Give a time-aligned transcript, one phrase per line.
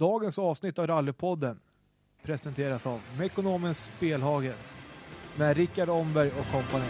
[0.00, 1.60] Dagens avsnitt av Rallypodden
[2.22, 4.52] presenteras av Mekonomens Spelhage
[5.38, 6.84] med Rickard Omberg och kompani.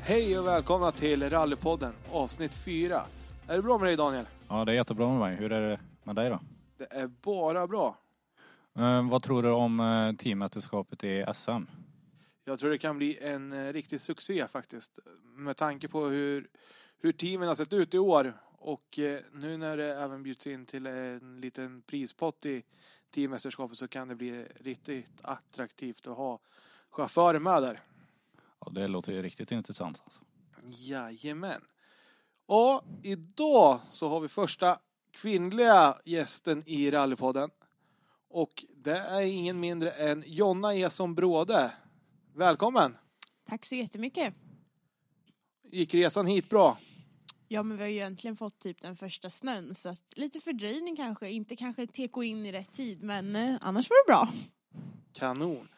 [0.00, 3.00] Hej och välkomna till Rallypodden avsnitt 4.
[3.48, 4.26] Är det bra med dig Daniel?
[4.48, 5.36] Ja, det är jättebra med mig.
[5.36, 6.40] Hur är det med dig då?
[6.78, 7.96] Det är bara bra.
[8.78, 11.64] Eh, vad tror du om eh, teammästerskapet i SM?
[12.48, 14.98] Jag tror det kan bli en eh, riktig succé faktiskt.
[15.22, 16.48] Med tanke på hur,
[16.98, 18.40] hur teamen har sett ut i år.
[18.58, 22.62] Och eh, nu när det även bjuds in till en liten prispott i
[23.10, 26.38] teammästerskapet så kan det bli riktigt attraktivt att ha
[26.90, 27.80] chaufförer med där.
[28.60, 30.02] Ja, det låter ju riktigt intressant.
[30.04, 30.20] Alltså.
[30.62, 31.60] Jajamän.
[32.46, 34.78] Och idag så har vi första
[35.10, 37.50] kvinnliga gästen i Rallypodden.
[38.28, 41.72] Och det är ingen mindre än Jonna Eson Bråde.
[42.36, 42.96] Välkommen!
[43.48, 44.34] Tack så jättemycket.
[45.70, 46.78] Gick resan hit bra?
[47.48, 50.96] Ja men vi har ju egentligen fått typ den första snön så att lite fördröjning
[50.96, 54.28] kanske, inte kanske teko in i rätt tid men eh, annars var det bra.
[55.12, 55.68] Kanon.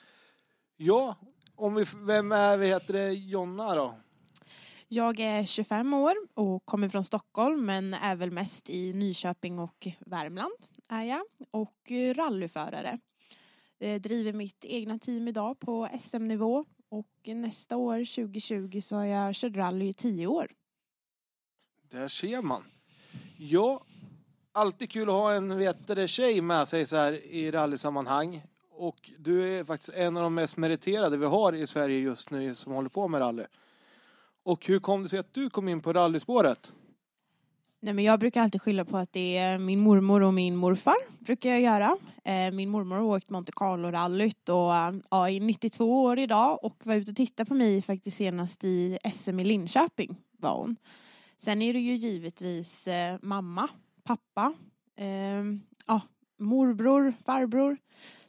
[0.76, 1.16] Ja,
[1.54, 3.98] om vi, vem är vi heter det, Jonna då?
[4.88, 9.88] Jag är 25 år och kommer från Stockholm men är väl mest i Nyköping och
[9.98, 10.54] Värmland
[10.88, 12.98] är jag och eh, rallyförare.
[13.80, 19.34] Eh, driver mitt egna team idag på SM-nivå och nästa år 2020 så har jag
[19.34, 20.52] kört rally i tio år.
[21.90, 22.64] Där ser man.
[23.38, 23.82] Ja,
[24.52, 28.42] alltid kul att ha en vetare tjej med sig så här i rallysammanhang.
[28.70, 32.54] Och du är faktiskt en av de mest meriterade vi har i Sverige just nu
[32.54, 33.44] som håller på med rally.
[34.42, 36.72] Och hur kom det sig att du kom in på rallyspåret?
[37.80, 40.96] Nej men jag brukar alltid skylla på att det är min mormor och min morfar
[41.20, 41.96] brukar jag göra.
[42.24, 46.76] Eh, Min mormor har åkt Monte Carlo-rallyt och eh, ja, är 92 år idag och
[46.86, 50.76] var ute och tittade på mig faktiskt senast i SM i Linköping var hon.
[51.36, 53.68] Sen är det ju givetvis eh, mamma,
[54.04, 54.52] pappa,
[54.96, 55.44] eh,
[55.86, 56.00] ja,
[56.38, 57.76] morbror, farbror.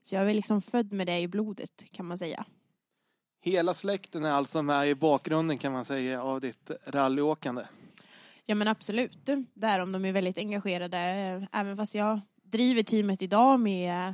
[0.01, 2.45] Så jag är liksom född med det i blodet kan man säga.
[3.41, 7.63] Hela släkten är alltså med i bakgrunden kan man säga av ditt rallyåkande.
[8.49, 9.29] Ja men absolut.
[9.53, 10.97] Där om de är väldigt engagerade.
[11.51, 14.13] Även fast jag driver teamet idag med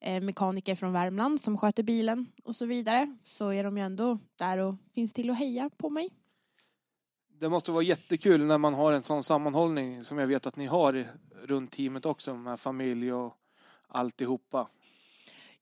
[0.00, 3.16] eh, mekaniker från Värmland som sköter bilen och så vidare.
[3.22, 6.10] Så är de ju ändå där och finns till att heja på mig.
[7.40, 10.66] Det måste vara jättekul när man har en sån sammanhållning som jag vet att ni
[10.66, 11.06] har
[11.44, 13.34] runt teamet också med familj och
[13.88, 14.68] alltihopa.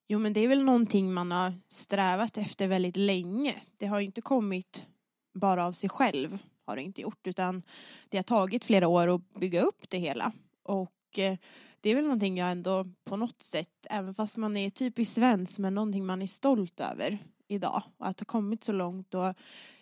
[0.06, 3.54] Jo men det är väl någonting man har strävat efter väldigt länge.
[3.77, 4.87] Det har ju inte kommit
[5.34, 6.38] bara av sig själv.
[6.66, 7.27] Har det inte gjort.
[7.27, 7.62] Utan
[8.09, 10.32] det har tagit flera år att bygga upp det hela.
[10.62, 11.37] Och eh,
[11.81, 15.59] det är väl någonting jag ändå på något sätt, även fast man är typiskt svensk,
[15.59, 17.19] men någonting man är stolt över
[17.49, 17.82] idag.
[17.97, 19.15] Och att ha kommit så långt.
[19.15, 19.34] Och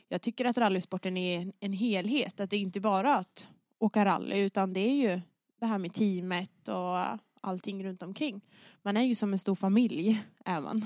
[0.08, 2.40] jag tycker att rallysporten är en helhet.
[2.40, 3.46] Att det är inte bara att
[3.78, 5.20] åka rally utan det är ju
[5.60, 8.40] det här med teamet och allting runt omkring.
[8.82, 10.84] Man är ju som en stor familj, är man.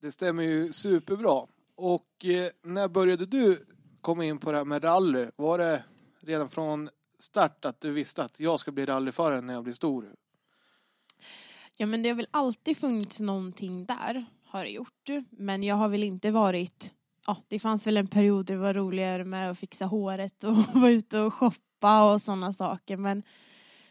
[0.00, 1.46] Det stämmer ju superbra.
[1.74, 3.64] Och eh, när började du
[4.02, 5.26] Kom in på det här med rally?
[5.36, 5.84] Var det
[6.20, 10.14] redan från start att du visste att jag ska bli rallyförare när jag blir stor?
[11.76, 15.08] Ja men det har väl alltid funnits någonting där, har det gjort.
[15.30, 16.94] Men jag har väl inte varit,
[17.26, 20.56] ja det fanns väl en period där det var roligare med att fixa håret och
[20.74, 22.96] vara ute och shoppa och sådana saker.
[22.96, 23.22] Men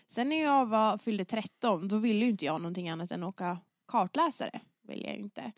[0.08, 3.58] sen när jag var, fyllde 13 då ville ju inte jag någonting annat än åka
[3.88, 4.60] kartläsare.
[4.88, 5.52] Vill jag ju inte.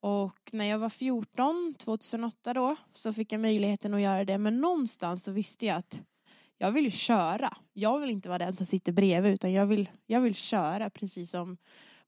[0.00, 4.38] Och när jag var 14, 2008 då, så fick jag möjligheten att göra det.
[4.38, 6.00] Men någonstans så visste jag att
[6.58, 7.56] jag vill ju köra.
[7.72, 11.30] Jag vill inte vara den som sitter bredvid utan jag vill, jag vill köra precis
[11.30, 11.56] som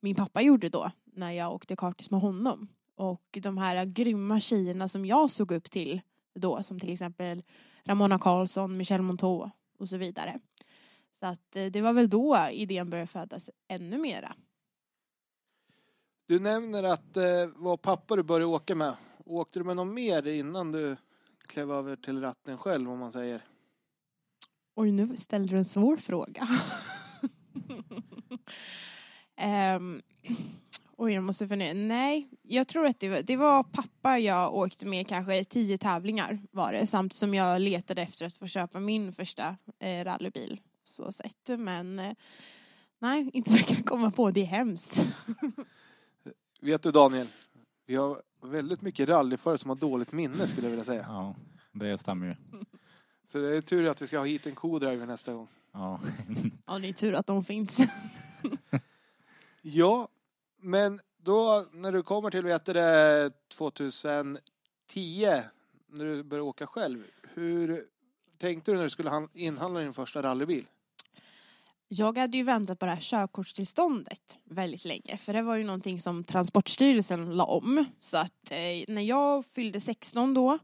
[0.00, 2.68] min pappa gjorde då när jag åkte kartis med honom.
[2.96, 6.00] Och de här grymma tjejerna som jag såg upp till
[6.34, 7.42] då som till exempel
[7.84, 10.38] Ramona Karlsson, Michelle Monteau och så vidare.
[11.20, 14.32] Så att eh, det var väl då idén började födas ännu mera.
[16.30, 18.96] Du nämner att det var pappa du började åka med.
[19.26, 20.96] Åkte du med någon mer innan du
[21.46, 23.44] klev över till ratten själv om man säger?
[24.76, 26.48] Oj, nu ställde du en svår fråga.
[29.76, 30.02] um,
[30.96, 31.72] oj, jag måste fundera.
[31.72, 36.38] Nej, jag tror att det var, det var pappa jag åkte med kanske tio tävlingar
[36.50, 36.86] var det.
[36.86, 40.60] Samt som jag letade efter att få köpa min första eh, rallybil.
[40.84, 41.48] Så sett.
[41.58, 42.12] Men eh,
[42.98, 44.30] nej, inte vad jag kan komma på.
[44.30, 45.06] Det är hemskt.
[46.60, 47.26] Vet du Daniel?
[47.86, 51.06] Vi har väldigt mycket rallyförare som har dåligt minne skulle jag vilja säga.
[51.08, 51.34] Ja,
[51.72, 52.34] det stämmer ju.
[53.26, 55.48] Så det är tur att vi ska ha hit en co-driver nästa gång.
[55.72, 56.00] Ja.
[56.66, 57.78] Ja, det är tur att de finns.
[59.62, 60.08] Ja,
[60.60, 64.38] men då när du kommer till vet du det, 2010
[64.88, 65.44] 10,
[65.88, 67.02] när du började åka själv,
[67.34, 67.84] hur
[68.38, 70.64] tänkte du när du skulle han- inhandla din första rallybil?
[71.92, 75.16] Jag hade ju väntat på det här körkortstillståndet väldigt länge.
[75.16, 77.84] För det var ju någonting som Transportstyrelsen la om.
[78.00, 80.58] Så att eh, när jag fyllde 16 då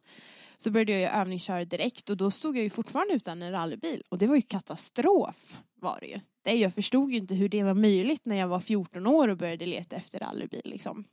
[0.56, 4.02] så började jag ju övningsköra direkt och då stod jag ju fortfarande utan en rallybil.
[4.08, 6.20] Och det var ju katastrof var det ju.
[6.42, 9.36] Det, jag förstod ju inte hur det var möjligt när jag var 14 år och
[9.36, 11.04] började leta efter rallybil liksom.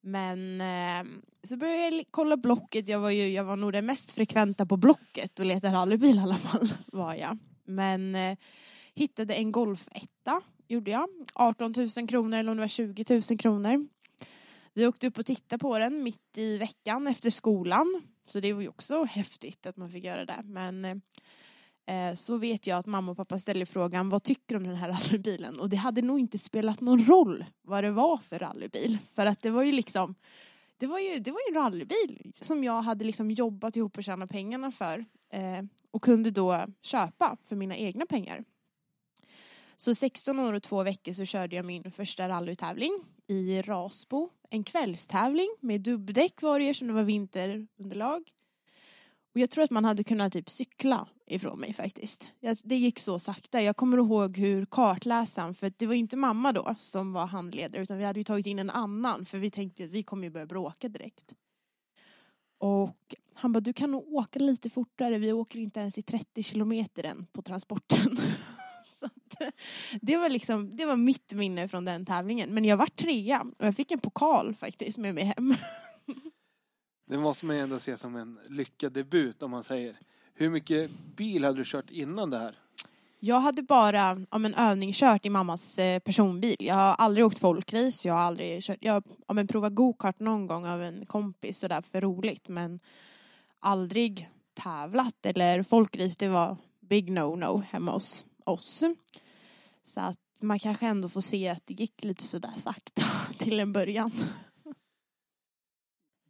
[0.00, 1.12] Men eh,
[1.42, 2.88] så började jag kolla Blocket.
[2.88, 6.20] Jag var, ju, jag var nog den mest frekventa på Blocket och letade rallybil i
[6.20, 6.72] alla fall.
[6.86, 7.38] Var jag.
[7.64, 8.36] Men eh,
[8.94, 11.08] hittade en golfetta, gjorde jag.
[11.34, 13.88] 18 000 kronor eller om det var 20 000 kronor.
[14.74, 18.02] Vi åkte upp och tittade på den mitt i veckan efter skolan.
[18.26, 20.40] Så det var ju också häftigt att man fick göra det.
[20.44, 20.84] Men
[21.86, 24.76] eh, så vet jag att mamma och pappa ställde frågan vad tycker du om den
[24.76, 25.60] här rallybilen?
[25.60, 28.98] Och det hade nog inte spelat någon roll vad det var för rallybil.
[29.14, 30.14] För att det var ju liksom
[30.80, 34.04] det var ju, det var ju en rallybil som jag hade liksom jobbat ihop och
[34.04, 35.04] tjänat pengarna för.
[35.32, 38.44] Eh, och kunde då köpa för mina egna pengar.
[39.80, 42.92] Så 16 år och två veckor så körde jag min första rallytävling
[43.26, 44.30] i Rasbo.
[44.50, 48.30] En kvällstävling med dubbdäck var det ju, som det var vinterunderlag.
[49.34, 52.28] Och jag tror att man hade kunnat typ cykla ifrån mig faktiskt.
[52.64, 53.62] Det gick så sakta.
[53.62, 57.82] Jag kommer ihåg hur kartläsaren, för det var ju inte mamma då som var handledare
[57.82, 60.30] utan vi hade ju tagit in en annan för vi tänkte att vi kommer ju
[60.30, 61.34] börja bråka direkt.
[62.58, 62.96] Och
[63.34, 67.04] han bara, du kan nog åka lite fortare, vi åker inte ens i 30 kilometer
[67.04, 68.18] än på transporten.
[69.00, 69.54] Så att,
[70.00, 72.54] det var liksom, det var mitt minne från den tävlingen.
[72.54, 75.54] Men jag var trea och jag fick en pokal faktiskt med mig hem.
[77.06, 79.96] Det måste man ju ändå se som en lyckad debut om man säger.
[80.34, 82.58] Hur mycket bil hade du kört innan det här?
[83.20, 86.56] Jag hade bara ja, men, övningskört i mammas eh, personbil.
[86.58, 90.46] Jag har aldrig åkt folkrace, jag har aldrig kört, jag har men, provat gokart någon
[90.46, 92.80] gång av en kompis sådär för roligt men
[93.60, 98.84] aldrig tävlat eller folkrace det var big no-no hemma hos oss.
[99.84, 103.02] Så att man kanske ändå får se att det gick lite sådär sakta
[103.38, 104.10] till en början.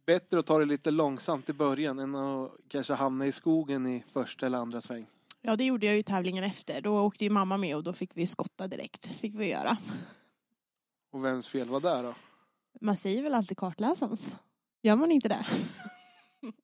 [0.05, 4.03] Bättre att ta det lite långsamt i början än att kanske hamna i skogen i
[4.13, 5.05] första eller andra sväng.
[5.41, 6.81] Ja det gjorde jag ju tävlingen efter.
[6.81, 9.05] Då åkte ju mamma med och då fick vi skotta direkt.
[9.05, 9.77] Fick vi göra.
[11.11, 12.13] Och vems fel var det då?
[12.81, 14.35] Man säger väl alltid kartläsarens?
[14.81, 15.45] Gör man inte det?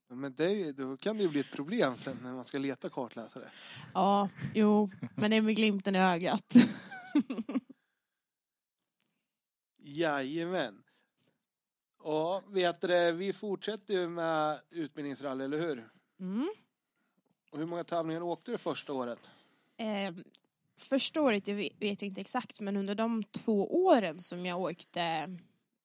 [0.08, 2.90] Men det är då kan det ju bli ett problem sen när man ska leta
[2.90, 3.50] kartläsare.
[3.94, 6.54] Ja, jo, men det är med glimten i ögat.
[9.78, 10.84] Jajamän.
[12.04, 15.90] Ja, vet du vi fortsätter ju med utbildningsrally, eller hur?
[16.20, 16.50] Mm.
[17.52, 19.20] Och hur många tävlingar åkte du första året?
[19.78, 20.16] Eh,
[20.78, 24.62] första året, jag vet, vet jag inte exakt, men under de två åren som jag
[24.62, 25.02] åkte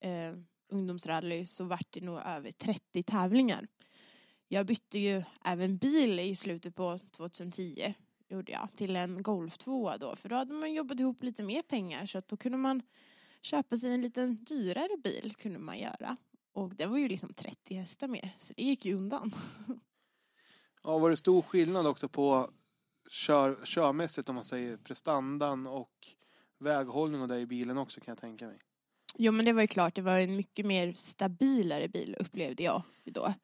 [0.00, 0.34] eh,
[0.68, 3.68] ungdomsrally så vart det nog över 30 tävlingar.
[4.52, 7.94] Jag bytte ju även bil i slutet på 2010
[8.28, 11.62] gjorde jag till en Golf 2 då för då hade man jobbat ihop lite mer
[11.62, 12.82] pengar så att då kunde man
[13.42, 16.16] köpa sig en liten dyrare bil kunde man göra
[16.52, 19.34] och det var ju liksom 30 hästar mer så det gick ju undan.
[20.82, 22.50] Ja, var det stor skillnad också på
[23.10, 26.08] kör, körmässigt om man säger prestandan och
[26.58, 28.58] väghållning och det i bilen också kan jag tänka mig.
[29.16, 32.82] Jo men det var ju klart, det var en mycket mer stabilare bil upplevde jag
[33.04, 33.34] då.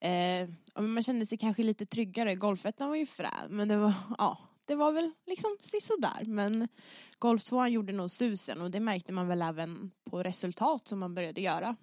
[0.00, 0.48] Eh,
[0.82, 2.34] man kände sig kanske lite tryggare.
[2.34, 5.50] Golfettan var ju frän men det var, ja, det var väl liksom
[5.80, 6.24] sådär.
[6.24, 6.68] Men
[7.18, 11.14] Golf 2 gjorde nog susen och det märkte man väl även på resultat som man
[11.14, 11.76] började göra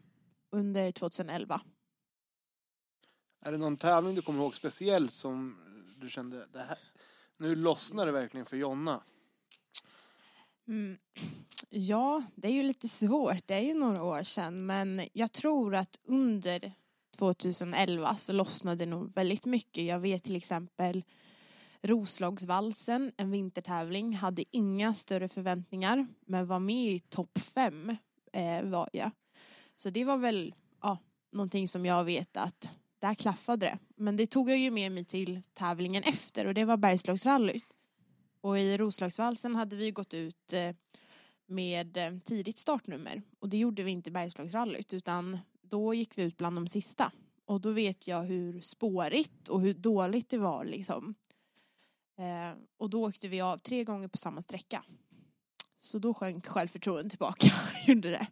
[0.51, 1.61] under 2011.
[3.45, 5.57] Är det någon tävling du kommer ihåg speciellt som
[6.01, 6.79] du kände det här,
[7.37, 9.03] nu lossnar det verkligen för Jonna?
[10.67, 10.97] Mm.
[11.69, 13.47] Ja, det är ju lite svårt.
[13.47, 14.65] Det är ju några år sedan.
[14.65, 16.73] Men jag tror att under
[17.15, 19.85] 2011 så lossnade det nog väldigt mycket.
[19.85, 21.03] Jag vet till exempel
[21.81, 27.95] Roslagsvalsen, en vintertävling, hade inga större förväntningar men var med i topp fem
[28.33, 29.11] eh, var jag.
[29.75, 30.97] Så det var väl ja,
[31.31, 32.69] någonting som jag vet att
[32.99, 33.77] där klaffade det.
[33.95, 37.65] Men det tog jag ju med mig till tävlingen efter och det var Bergslagsrallyt.
[38.41, 40.75] Och i Roslagsvalsen hade vi gått ut eh,
[41.45, 45.37] med eh, tidigt startnummer och det gjorde vi inte i Bergslagsrallyt utan
[45.69, 47.11] då gick vi ut bland de sista.
[47.45, 51.15] Och då vet jag hur spårigt och hur dåligt det var liksom.
[52.17, 54.83] Eh, och då åkte vi av tre gånger på samma sträcka.
[55.79, 57.47] Så då sjönk självförtroendet tillbaka,
[57.87, 58.27] gjorde det.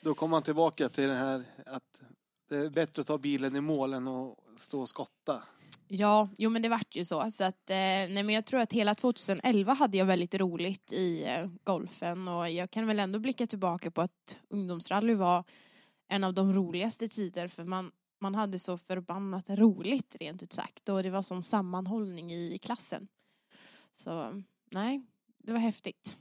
[0.00, 2.00] Då kommer man tillbaka till det här att
[2.48, 5.42] det är bättre att ta bilen i mål än att stå och skotta.
[5.88, 7.30] Ja, jo men det vart ju så.
[7.30, 11.24] så att, eh, nej, men jag tror att hela 2011 hade jag väldigt roligt i
[11.24, 15.44] eh, golfen och jag kan väl ändå blicka tillbaka på att ungdomsrally var
[16.12, 17.90] en av de roligaste tider för man
[18.20, 23.08] man hade så förbannat roligt rent ut sagt och det var sån sammanhållning i klassen.
[23.94, 25.02] Så nej,
[25.38, 26.16] det var häftigt.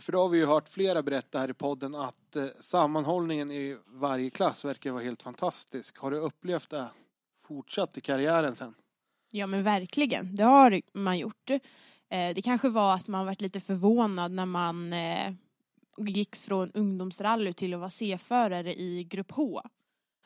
[0.00, 3.78] För då har vi ju hört flera berätta här i podden att eh, sammanhållningen i
[3.86, 5.98] varje klass verkar vara helt fantastisk.
[5.98, 6.90] Har du upplevt det
[7.42, 8.74] fortsatt i karriären sen?
[9.32, 11.50] Ja men verkligen, det har man gjort.
[11.50, 15.32] Eh, det kanske var att man varit lite förvånad när man eh,
[16.08, 19.62] gick från ungdomsrally till att vara C-förare i grupp H.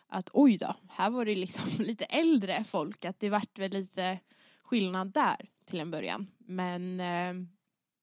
[0.07, 4.19] Att oj då, här var det liksom lite äldre folk, att det vart väl lite
[4.63, 6.31] skillnad där till en början.
[6.39, 7.47] Men eh,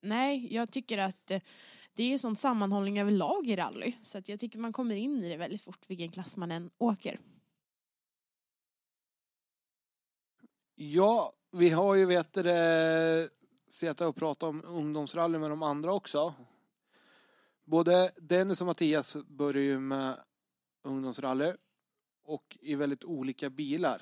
[0.02, 1.42] nej, jag tycker att eh,
[1.94, 5.30] det är sån sammanhållning överlag i rally så att jag tycker man kommer in i
[5.30, 7.20] det väldigt fort vilken klass man än åker.
[10.76, 13.30] Ja, vi har ju vet det,
[13.68, 16.34] suttit och pratat om ungdomsrally med de andra också.
[17.72, 20.20] Både Dennis och Mattias börjar ju med
[20.84, 21.54] ungdomsrally
[22.24, 24.02] och i väldigt olika bilar.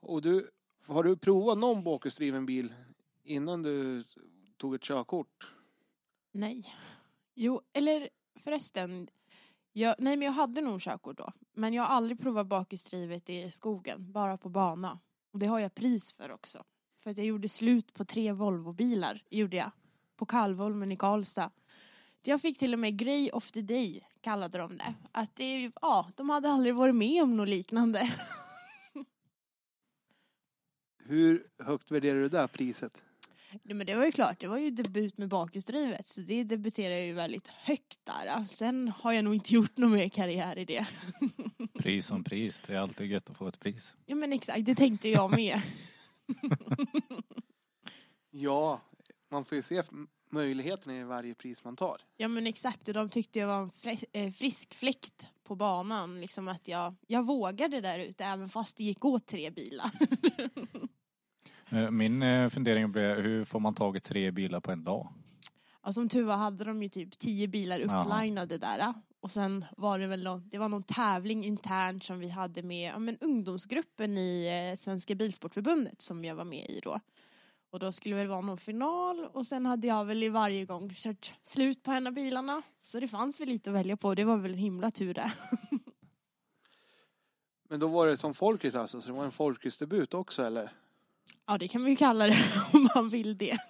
[0.00, 0.50] Och du,
[0.86, 2.74] har du provat någon bakhjulsdriven bil
[3.24, 4.04] innan du
[4.56, 5.54] tog ett körkort?
[6.32, 6.62] Nej.
[7.34, 8.08] Jo, eller
[8.40, 9.08] förresten.
[9.72, 11.32] Jag, nej, men jag hade nog körkort då.
[11.52, 15.00] Men jag har aldrig provat bakhjulsdrivet i skogen, bara på bana.
[15.32, 16.64] Och det har jag pris för också.
[16.98, 19.70] För att jag gjorde slut på tre Volvobilar, gjorde jag.
[20.16, 21.50] På Kallvolmen i Karlstad.
[22.24, 24.94] Jag fick till och med Grey of the Day, kallade de det.
[25.12, 28.10] Att det, ja, de hade aldrig varit med om något liknande.
[31.04, 33.02] Hur högt värderar du det där priset?
[33.62, 36.94] Nej, men det var ju klart, det var ju debut med bakhjulsdrivet så det debuterar
[36.94, 38.44] jag ju väldigt högt där.
[38.44, 40.86] Sen har jag nog inte gjort någon mer karriär i det.
[41.78, 43.96] Pris som pris, det är alltid gött att få ett pris.
[44.06, 45.62] Ja men exakt, det tänkte jag med.
[48.34, 48.80] Ja,
[49.30, 49.82] man får ju se
[50.32, 52.00] möjligheterna i varje pris man tar.
[52.16, 56.20] Ja men exakt och de tyckte jag var en eh, frisk fläkt på banan.
[56.20, 59.90] Liksom att jag, jag vågade där ute även fast det gick åt tre bilar.
[61.68, 65.12] Eh, Min eh, fundering blev, hur får man tag i tre bilar på en dag?
[65.82, 68.94] Ja, som tur var hade de ju typ tio bilar upplinade där.
[69.20, 72.92] Och sen var det väl någon, det var någon tävling internt som vi hade med
[72.92, 77.00] ja, men ungdomsgruppen i Svenska Bilsportförbundet som jag var med i då.
[77.72, 80.64] Och då skulle det väl vara någon final och sen hade jag väl i varje
[80.64, 82.62] gång kört slut på en av bilarna.
[82.80, 84.14] Så det fanns väl lite att välja på.
[84.14, 85.32] Det var väl en himla tur det.
[87.68, 90.72] Men då var det som folkis alltså, så det var en folkisdebut också eller?
[91.46, 92.38] Ja det kan man ju kalla det
[92.72, 93.58] om man vill det.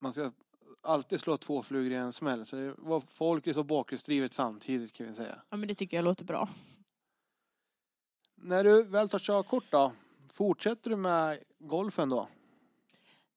[0.00, 0.32] Man ska
[0.82, 2.44] alltid slå två flugor i en smäll.
[2.44, 5.42] Så det var folkis och bakhjulsdrivet samtidigt kan vi säga.
[5.50, 6.48] Ja men det tycker jag låter bra.
[8.34, 9.92] När du väl tar körkort då,
[10.34, 12.28] fortsätter du med golfen då?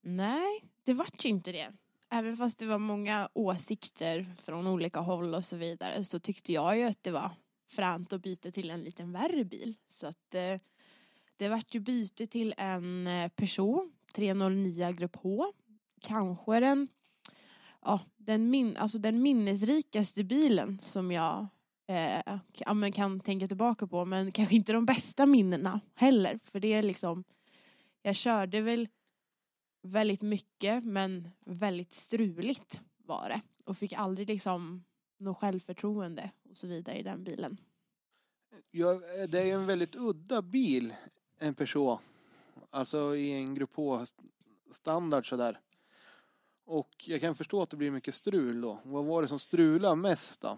[0.01, 1.71] Nej, det vart ju inte det.
[2.09, 6.77] Även fast det var många åsikter från olika håll och så vidare så tyckte jag
[6.77, 7.31] ju att det var
[7.67, 9.75] fränt att byta till en liten värre bil.
[9.87, 10.61] Så att eh,
[11.37, 15.53] det vart ju byte till en eh, Peugeot 309 Grupp H.
[16.01, 16.87] Kanske den,
[17.81, 21.47] ja, den, min, alltså den minnesrikaste bilen som jag
[21.87, 24.05] eh, ja, men kan tänka tillbaka på.
[24.05, 26.39] Men kanske inte de bästa minnena heller.
[26.43, 27.23] För det är liksom,
[28.01, 28.87] jag körde väl
[29.81, 33.41] väldigt mycket men väldigt struligt var det.
[33.65, 34.83] Och fick aldrig liksom
[35.17, 37.57] något självförtroende och så vidare i den bilen.
[38.71, 40.93] Ja, eh, det är ju en väldigt udda bil,
[41.39, 41.99] en Peugeot.
[42.69, 45.59] Alltså i en Grupp H-standard sådär.
[46.65, 48.79] Och jag kan förstå att det blir mycket strul då.
[48.83, 50.57] Vad var det som strulade mest då?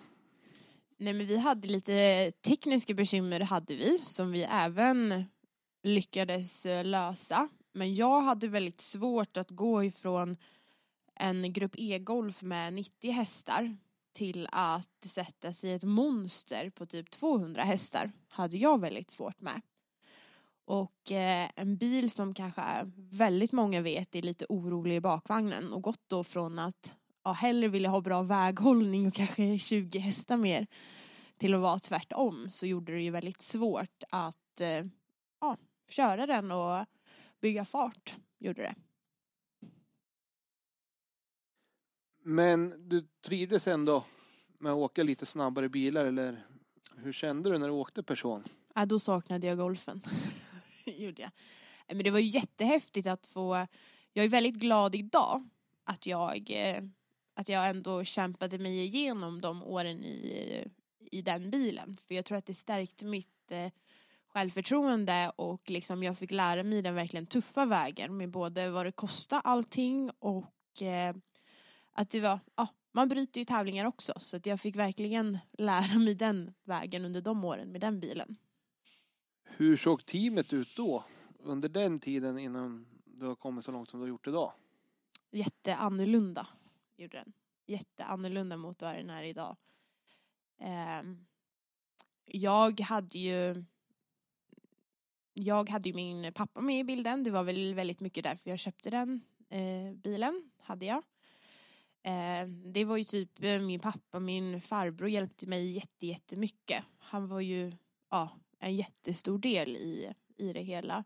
[1.02, 5.26] Nej men vi hade lite tekniska bekymmer hade vi som vi även
[5.84, 7.50] lyckades eh, lösa.
[7.74, 10.38] Men jag hade väldigt svårt att gå ifrån
[11.16, 13.78] en grupp E-golf med 90 hästar
[14.14, 19.42] till att sätta sig i ett monster på typ 200 hästar hade jag väldigt svårt
[19.42, 19.62] med.
[20.66, 22.62] Och eh, en bil som kanske
[22.96, 26.96] väldigt många vet är lite orolig i bakvagnen och gått då från att
[27.30, 30.68] ja, hellre vilja ha bra väghållning och kanske 20 hästar mer
[31.38, 34.86] till att vara tvärtom så gjorde det ju väldigt svårt att eh,
[35.42, 35.58] ja,
[35.90, 36.86] köra den och
[37.42, 38.16] bygga fart.
[38.40, 38.76] Gjorde det.
[42.24, 44.06] Men du trivdes ändå
[44.58, 46.46] med att åka lite snabbare bilar eller
[46.96, 48.44] hur kände du när du åkte person?
[48.76, 50.02] Ja, då saknade jag golfen.
[50.86, 51.32] gjorde jag.
[51.88, 53.68] Men det var ju jättehäftigt att få,
[54.14, 55.50] jag är väldigt glad idag
[55.84, 56.84] att jag, eh,
[57.40, 60.68] att jag ändå kämpade mig igenom de åren i,
[61.12, 61.98] i den bilen.
[62.08, 63.72] För jag tror att det stärkte mitt eh,
[64.28, 68.92] självförtroende och liksom jag fick lära mig den verkligen tuffa vägen med både vad det
[68.92, 71.16] kostar allting och eh,
[71.92, 76.00] att det var, ja, man bryter ju tävlingar också så att jag fick verkligen lära
[76.00, 78.38] mig den vägen under de åren med den bilen.
[79.44, 81.04] Hur såg teamet ut då?
[81.44, 84.54] Under den tiden innan du har kommit så långt som du har gjort idag?
[85.32, 86.48] Jätteannorlunda
[87.04, 87.34] gjorde den.
[87.66, 89.58] Jätteannorlunda mot vad den är idag.
[90.60, 91.26] Ehm,
[92.26, 93.66] jag hade ju
[95.34, 97.24] jag hade ju min pappa med i bilden.
[97.24, 100.52] Det var väl väldigt mycket därför jag köpte den eh, bilen.
[100.62, 101.04] Hade jag.
[102.04, 106.84] Eh, det var ju typ eh, min pappa, min farbror hjälpte mig jätte, jättemycket.
[106.98, 107.72] Han var ju
[108.10, 108.30] ja,
[108.60, 111.04] en jättestor del i, i det hela.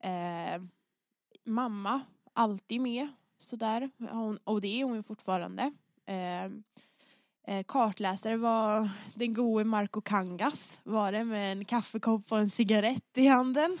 [0.00, 0.62] Eh,
[1.44, 2.00] mamma,
[2.32, 3.08] alltid med
[3.38, 3.90] sådär.
[3.98, 5.72] Hon, och det är hon fortfarande.
[6.06, 6.62] Ehm,
[7.46, 13.18] eh, kartläsare var den gode Marco Kangas var det med en kaffekopp och en cigarett
[13.18, 13.78] i handen.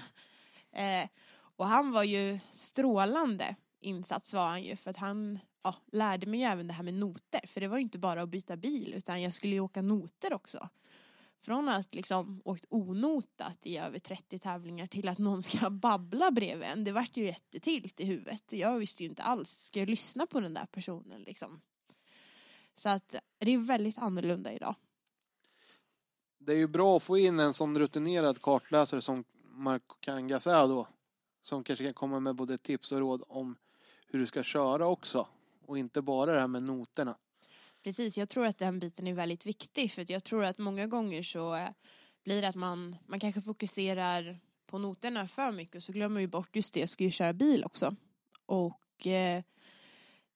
[0.72, 1.08] Eh,
[1.56, 6.40] och han var ju strålande insats var han ju för att han ja, lärde mig
[6.40, 8.94] ju även det här med noter för det var ju inte bara att byta bil
[8.96, 10.68] utan jag skulle ju åka noter också.
[11.48, 16.68] Från att liksom åkt onotat i över 30 tävlingar till att någon ska babbla bredvid
[16.68, 16.84] en.
[16.84, 18.52] Det vart ju jättetilt i huvudet.
[18.52, 21.60] Jag visste ju inte alls, ska jag lyssna på den där personen liksom?
[22.74, 24.74] Så att det är väldigt annorlunda idag.
[26.38, 30.68] Det är ju bra att få in en sån rutinerad kartläsare som Marco Kangas är
[30.68, 30.88] då.
[31.40, 33.56] Som kanske kan komma med både tips och råd om
[34.06, 35.28] hur du ska köra också.
[35.66, 37.16] Och inte bara det här med noterna.
[37.88, 41.22] Precis, jag tror att den biten är väldigt viktig för jag tror att många gånger
[41.22, 41.68] så eh,
[42.24, 46.22] blir det att man, man kanske fokuserar på noterna för mycket och så glömmer man
[46.22, 47.96] ju bort just det, jag ska ju köra bil också.
[48.46, 49.42] Och eh,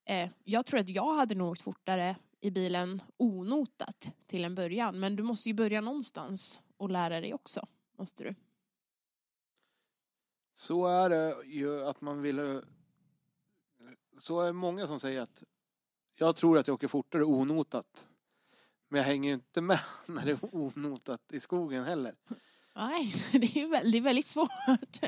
[0.05, 5.01] eh, jag tror att jag hade nog åkt fortare i bilen onotat till en början
[5.01, 7.67] men du måste ju börja någonstans och lära dig också,
[7.99, 8.35] måste du.
[10.55, 12.63] Så är det ju att man vill...
[14.17, 15.45] Så är det många som säger att
[16.23, 18.09] jag tror att jag åker fortare onotat.
[18.89, 22.15] Men jag hänger ju inte med när det är onotat i skogen heller.
[22.77, 25.01] Nej, det är väldigt, väldigt svårt.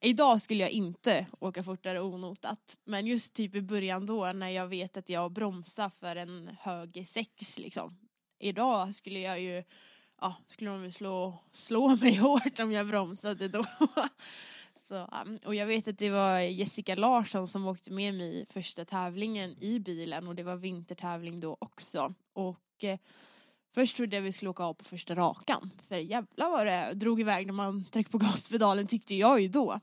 [0.00, 2.78] Idag skulle jag inte åka fortare onotat.
[2.84, 7.04] Men just typ i början då när jag vet att jag bromsar för en höger
[7.04, 7.98] sex liksom.
[8.38, 9.64] Idag skulle jag ju,
[10.20, 13.64] ja, skulle de väl slå, slå mig hårt om jag bromsade då.
[14.88, 15.08] Så,
[15.44, 19.56] och jag vet att det var Jessica Larsson som åkte med mig i första tävlingen
[19.62, 22.14] i bilen och det var vintertävling då också.
[22.32, 22.98] Och eh,
[23.74, 25.70] först trodde jag vi skulle åka av på första rakan.
[25.88, 29.80] För jävlar vad det drog iväg när man tryckte på gaspedalen tyckte jag ju då.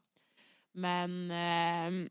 [0.71, 2.09] Men eh,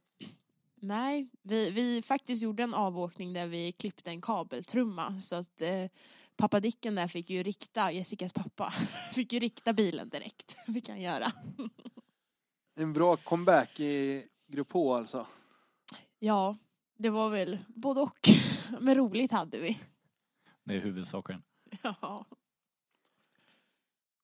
[0.75, 5.87] nej, vi, vi faktiskt gjorde en avåkning där vi klippte en kabeltrumma så att eh,
[6.37, 8.71] pappa Dicken där fick ju rikta, Jessicas pappa,
[9.15, 10.57] fick ju rikta bilen direkt.
[10.75, 11.33] Fick han göra.
[12.75, 15.27] En bra comeback i Grupp H alltså.
[16.19, 16.57] Ja,
[16.99, 18.29] det var väl både och.
[18.81, 19.81] Men roligt hade vi.
[20.65, 21.43] Det är huvudsaken.
[21.83, 22.27] Ja.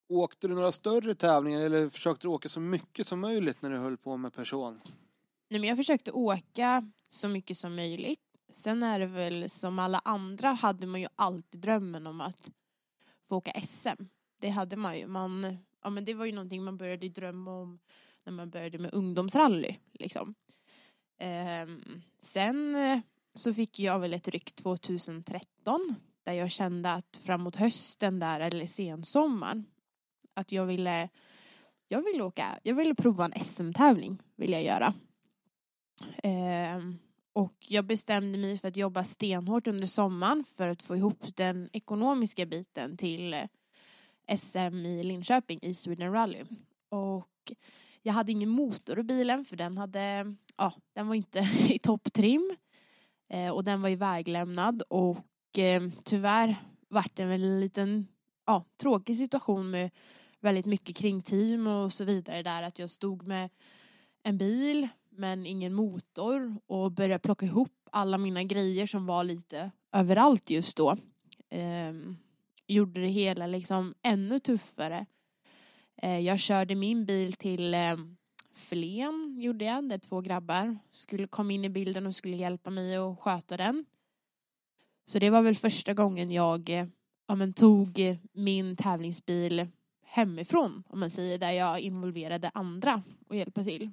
[0.09, 3.79] Åkte du några större tävlingar eller försökte du åka så mycket som möjligt när du
[3.79, 4.81] höll på med person?
[5.49, 8.21] Nej, men jag försökte åka så mycket som möjligt.
[8.53, 12.51] Sen är det väl som alla andra hade man ju alltid drömmen om att
[13.29, 14.05] få åka SM.
[14.41, 15.07] Det hade man ju.
[15.07, 17.79] Man, ja, men det var ju någonting man började drömma om
[18.27, 19.77] när man började med ungdomsrally.
[19.93, 20.35] Liksom.
[21.19, 22.99] Ehm, sen eh,
[23.35, 28.67] så fick jag väl ett ryck 2013 där jag kände att framåt hösten där eller
[28.67, 29.67] sensommaren
[30.35, 31.09] att jag ville
[31.89, 34.95] jag ville åka, jag ville prova en SM-tävling vill jag göra.
[36.23, 36.99] Ehm,
[37.33, 41.71] och jag bestämde mig för att jobba stenhårt under sommaren för att få ihop den
[41.73, 46.45] ekonomiska biten till eh, SM i Linköping i Sweden Rally.
[46.89, 47.53] Och
[48.07, 51.39] jag hade ingen motor i bilen för den hade, ja, den var inte
[51.69, 52.57] i topptrim.
[53.29, 56.57] Eh, och den var ju väglämnad och eh, tyvärr
[56.89, 58.07] vart det väl en liten
[58.47, 59.91] ja, tråkig situation med
[60.41, 63.51] väldigt mycket kring team och så vidare där att jag stod med
[64.23, 69.71] en bil men ingen motor och började plocka ihop alla mina grejer som var lite
[69.93, 70.97] överallt just då.
[71.49, 71.93] Eh,
[72.67, 75.07] gjorde det hela liksom ännu tuffare.
[75.97, 77.97] Eh, jag körde min bil till eh,
[78.55, 82.97] Flen gjorde jag, där två grabbar skulle komma in i bilden och skulle hjälpa mig
[82.97, 83.85] att sköta den.
[85.05, 86.87] Så det var väl första gången jag eh,
[87.27, 89.67] ja, men, tog min tävlingsbil
[90.05, 93.91] hemifrån, om man säger, där jag involverade andra och hjälpa till.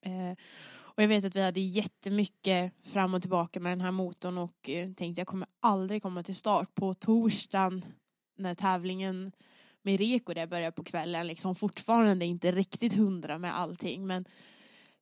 [0.00, 0.38] Eh,
[0.94, 4.68] och jag vet att vi hade jättemycket fram och tillbaka med den här motorn och
[4.68, 7.84] eh, tänkte jag kommer aldrig komma till start på torsdagen
[8.36, 9.32] när tävlingen
[9.82, 14.24] med Reko där börjar på kvällen liksom fortfarande inte riktigt hundra med allting men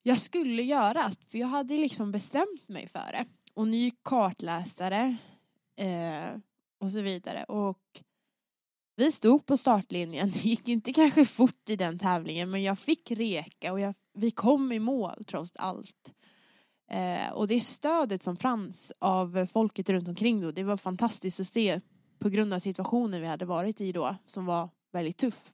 [0.03, 5.17] jag skulle göra för jag hade liksom bestämt mig för det och ny kartläsare
[5.77, 6.41] eh,
[6.81, 7.45] och så vidare.
[7.45, 8.03] Och
[8.97, 10.31] vi stod på startlinjen.
[10.31, 14.31] Det gick inte kanske fort i den tävlingen men jag fick reka och jag, vi
[14.31, 16.13] kom i mål trots allt.
[16.91, 21.47] Eh, och det stödet som fanns av folket runt omkring då, det var fantastiskt att
[21.47, 21.81] se
[22.21, 25.53] på grund av situationen vi hade varit i då som var väldigt tuff.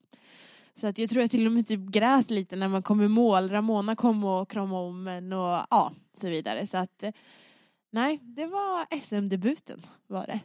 [0.74, 3.08] Så att jag tror jag till och med typ grät lite när man kom i
[3.08, 3.50] mål.
[3.50, 6.66] Ramona kom och kramade om en och ja, så vidare.
[6.66, 7.12] Så att eh,
[7.90, 10.40] nej, det var SM-debuten var det.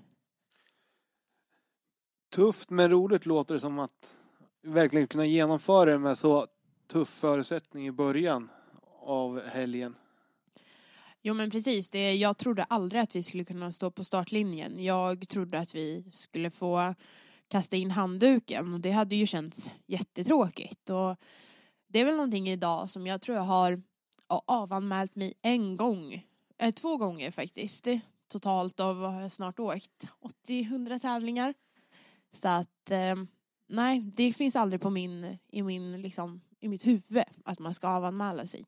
[2.35, 4.19] Tufft men roligt låter det som att
[4.63, 6.47] verkligen kunna genomföra det med så
[6.87, 8.49] tuff förutsättning i början
[9.01, 9.95] av helgen.
[11.23, 14.83] Jo men precis, det, jag trodde aldrig att vi skulle kunna stå på startlinjen.
[14.83, 16.95] Jag trodde att vi skulle få
[17.47, 20.89] kasta in handduken och det hade ju känts jättetråkigt.
[20.89, 21.15] Och
[21.87, 23.81] det är väl någonting idag som jag tror jag har
[24.27, 26.25] avanmält mig en gång,
[26.57, 27.87] eh, två gånger faktiskt.
[28.27, 30.07] Totalt av vad har jag snart åkt?
[30.47, 31.53] 80-100 tävlingar.
[32.31, 33.15] Så att eh,
[33.67, 37.87] nej, det finns aldrig på min, i, min, liksom, i mitt huvud att man ska
[37.87, 38.65] avanmäla sig.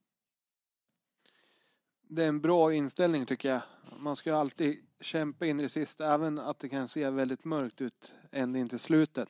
[2.15, 3.61] Det är en bra inställning tycker jag.
[3.99, 7.81] Man ska alltid kämpa in i det sista, även att det kan se väldigt mörkt
[7.81, 9.29] ut ända in till slutet.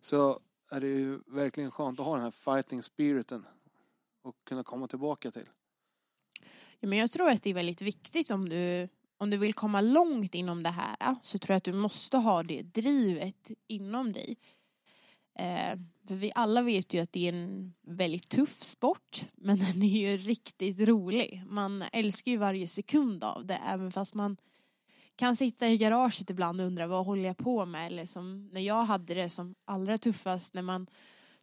[0.00, 3.46] Så är det ju verkligen skönt att ha den här fighting spiriten
[4.22, 5.48] och kunna komma tillbaka till.
[6.80, 9.80] Ja, men jag tror att det är väldigt viktigt om du om du vill komma
[9.80, 14.36] långt inom det här så tror jag att du måste ha det drivet inom dig.
[15.38, 19.82] Eh, för vi alla vet ju att det är en väldigt tuff sport men den
[19.82, 21.42] är ju riktigt rolig.
[21.46, 24.36] Man älskar ju varje sekund av det även fast man
[25.16, 28.60] kan sitta i garaget ibland och undra vad håller jag på med eller som när
[28.60, 30.86] jag hade det som allra tuffast när man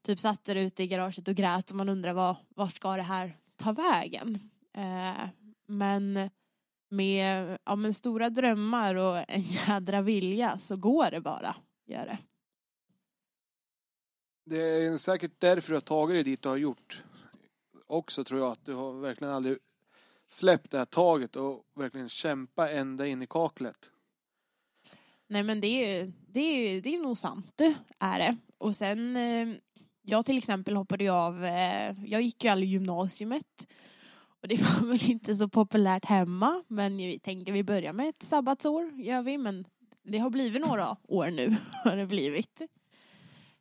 [0.01, 3.01] typ satt där ute i garaget och grät och man undrar vad, vart ska det
[3.01, 4.49] här ta vägen.
[4.73, 5.29] Eh,
[5.67, 6.29] men
[6.89, 11.55] med ja, men stora drömmar och en jädra vilja så går det bara.
[11.87, 12.17] Gör det.
[14.45, 17.03] Det är säkert därför du har tagit dig dit du har gjort.
[17.87, 19.57] Också tror jag att du har verkligen aldrig
[20.29, 23.91] släppt det här taget och verkligen kämpa ända in i kaklet.
[25.27, 28.37] Nej men det är, det är, det är nog sant, det är det.
[28.57, 29.57] Och sen, eh,
[30.01, 33.67] jag till exempel hoppade ju av, eh, jag gick ju aldrig gymnasiet
[34.41, 38.23] och det var väl inte så populärt hemma men vi tänker vi börjar med ett
[38.23, 39.37] sabbatsår, gör vi.
[39.37, 39.65] Men
[40.03, 42.61] det har blivit några år nu, har det blivit.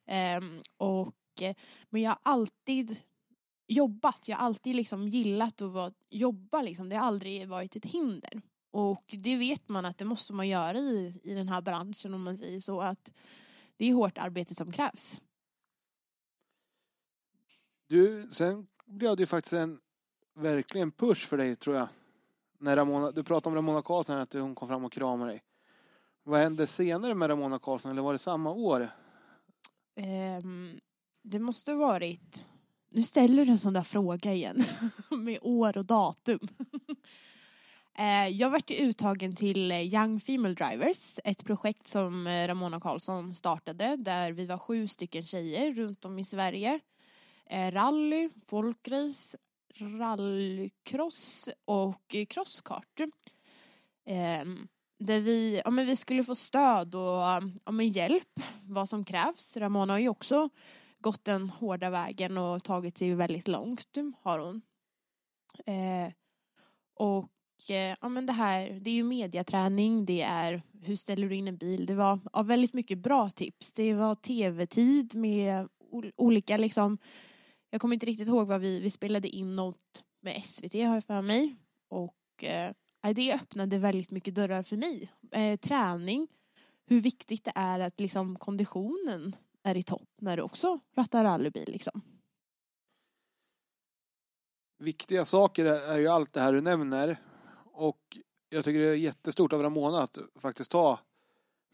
[0.06, 1.56] Ehm, och, eh,
[1.90, 2.96] men jag har alltid
[3.66, 6.88] jobbat, jag har alltid liksom gillat att vara, jobba liksom.
[6.88, 8.42] Det har aldrig varit ett hinder.
[8.70, 12.22] Och det vet man att det måste man göra i, i den här branschen om
[12.22, 13.12] man säger så att
[13.76, 15.20] det är hårt arbete som krävs.
[17.86, 19.80] Du, sen blev det ju faktiskt en
[20.34, 21.88] verkligen push för dig tror jag.
[22.58, 25.42] När Ramona, du pratade om Ramona Karlsson, att hon kom fram och kramade dig.
[26.22, 28.88] Vad hände senare med Ramona Karlsson, eller var det samma år?
[29.96, 30.80] Um,
[31.22, 32.46] det måste varit...
[32.90, 34.64] Nu ställer du en sån där fråga igen.
[35.10, 36.48] med år och datum.
[37.98, 41.18] uh, jag vart uttagen till Young Female Drivers.
[41.24, 43.96] Ett projekt som Ramona Karlsson startade.
[43.96, 46.80] Där vi var sju stycken tjejer runt om i Sverige.
[47.52, 49.38] Uh, rally, folkrace,
[49.78, 53.00] rallycross och crosskart.
[54.42, 54.68] Um,
[55.06, 59.56] där vi, ja, men vi skulle få stöd och ja, men hjälp, vad som krävs.
[59.56, 60.48] Ramona har ju också
[60.98, 64.62] gått den hårda vägen och tagit sig väldigt långt, har hon.
[65.66, 66.12] Eh,
[66.94, 71.36] och eh, ja, men det här, det är ju mediaträning, det är hur ställer du
[71.36, 71.86] in en bil.
[71.86, 73.72] Det var ja, väldigt mycket bra tips.
[73.72, 75.68] Det var tv-tid med
[76.16, 76.98] olika liksom
[77.74, 81.04] jag kommer inte riktigt ihåg vad vi, vi spelade in något med SVT har jag
[81.04, 81.56] för mig.
[81.88, 82.72] Och eh,
[83.12, 85.12] det öppnade väldigt mycket dörrar för mig.
[85.30, 86.28] Eh, träning,
[86.86, 91.68] hur viktigt det är att liksom konditionen är i topp när du också rattar rallybil
[91.72, 92.00] liksom.
[94.78, 97.16] Viktiga saker är ju allt det här du nämner.
[97.72, 100.98] Och jag tycker det är jättestort av Ramona att faktiskt ta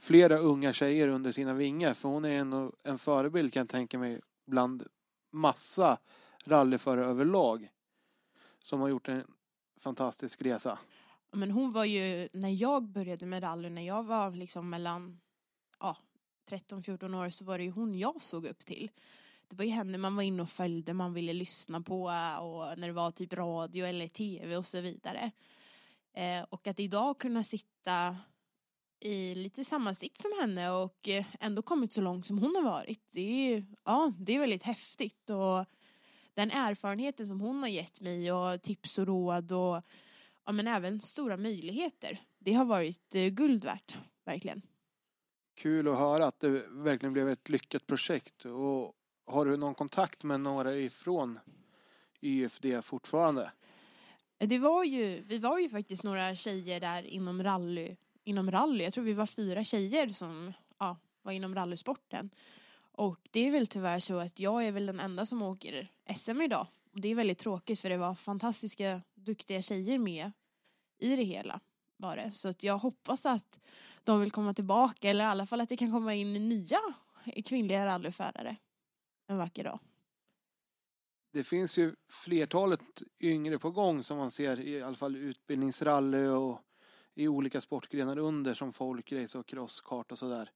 [0.00, 1.94] flera unga tjejer under sina vingar.
[1.94, 4.86] För hon är en, en förebild kan jag tänka mig bland
[5.32, 5.98] massa
[6.44, 7.68] rallyförare överlag
[8.58, 9.24] som har gjort en
[9.80, 10.78] fantastisk resa.
[11.32, 15.20] Men hon var ju, när jag började med rally, när jag var liksom mellan
[15.80, 15.96] ja,
[16.50, 18.90] 13-14 år så var det ju hon jag såg upp till.
[19.48, 22.78] Det var ju henne man var inne och följde, man ville lyssna på eh, och
[22.78, 25.30] när det var typ radio eller tv och så vidare.
[26.12, 28.16] Eh, och att idag kunna sitta
[29.00, 32.62] i lite samma sikt som henne och eh, ändå kommit så långt som hon har
[32.62, 33.02] varit.
[33.10, 35.66] Det är, ju, ja, det är väldigt häftigt och
[36.34, 39.82] den erfarenheten som hon har gett mig och tips och råd och
[40.50, 42.20] ja, men även stora möjligheter.
[42.38, 44.62] Det har varit eh, guld värt, verkligen.
[45.54, 48.44] Kul att höra att det verkligen blev ett lyckat projekt.
[48.44, 48.92] Och
[49.26, 51.38] har du någon kontakt med några ifrån
[52.20, 53.52] YFD fortfarande?
[54.38, 58.84] Det var ju, vi var ju faktiskt några tjejer där inom rally, inom rally.
[58.84, 62.30] Jag tror vi var fyra tjejer som ja, var inom rallysporten.
[62.92, 66.40] Och det är väl tyvärr så att jag är väl den enda som åker SM
[66.40, 66.66] idag.
[66.92, 70.32] Och det är väldigt tråkigt för det var fantastiska, duktiga tjejer med
[71.00, 71.60] i det hela.
[71.96, 72.30] Var det.
[72.32, 73.60] Så att jag hoppas att
[74.04, 76.78] de vill komma tillbaka eller i alla fall att det kan komma in nya
[77.44, 78.56] kvinnliga rallyförare
[79.26, 79.78] en vacker dag.
[81.32, 86.60] Det finns ju flertalet yngre på gång som man ser i alla fall utbildningsrally och
[87.14, 90.50] i olika sportgrenar under som folkrace och crosskart och sådär.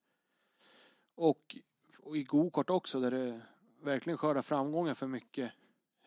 [1.15, 1.57] Och,
[1.99, 3.41] och i gokart också där det
[3.83, 5.53] verkligen skördar framgångar för mycket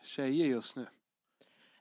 [0.04, 0.86] tjejer just nu.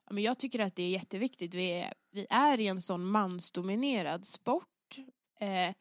[0.06, 1.54] Ja, men jag tycker att det är jätteviktigt.
[1.54, 4.98] Vi är, vi är i en sån mansdominerad sport.
[5.40, 5.76] Eh,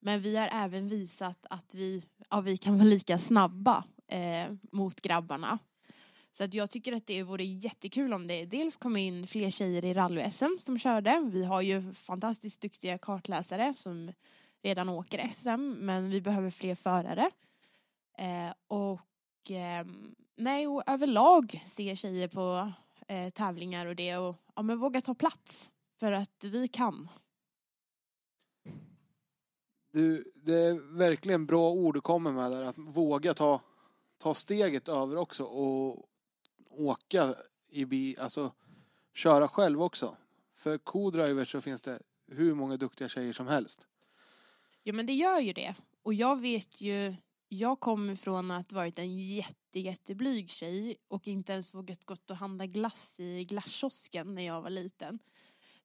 [0.00, 5.00] men vi har även visat att vi, ja, vi kan vara lika snabba eh, mot
[5.00, 5.58] grabbarna.
[6.32, 9.84] Så att jag tycker att det vore jättekul om det dels kom in fler tjejer
[9.84, 11.30] i rally-SM som körde.
[11.32, 14.12] Vi har ju fantastiskt duktiga kartläsare som
[14.62, 17.30] redan åker SM men vi behöver fler förare.
[18.18, 19.86] Eh, och eh,
[20.36, 22.72] nej, och överlag se tjejer på
[23.08, 27.08] eh, tävlingar och det och ja, men våga ta plats för att vi kan.
[29.92, 33.60] Du, det är verkligen bra ord du kommer med där, att våga ta,
[34.18, 36.08] ta steget över också och
[36.70, 37.34] åka
[37.68, 38.52] i bil, alltså
[39.14, 40.16] köra själv också.
[40.54, 43.88] För co-driver så finns det hur många duktiga tjejer som helst.
[44.82, 45.74] Ja men det gör ju det.
[46.02, 47.14] Och jag vet ju,
[47.48, 52.36] jag kommer från att varit en jätte, jätteblyg tjej och inte ens vågat gått och
[52.36, 55.18] handla glass i glasskiosken när jag var liten.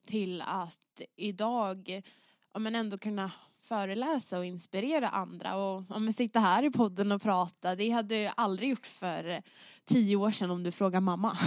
[0.09, 2.01] Till att idag,
[2.53, 7.11] ja men ändå kunna föreläsa och inspirera andra och ja, men sitta här i podden
[7.11, 7.75] och prata.
[7.75, 9.41] Det hade jag aldrig gjort för
[9.85, 11.37] tio år sedan om du frågar mamma.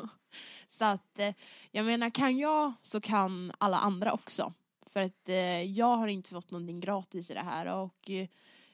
[0.68, 1.34] så att eh,
[1.70, 4.52] jag menar kan jag så kan alla andra också.
[4.86, 8.28] För att eh, jag har inte fått någonting gratis i det här och eh,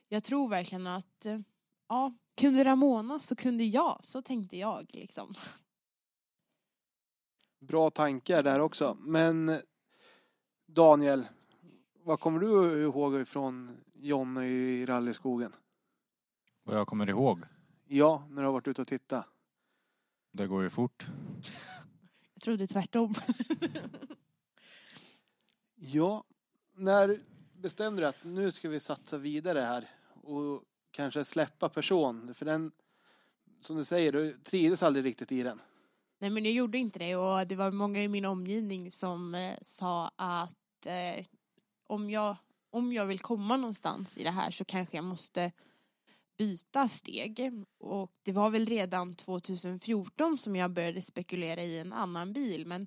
[0.08, 1.26] jag tror verkligen att
[1.88, 3.98] ja, kunde Ramona så kunde jag.
[4.02, 5.34] Så tänkte jag liksom.
[7.68, 8.96] Bra tankar där också.
[9.00, 9.60] Men
[10.66, 11.26] Daniel,
[12.02, 15.52] vad kommer du ihåg från Jonny i rallyskogen?
[16.62, 17.40] Vad jag kommer ihåg?
[17.86, 19.26] Ja, när du har varit ute och tittat.
[20.32, 21.06] Det går ju fort.
[22.34, 23.14] Jag trodde tvärtom.
[25.74, 26.24] ja,
[26.74, 27.20] när
[27.52, 29.90] bestämde du att nu ska vi satsa vidare här
[30.22, 32.34] och kanske släppa person?
[32.34, 32.72] För den,
[33.60, 35.60] som du säger, du trivdes aldrig riktigt i den.
[36.18, 39.58] Nej men jag gjorde inte det och det var många i min omgivning som eh,
[39.62, 41.24] sa att eh,
[41.86, 42.36] om, jag,
[42.70, 45.52] om jag vill komma någonstans i det här så kanske jag måste
[46.36, 47.64] byta steg.
[47.78, 52.66] Och det var väl redan 2014 som jag började spekulera i en annan bil.
[52.66, 52.86] Men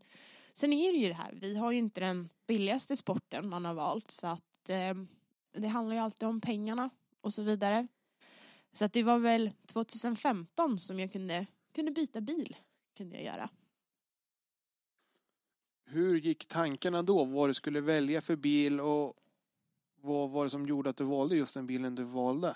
[0.54, 3.74] sen är det ju det här, vi har ju inte den billigaste sporten man har
[3.74, 4.94] valt så att eh,
[5.54, 6.90] det handlar ju alltid om pengarna
[7.22, 7.88] och så vidare.
[8.72, 12.56] Så att det var väl 2015 som jag kunde, kunde byta bil.
[12.98, 13.50] Kunde jag göra.
[15.86, 17.26] Hur gick tankarna då?
[17.26, 19.14] Vad du skulle välja för bil och
[20.02, 22.56] vad var det som gjorde att du valde just den bilen du valde?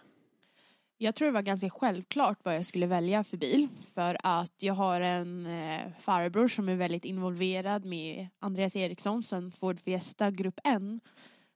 [0.97, 3.67] Jag tror det var ganska självklart vad jag skulle välja för bil.
[3.81, 9.51] För att jag har en eh, farbror som är väldigt involverad med Andreas Eriksson som
[9.51, 10.99] Ford Fiesta Grupp N.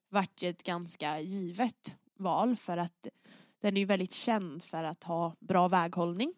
[0.10, 3.08] Vart ett ganska givet val för att
[3.62, 6.34] den är väldigt känd för att ha bra väghållning.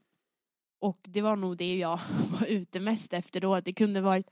[0.79, 1.99] Och det var nog det jag
[2.31, 3.59] var ute mest efter då.
[3.59, 4.31] Det kunde varit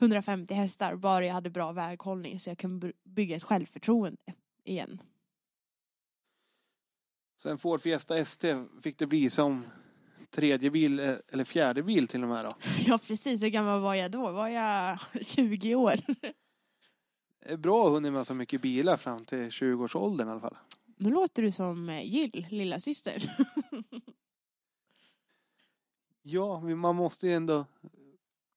[0.00, 5.02] 150 hästar bara jag hade bra väghållning så jag kunde bygga ett självförtroende igen.
[7.36, 9.64] Sen Ford Fiesta ST fick det bli som
[10.30, 12.50] tredje bil eh, eller fjärde bil till och med då?
[12.86, 14.30] Ja precis, hur gammal var jag då?
[14.32, 16.00] Var jag 20 år?
[17.44, 20.56] Det är bra att hunnit med så mycket bilar fram till 20-årsåldern i alla fall.
[20.96, 23.36] Nu låter du som eh, Jill, lilla syster
[26.22, 27.64] ja, man måste ju ändå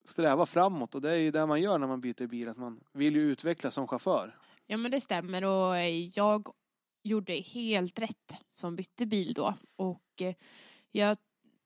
[0.03, 2.79] sträva framåt och det är ju det man gör när man byter bil, att man
[2.93, 4.37] vill ju utvecklas som chaufför.
[4.67, 6.47] Ja men det stämmer och eh, jag
[7.03, 10.35] gjorde helt rätt som bytte bil då och eh,
[10.91, 11.17] jag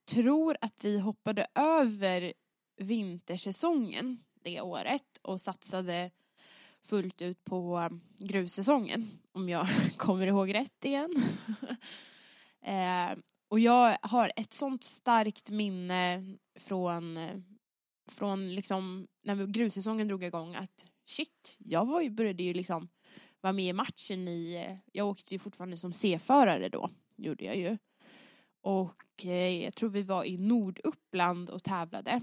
[0.05, 2.33] tror att vi hoppade över
[2.77, 6.11] vintersäsongen det året och satsade
[6.81, 11.15] fullt ut på eh, grussäsongen om jag kommer ihåg rätt igen.
[12.61, 13.17] eh,
[13.49, 16.23] och jag har ett sånt starkt minne
[16.59, 17.17] från
[18.09, 22.89] från liksom när grussäsongen drog igång att shit, jag var ju, började ju liksom
[23.41, 27.77] vara med i matchen i, jag åkte ju fortfarande som C-förare då, gjorde jag ju.
[28.61, 32.21] Och eh, jag tror vi var i Norduppland och tävlade.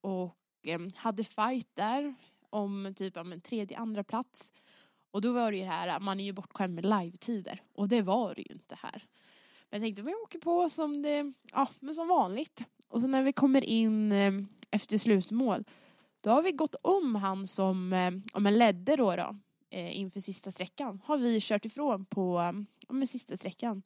[0.00, 2.14] Och eh, hade fight där
[2.50, 4.52] om typ om en tredje, andra plats.
[5.10, 7.62] Och då var det ju det här, man är ju bortskämd med live-tider.
[7.72, 9.04] Och det var det ju inte här.
[9.70, 12.64] Men jag tänkte, vi åker på som det, ja men som vanligt.
[12.88, 14.32] Och så när vi kommer in eh,
[14.70, 15.64] efter slutmål,
[16.22, 19.36] då har vi gått om han som, eh, om en ledde då då,
[19.70, 21.00] eh, inför sista sträckan.
[21.04, 22.54] Har vi kört ifrån på,
[22.88, 23.82] om sista sträckan.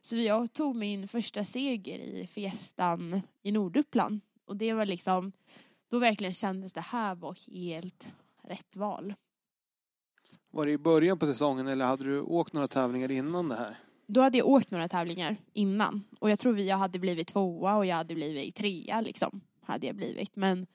[0.00, 4.20] Så jag tog min första seger i Fiestan i Norduppland.
[4.44, 5.32] Och det var liksom,
[5.90, 8.08] då verkligen kändes det här var helt
[8.42, 9.14] rätt val.
[10.50, 13.85] Var det i början på säsongen eller hade du åkt några tävlingar innan det här?
[14.06, 16.04] Då hade jag åkt några tävlingar innan.
[16.20, 19.40] Och jag tror vi jag hade blivit tvåa och jag hade blivit trea liksom.
[19.62, 20.36] Hade jag blivit.
[20.36, 20.66] Men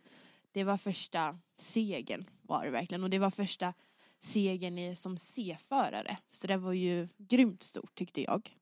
[0.51, 3.03] det var första segern var det verkligen.
[3.03, 3.73] Och det var första
[4.19, 6.17] segern som C-förare.
[6.29, 8.57] Så det var ju grymt stort tyckte jag.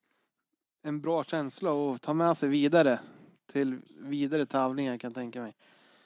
[0.81, 2.99] En bra känsla att ta med sig vidare
[3.51, 5.53] till vidare tävlingar kan jag tänka mig.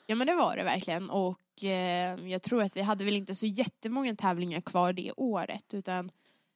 [0.07, 3.35] Ja men det var det verkligen och eh, jag tror att vi hade väl inte
[3.35, 6.09] så jättemånga tävlingar kvar det året utan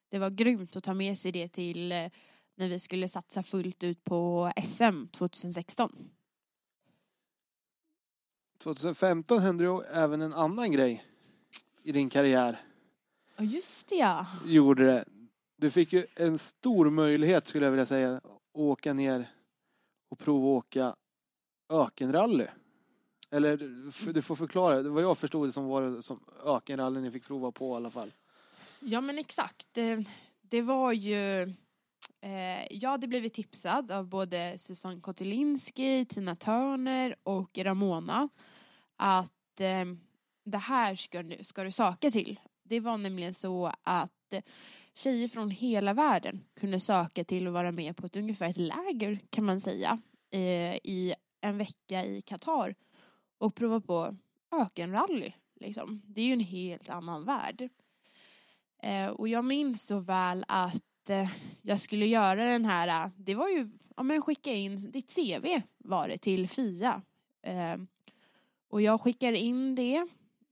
[0.10, 2.10] det var grymt att ta med sig det till eh,
[2.56, 6.10] när vi skulle satsa fullt ut på SM 2016.
[8.58, 11.06] 2015 hände ju även en annan grej
[11.84, 12.62] i din karriär.
[13.38, 14.26] Ja just det ja.
[14.46, 15.06] Gjorde det.
[15.58, 19.30] Du fick ju en stor möjlighet skulle jag vilja säga att åka ner
[20.10, 20.96] och prova åka
[21.70, 22.48] ökenrally.
[23.30, 23.58] Eller
[24.14, 27.52] du får förklara, vad jag förstod det som var det som ökenrally ni fick prova
[27.52, 28.14] på i alla fall.
[28.80, 29.68] Ja men exakt.
[29.72, 30.06] Det,
[30.42, 31.42] det var ju
[32.22, 38.30] eh, jag hade blivit tipsad av både Susanne Kotelinski, Tina Turner och Ramona
[38.96, 39.86] att eh,
[40.46, 42.40] det här ska, ska du söka till.
[42.64, 44.12] Det var nämligen så att
[44.94, 49.20] tjejer från hela världen kunde söka till att vara med på ett ungefär ett läger
[49.30, 52.76] kan man säga eh, i en vecka i Qatar
[53.38, 54.18] och prova på
[54.52, 55.34] ökenrally.
[55.60, 56.02] Liksom.
[56.06, 57.70] Det är ju en helt annan värld.
[58.84, 61.30] Eh, och jag minns så väl att eh,
[61.62, 65.62] jag skulle göra den här, eh, det var ju, ja men skicka in ditt CV
[65.78, 67.02] var det till FIA.
[67.42, 67.78] Eh,
[68.70, 69.96] och jag skickade in det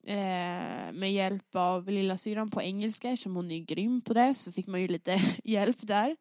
[0.07, 4.51] eh, med hjälp av lilla syran på engelska som hon är grym på det så
[4.51, 6.15] fick man ju lite hjälp där.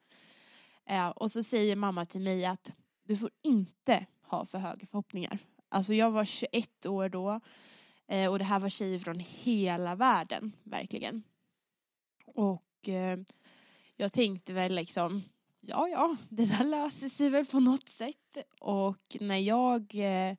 [0.88, 2.72] Eh, och så säger mamma till mig att
[3.06, 5.38] du får inte ha för höga förhoppningar.
[5.68, 7.40] Alltså jag var 21 år då
[8.08, 11.22] eh, och det här var tjejer från hela världen, verkligen.
[12.35, 13.18] Och eh,
[13.97, 15.23] jag tänkte väl liksom,
[15.61, 18.37] ja ja, det där löser sig väl på något sätt.
[18.61, 20.37] Och när jag eh,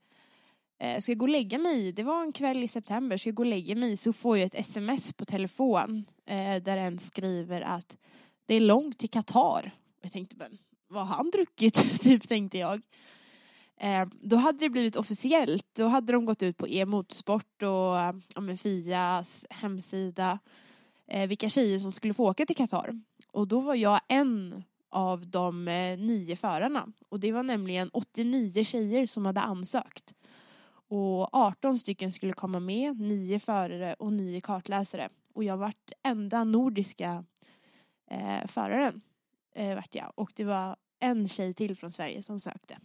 [0.79, 3.43] eh, ska gå och lägga mig, det var en kväll i september, ska jag gå
[3.43, 7.97] och lägga mig så får jag ett sms på telefon eh, där en skriver att
[8.45, 9.71] det är långt till Qatar.
[10.01, 12.01] Jag tänkte, men vad har han druckit?
[12.01, 12.81] typ tänkte jag.
[13.77, 15.67] Eh, då hade det blivit officiellt.
[15.73, 18.13] Då hade de gått ut på e-motorsport och ja,
[18.57, 20.39] Fias hemsida
[21.07, 23.01] eh, vilka tjejer som skulle få åka till Qatar.
[23.31, 26.87] Och då var jag en av de eh, nio förarna.
[27.09, 30.13] Och det var nämligen 89 tjejer som hade ansökt.
[30.87, 35.09] Och 18 stycken skulle komma med, nio förare och nio kartläsare.
[35.33, 37.25] Och jag vart enda nordiska
[38.11, 39.01] eh, föraren.
[39.55, 40.11] Eh, vart jag.
[40.15, 42.77] Och det var en tjej till från Sverige som sökte.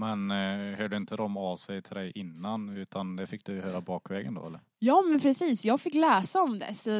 [0.00, 3.80] Men eh, hörde inte de av sig till dig innan utan det fick du höra
[3.80, 4.60] bakvägen då eller?
[4.78, 6.90] Ja men precis, jag fick läsa om det så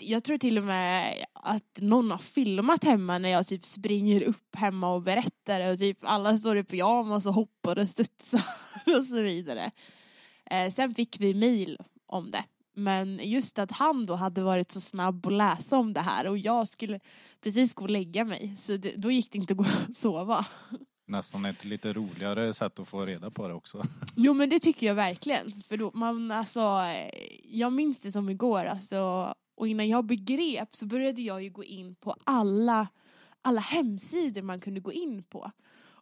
[0.00, 4.56] jag tror till och med att någon har filmat hemma när jag typ springer upp
[4.56, 8.42] hemma och berättar och typ alla står i pyjamas och hoppar och studsar
[8.98, 9.70] och så vidare.
[10.50, 12.44] Eh, sen fick vi mail om det.
[12.74, 16.38] Men just att han då hade varit så snabb att läsa om det här och
[16.38, 17.00] jag skulle
[17.40, 20.46] precis gå och lägga mig så det, då gick det inte att gå och sova
[21.08, 23.82] nästan ett lite roligare sätt att få reda på det också.
[24.16, 25.62] Jo men det tycker jag verkligen.
[25.62, 26.84] För då, man, alltså,
[27.44, 31.64] jag minns det som igår alltså, och innan jag begrep så började jag ju gå
[31.64, 32.88] in på alla,
[33.42, 35.52] alla hemsidor man kunde gå in på.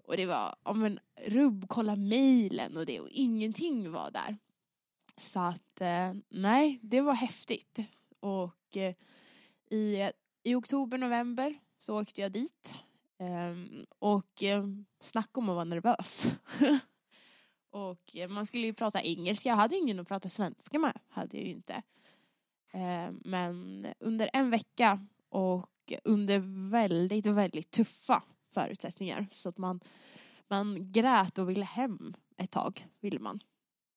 [0.07, 4.37] Och det var, om en rubb, kolla mejlen och det och ingenting var där.
[5.21, 7.79] Så att eh, nej, det var häftigt.
[8.21, 8.95] Och eh,
[9.71, 10.11] i,
[10.43, 12.75] i oktober, november så åkte jag dit
[13.19, 16.39] Um, och um, snacka om att vara nervös.
[17.71, 19.49] och uh, man skulle ju prata engelska.
[19.49, 20.99] Jag hade ingen att prata svenska med.
[21.09, 21.83] Hade jag ju inte.
[22.75, 25.71] Uh, men under en vecka och
[26.05, 28.23] under väldigt, väldigt tuffa
[28.55, 29.27] förutsättningar.
[29.31, 29.81] Så att man,
[30.49, 32.87] man grät och ville hem ett tag.
[33.01, 33.41] Ville man.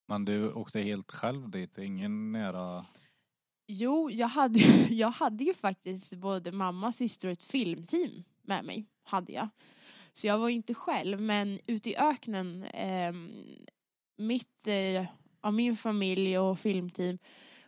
[0.08, 1.78] Men du åkte helt själv dit?
[1.78, 2.86] Ingen nära...
[3.68, 4.60] Jo, jag hade,
[4.90, 8.88] jag hade ju faktiskt både mamma, syster och ett filmteam med mig.
[9.10, 9.50] Hade jag.
[10.14, 13.14] Så jag var inte själv, men ute i öknen, eh,
[14.18, 15.06] mitt, eh,
[15.42, 17.18] ja, min familj och filmteam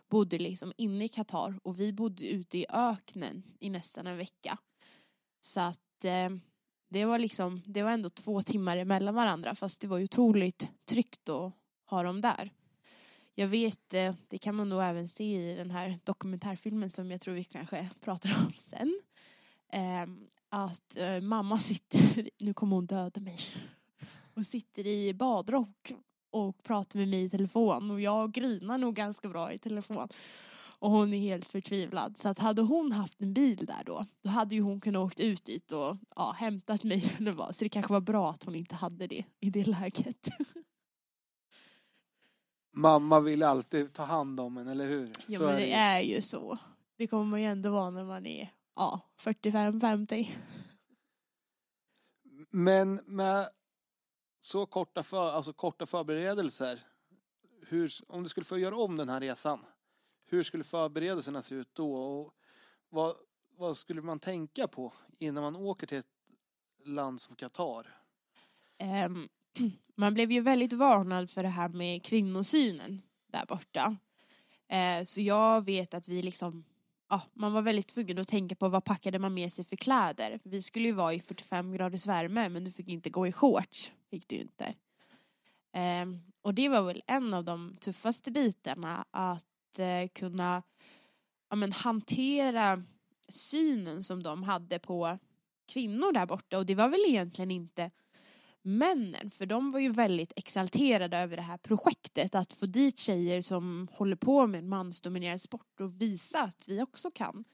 [0.08, 4.58] bodde liksom inne i Qatar och vi bodde ute i öknen i nästan en vecka.
[5.40, 6.28] Så att eh,
[6.90, 10.70] det var liksom, det var ändå två timmar emellan varandra fast det var ju otroligt
[10.84, 11.52] tryggt att
[11.84, 12.50] ha dem där.
[13.34, 17.20] Jag vet, eh, det kan man nog även se i den här dokumentärfilmen som jag
[17.20, 19.00] tror vi kanske pratar om sen.
[19.72, 20.06] Eh,
[20.48, 23.38] att eh, mamma sitter, nu kommer hon döda mig,
[24.34, 25.92] och sitter i badrock
[26.30, 30.08] och pratar med mig i telefon och jag grinar nog ganska bra i telefon.
[30.78, 32.16] Och hon är helt förtvivlad.
[32.16, 35.20] Så att hade hon haft en bil där då, då hade ju hon kunnat åkt
[35.20, 37.12] ut dit och ja, hämtat mig.
[37.18, 37.56] Eller vad.
[37.56, 40.28] Så det kanske var bra att hon inte hade det i det läget.
[42.74, 45.10] Mamma vill alltid ta hand om en, eller hur?
[45.26, 45.72] Ja Så men är det ju.
[45.72, 46.58] är ju så.
[46.96, 50.28] Det kommer man ju ändå vara när man är ja, 45-50.
[52.50, 53.48] Men med
[54.40, 56.80] så korta, för, alltså korta förberedelser,
[57.68, 59.64] hur, om du skulle få göra om den här resan,
[60.24, 61.94] hur skulle förberedelserna se ut då?
[61.94, 62.34] Och
[62.88, 63.16] vad,
[63.56, 66.06] vad skulle man tänka på innan man åker till ett
[66.84, 68.02] land som Qatar?
[68.78, 69.28] Ehm,
[69.94, 73.96] man blev ju väldigt varnad för det här med kvinnosynen där borta.
[74.68, 76.64] Eh, så jag vet att vi liksom,
[77.12, 80.40] ja, man var väldigt tvungen att tänka på vad packade man med sig för kläder.
[80.42, 83.92] Vi skulle ju vara i 45 graders värme men du fick inte gå i shorts.
[84.10, 84.74] Fick du inte.
[85.72, 90.62] Ehm, och det var väl en av de tuffaste bitarna att eh, kunna
[91.50, 92.82] ja, men, hantera
[93.28, 95.18] synen som de hade på
[95.66, 97.90] kvinnor där borta och det var väl egentligen inte
[98.62, 103.42] männen för de var ju väldigt exalterade över det här projektet att få dit tjejer
[103.42, 107.44] som håller på med en mansdominerad sport och visa att vi också kan.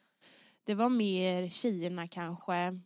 [0.65, 2.81] Det var mer tjejerna kanske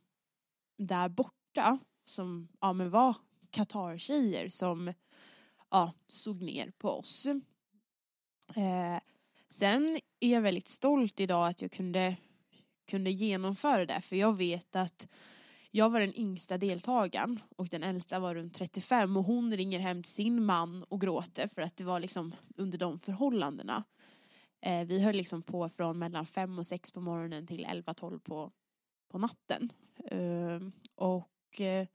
[0.78, 3.16] där borta som ja, men var
[3.50, 4.92] Qatar-tjejer som
[5.70, 7.26] ja, såg ner på oss.
[8.56, 8.98] Eh,
[9.50, 12.16] sen är jag väldigt stolt idag att jag kunde,
[12.86, 15.08] kunde genomföra det för jag vet att
[15.74, 20.02] jag var den yngsta deltagaren och den äldsta var runt 35 och hon ringer hem
[20.02, 23.84] till sin man och gråter för att det var liksom under de förhållandena.
[24.60, 28.52] Eh, vi höll liksom på från mellan 5 och 6 på morgonen till 11-12 på,
[29.10, 29.72] på natten.
[30.10, 30.60] Eh,
[30.94, 31.86] och eh,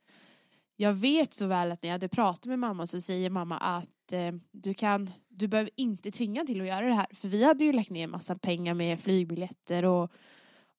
[0.76, 4.12] jag vet så väl att när jag hade pratat med mamma så säger mamma att
[4.12, 7.06] eh, du kan, du behöver inte tvinga till att göra det här.
[7.14, 10.12] För vi hade ju lagt ner massa pengar med flygbiljetter och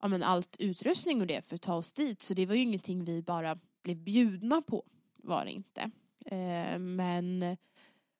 [0.02, 2.22] ja, men allt utrustning och det för att ta oss dit.
[2.22, 4.84] Så det var ju ingenting vi bara blev bjudna på.
[5.24, 5.92] Var det inte.
[6.26, 7.58] Eh, men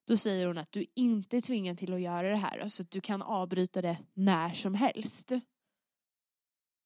[0.08, 2.68] då säger hon att du inte är tvingad till att göra det här.
[2.68, 5.32] så att du kan avbryta det när som helst.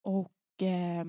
[0.01, 1.05] Och eh,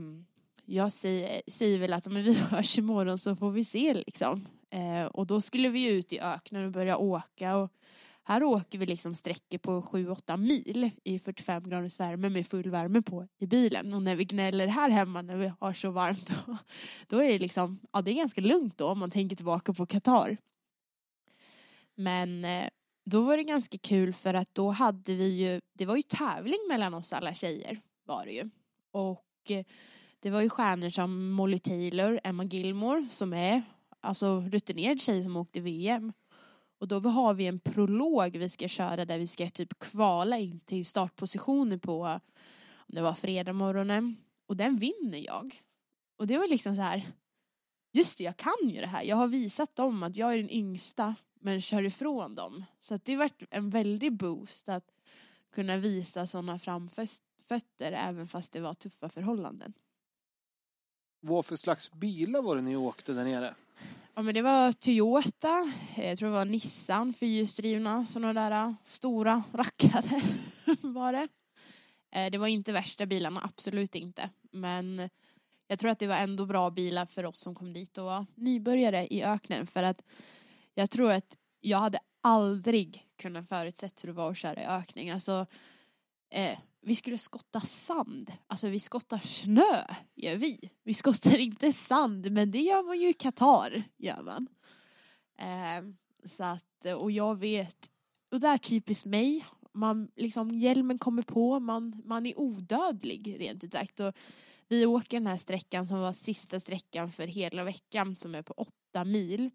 [0.64, 4.46] jag säger, säger väl att men vi hörs imorgon så får vi se liksom.
[4.70, 7.72] Eh, och då skulle vi ut i öknen och börja åka och
[8.26, 13.02] här åker vi liksom sträckor på 7-8 mil i 45 graders värme med full värme
[13.02, 13.94] på i bilen.
[13.94, 16.56] Och när vi gnäller här hemma när vi har så varmt då,
[17.06, 19.86] då är det liksom, ja det är ganska lugnt då om man tänker tillbaka på
[19.86, 20.36] Qatar.
[21.94, 22.68] Men eh,
[23.04, 26.60] då var det ganska kul för att då hade vi ju, det var ju tävling
[26.68, 28.50] mellan oss alla tjejer var det ju.
[28.92, 29.64] Och eh,
[30.20, 33.62] det var ju stjärnor som Molly Taylor, Emma Gilmore som är
[34.00, 36.12] alltså rutinerad tjej som åkte VM.
[36.78, 40.60] Och då har vi en prolog vi ska köra där vi ska typ kvala in
[40.60, 42.02] till startpositioner på
[42.86, 44.16] om det var fredag morgonen.
[44.46, 45.62] Och den vinner jag.
[46.16, 47.06] Och det var liksom så här
[47.92, 49.02] just det, jag kan ju det här.
[49.02, 52.64] Jag har visat dem att jag är den yngsta men kör ifrån dem.
[52.80, 54.90] Så att det varit en väldig boost att
[55.52, 59.72] kunna visa sådana framfötter även fast det var tuffa förhållanden.
[61.26, 63.54] Vad för slags bilar var det ni åkte där nere?
[64.14, 68.74] Ja men det var Toyota, eh, jag tror det var Nissan fyrhjulsdrivna, sådana där eh,
[68.84, 70.22] stora rackare
[70.80, 71.28] var det.
[72.10, 74.30] Eh, det var inte värsta bilarna, absolut inte.
[74.50, 75.10] Men
[75.66, 78.26] jag tror att det var ändå bra bilar för oss som kom dit och var
[78.34, 79.66] nybörjare i öknen.
[79.66, 80.04] För att
[80.74, 85.10] jag tror att jag hade aldrig kunnat förutsätta hur det var att köra i ökning.
[85.10, 85.46] Alltså,
[86.30, 88.32] eh, vi skulle skotta sand.
[88.46, 90.70] Alltså vi skottar snö, gör vi.
[90.82, 94.48] Vi skottar inte sand, men det gör man ju i Qatar, gör man.
[95.38, 95.84] Eh,
[96.28, 97.90] så att, och jag vet,
[98.32, 99.44] och det är typiskt mig.
[99.72, 104.00] Man, liksom, hjälmen kommer på, man, man är odödlig rent ut sagt.
[104.00, 104.14] Och
[104.68, 108.54] vi åker den här sträckan som var sista sträckan för hela veckan som är på
[108.56, 109.50] åtta mil.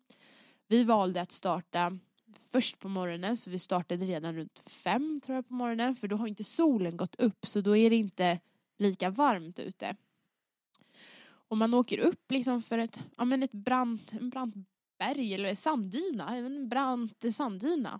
[0.67, 1.99] Vi valde att starta
[2.49, 6.15] först på morgonen så vi startade redan runt fem tror jag på morgonen för då
[6.15, 8.39] har inte solen gått upp så då är det inte
[8.77, 9.95] lika varmt ute.
[11.21, 14.55] Och man åker upp liksom för ett, ja men ett brant, en brant
[14.99, 17.99] berg eller sanddyna, en brant sanddyna.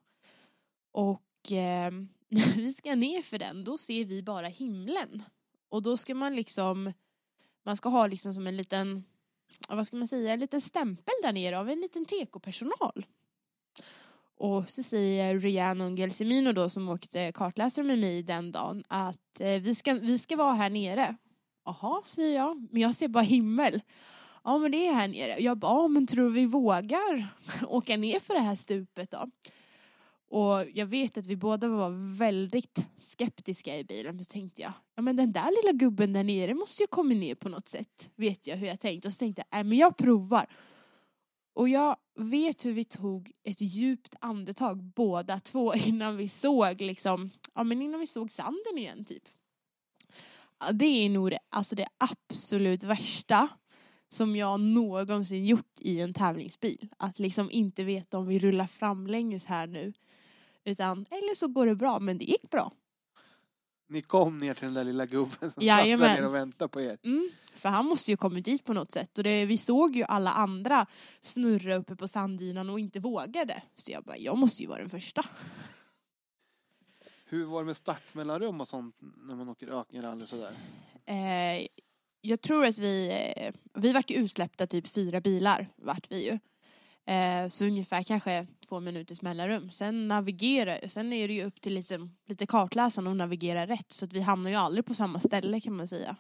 [0.92, 1.92] Och eh,
[2.28, 5.24] när vi ska ner för den då ser vi bara himlen.
[5.70, 6.94] Och då ska man liksom,
[7.64, 9.04] man ska ha liksom som en liten,
[9.70, 13.06] vad ska man säga, en liten stämpel där nere av en liten tekopersonal.
[14.40, 19.40] Och så säger Rihanna och Gelsimino då som åkte kartläsare med mig den dagen att
[19.40, 21.16] eh, vi, ska, vi ska vara här nere.
[21.66, 23.82] Jaha, säger jag, men jag ser bara himmel.
[24.44, 25.36] Ja men det är här nere.
[25.40, 27.28] Jag bara, men tror vi vågar
[27.68, 29.30] åka ner för det här stupet då?
[30.30, 34.16] Och jag vet att vi båda var väldigt skeptiska i bilen.
[34.16, 37.14] Men så tänkte jag, ja men den där lilla gubben där nere måste ju komma
[37.14, 38.10] ner på något sätt.
[38.16, 39.08] Vet jag hur jag tänkte.
[39.08, 40.46] Och så tänkte jag, nej men jag provar.
[41.60, 47.30] Och jag vet hur vi tog ett djupt andetag båda två innan vi såg liksom,
[47.56, 49.24] ja men innan vi såg sanden igen typ.
[50.74, 53.48] Det är nog det, alltså det absolut värsta
[54.10, 56.88] som jag någonsin gjort i en tävlingsbil.
[56.98, 59.94] Att liksom inte veta om vi rullar framlänges här nu.
[60.64, 62.72] Utan, eller så går det bra, men det gick bra.
[63.92, 66.08] Ni kom ner till den där lilla gubben som Jajamän.
[66.08, 66.98] satt där nere och väntade på er.
[67.04, 69.18] Mm, för han måste ju kommit dit på något sätt.
[69.18, 70.86] Och det, vi såg ju alla andra
[71.22, 73.62] snurra uppe på sanddynan och inte vågade.
[73.76, 75.26] Så jag bara, jag måste ju vara den första.
[77.26, 80.52] Hur var det med startmellanrum och sånt när man åker ökenrally sådär?
[81.06, 81.68] Eh,
[82.22, 86.40] jag tror att vi, eh, vi vart ju utsläppta typ fyra bilar vart vi ju.
[87.14, 89.72] Eh, så ungefär kanske två minuters mellanrum.
[89.72, 93.92] Sen navigera, sen är det ju upp till liksom, lite kartläsaren att navigera rätt.
[93.92, 96.16] Så att vi hamnar ju aldrig på samma ställe kan man säga.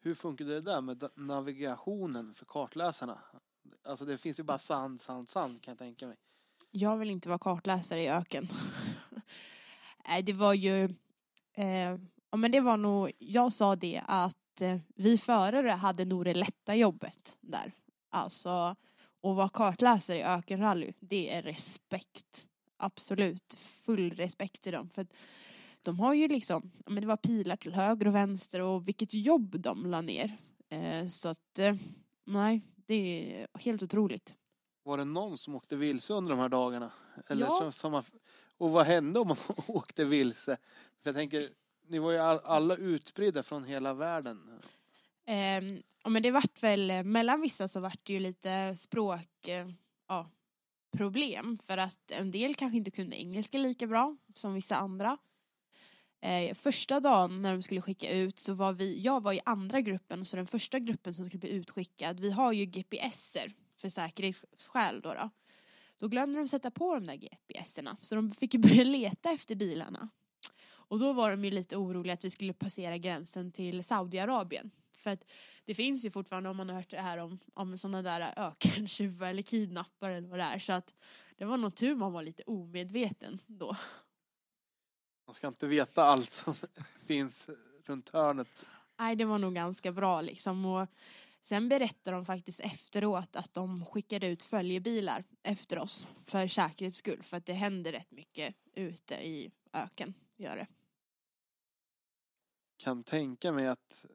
[0.00, 3.18] Hur funkar det där med navigationen för kartläsarna?
[3.84, 6.16] Alltså det finns ju bara sand, sand, sand kan jag tänka mig.
[6.70, 8.48] Jag vill inte vara kartläsare i öken.
[10.08, 10.84] Nej, det var ju...
[11.54, 11.98] Eh,
[12.30, 13.12] ja, men det var nog...
[13.18, 17.72] Jag sa det att eh, vi förare hade nog det lätta jobbet där.
[18.10, 18.76] Alltså,
[19.22, 22.46] att vara kartläsare i ökenrally, det är respekt.
[22.76, 24.90] Absolut, full respekt till dem.
[24.94, 25.06] För
[25.82, 29.60] de har ju liksom, men det var pilar till höger och vänster och vilket jobb
[29.60, 30.36] de la ner.
[30.68, 31.74] Eh, så att, eh,
[32.24, 34.34] nej, det är helt otroligt.
[34.84, 36.90] Var det någon som åkte vilse under de här dagarna?
[37.28, 37.58] Eller Ja.
[37.58, 38.02] som, som,
[38.58, 40.56] och vad hände om man åkte vilse?
[41.02, 41.48] För jag tänker,
[41.88, 44.60] ni var ju all, alla utspridda från hela världen.
[45.26, 45.62] Eh,
[46.04, 49.68] ja, men det vart väl, eh, mellan vissa så vart det ju lite språk, eh,
[50.08, 50.30] ja,
[50.96, 55.18] problem för att en del kanske inte kunde engelska lika bra som vissa andra.
[56.20, 59.80] Eh, första dagen när de skulle skicka ut så var vi, jag var i andra
[59.80, 65.00] gruppen så den första gruppen som skulle bli utskickad, vi har ju GPSer för säkerhetsskäl
[65.00, 65.30] då, då.
[65.96, 69.54] Då glömde de sätta på de där GPSerna så de fick ju börja leta efter
[69.54, 70.08] bilarna.
[70.92, 74.70] Och då var de ju lite oroliga att vi skulle passera gränsen till Saudiarabien.
[75.02, 75.30] För att
[75.64, 79.26] det finns ju fortfarande, om man har hört det här om, om sådana där ökentjuvar
[79.30, 80.58] eller kidnappare eller vad det är.
[80.58, 80.94] Så att
[81.36, 83.76] det var nog tur man var lite omedveten då.
[85.26, 86.54] Man ska inte veta allt som
[87.06, 87.48] finns
[87.84, 88.66] runt hörnet.
[88.98, 90.64] Nej, det var nog ganska bra liksom.
[90.64, 90.88] Och
[91.42, 97.22] sen berättade de faktiskt efteråt att de skickade ut följebilar efter oss för säkerhets skull.
[97.22, 100.66] För att det händer rätt mycket ute i öken, gör det.
[102.76, 104.06] Kan tänka mig att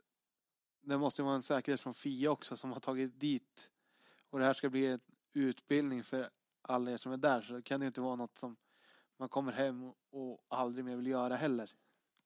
[0.87, 3.69] det måste vara en säkerhet från FIA också som har tagit dit
[4.29, 4.99] och det här ska bli en
[5.33, 6.29] utbildning för
[6.61, 8.57] alla er som är där så det kan ju inte vara något som
[9.19, 11.71] man kommer hem och aldrig mer vill göra heller.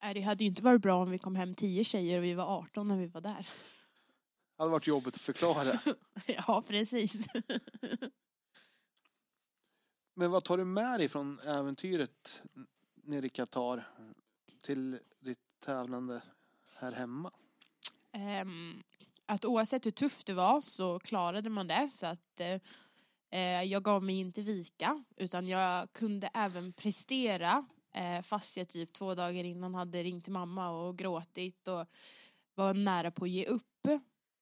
[0.03, 2.34] Nej, det hade ju inte varit bra om vi kom hem tio tjejer och vi
[2.34, 3.47] var 18 när vi var där.
[4.57, 5.80] Det hade varit jobbigt att förklara.
[6.28, 7.28] Ja, precis.
[10.14, 12.43] Men vad tar du med dig från äventyret
[12.95, 13.88] nere i Qatar
[14.62, 16.22] till ditt tävlande
[16.76, 17.32] här hemma?
[18.14, 18.84] Ehm,
[19.26, 22.59] att oavsett hur tufft det var så klarade man det så att eh,
[23.32, 28.93] eh, jag gav mig inte vika utan jag kunde även prestera eh, fast jag typ
[28.93, 31.86] två dagar innan hade ringt till mamma och gråtit och
[32.55, 33.88] var nära på att ge upp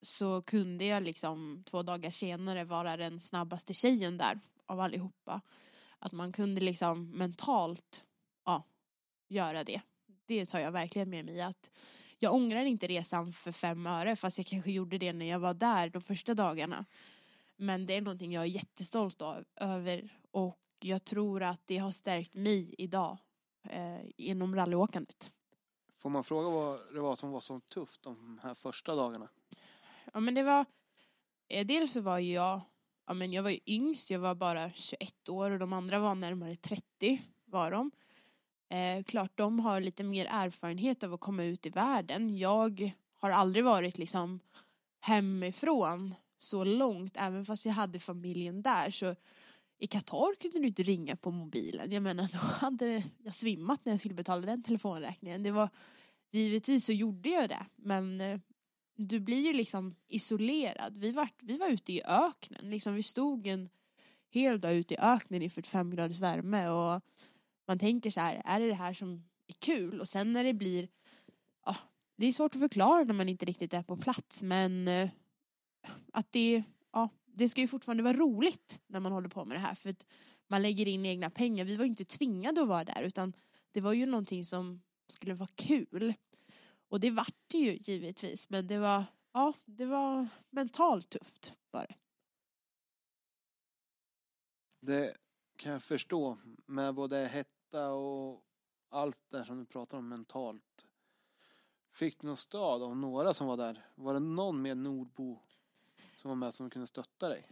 [0.01, 5.41] så kunde jag liksom två dagar senare vara den snabbaste tjejen där av allihopa.
[5.99, 8.05] Att man kunde liksom mentalt
[8.45, 8.63] ja,
[9.29, 9.81] göra det.
[10.25, 11.71] Det tar jag verkligen med mig att
[12.19, 15.53] jag ångrar inte resan för fem öre fast jag kanske gjorde det när jag var
[15.53, 16.85] där de första dagarna.
[17.55, 21.91] Men det är någonting jag är jättestolt av, över och jag tror att det har
[21.91, 23.17] stärkt mig idag
[23.63, 25.31] eh, inom rallyåkandet.
[25.97, 29.29] Får man fråga vad det var som var så tufft de här första dagarna?
[30.13, 30.65] Ja men det var,
[31.49, 32.61] eh, dels så var ju jag
[33.09, 36.15] ja men jag var ju yngst, jag var bara 21 år och de andra var
[36.15, 37.91] närmare 30 var de.
[38.69, 42.37] Eh, klart de har lite mer erfarenhet av att komma ut i världen.
[42.37, 44.39] Jag har aldrig varit liksom
[44.99, 49.15] hemifrån så långt, även fast jag hade familjen där så
[49.79, 51.91] i Qatar kunde du inte ringa på mobilen.
[51.91, 55.43] Jag menar, då hade jag svimmat när jag skulle betala den telefonräkningen.
[55.43, 55.69] Det var,
[56.31, 58.39] givetvis så gjorde jag det, men eh,
[58.95, 60.97] du blir ju liksom isolerad.
[60.97, 63.69] Vi var, vi var ute i öknen, liksom vi stod en
[64.29, 67.01] hel dag ute i öknen i 45 graders värme och
[67.69, 69.99] man tänker så här, är det det här som är kul?
[69.99, 70.87] Och sen när det blir,
[71.65, 71.75] ja,
[72.17, 75.09] det är svårt att förklara när man inte riktigt är på plats, men eh,
[76.13, 79.61] att det, ja, det ska ju fortfarande vara roligt när man håller på med det
[79.61, 80.05] här för att
[80.47, 81.65] man lägger in egna pengar.
[81.65, 83.33] Vi var ju inte tvingade att vara där utan
[83.71, 86.13] det var ju någonting som skulle vara kul.
[86.89, 89.03] Och det vart det ju givetvis men det var,
[89.33, 91.95] ja, det var mentalt tufft bara.
[94.81, 95.17] Det
[95.55, 98.41] kan jag förstå med både hett hetta och
[98.89, 100.85] allt det som du pratar om mentalt.
[101.93, 103.85] Fick du någon stöd av några som var där?
[103.95, 105.39] Var det någon med Nordbo
[106.15, 107.45] som var med som kunde stötta dig?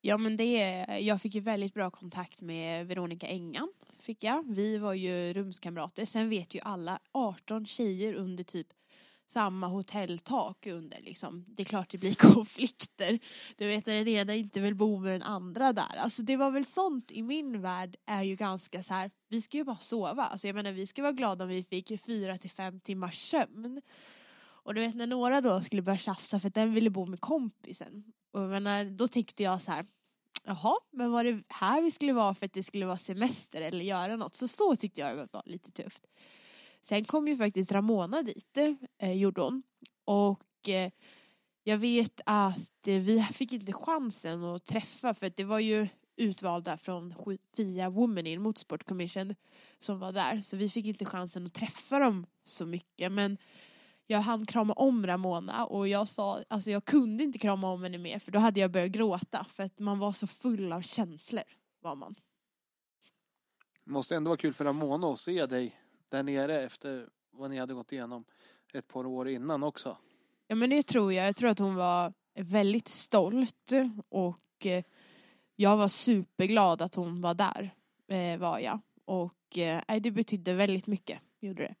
[0.00, 3.72] Ja men det, jag fick ju väldigt bra kontakt med Veronica Engan.
[3.98, 4.54] Fick jag.
[4.54, 6.04] Vi var ju rumskamrater.
[6.04, 8.68] Sen vet ju alla 18 tjejer under typ
[9.28, 11.44] samma hotelltak under liksom.
[11.48, 13.18] Det är klart det blir konflikter.
[13.56, 15.96] Du vet när den ena inte vill bo med den andra där.
[15.98, 19.10] Alltså det var väl sånt i min värld är ju ganska så här.
[19.28, 20.22] Vi ska ju bara sova.
[20.22, 23.82] Alltså jag menar vi ska vara glada om vi fick fyra till fem timmars sömn.
[24.68, 27.20] Och du vet när några då skulle börja tjafsa för att den ville bo med
[27.20, 28.04] kompisen.
[28.32, 29.86] Och jag menar, då tyckte jag så här.
[30.44, 33.84] Jaha, men var det här vi skulle vara för att det skulle vara semester eller
[33.84, 34.34] göra något?
[34.34, 36.06] Så så tyckte jag det var lite tufft.
[36.88, 38.58] Sen kom ju faktiskt Ramona dit,
[38.98, 39.62] eh, gjorde hon.
[40.04, 40.90] Och eh,
[41.64, 45.88] jag vet att eh, vi fick inte chansen att träffa för att det var ju
[46.16, 47.14] utvalda från
[47.56, 49.34] Fia Women in Motorsport Commission
[49.78, 50.40] som var där.
[50.40, 53.12] Så vi fick inte chansen att träffa dem så mycket.
[53.12, 53.38] Men
[54.06, 57.98] jag hann krama om Ramona och jag sa, alltså jag kunde inte krama om henne
[57.98, 61.44] mer för då hade jag börjat gråta för att man var så full av känslor
[61.80, 62.14] var man.
[63.84, 65.74] Måste ändå vara kul för Ramona att se dig
[66.08, 68.24] där nere efter vad ni hade gått igenom
[68.72, 69.96] ett par år innan också.
[70.46, 71.26] Ja men det tror jag.
[71.26, 73.72] Jag tror att hon var väldigt stolt
[74.08, 74.84] och eh,
[75.56, 77.74] jag var superglad att hon var där
[78.06, 78.80] eh, var jag.
[79.04, 81.74] Och eh, det betydde väldigt mycket, gjorde det.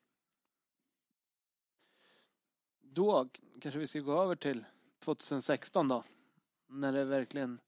[2.80, 3.28] Då
[3.60, 4.64] kanske vi ska gå över till
[5.04, 6.04] 2016 då.
[6.68, 7.60] När det verkligen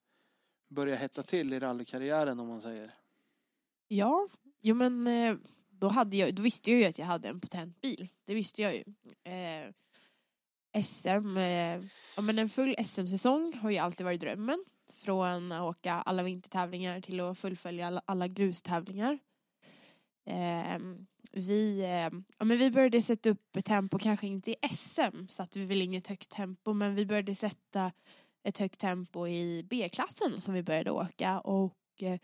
[0.68, 2.94] börjar hetta till i rallykarriären om man säger.
[3.88, 4.28] Ja,
[4.60, 5.08] jo men
[5.80, 8.08] då, hade jag, då visste jag ju att jag hade en potent bil.
[8.24, 8.84] Det visste jag ju.
[9.24, 11.80] Eh, SM, eh,
[12.16, 14.64] ja, men en full SM-säsong har ju alltid varit drömmen.
[14.94, 19.18] Från att åka alla vintertävlingar till att fullfölja alla, alla grustävlingar.
[20.26, 20.78] Eh,
[21.32, 25.64] vi, eh, ja, men vi började sätta upp tempo, kanske inte i SM satte vi
[25.64, 27.92] väl inget högt tempo men vi började sätta
[28.42, 32.18] ett högt tempo i B-klassen som vi började åka och eh,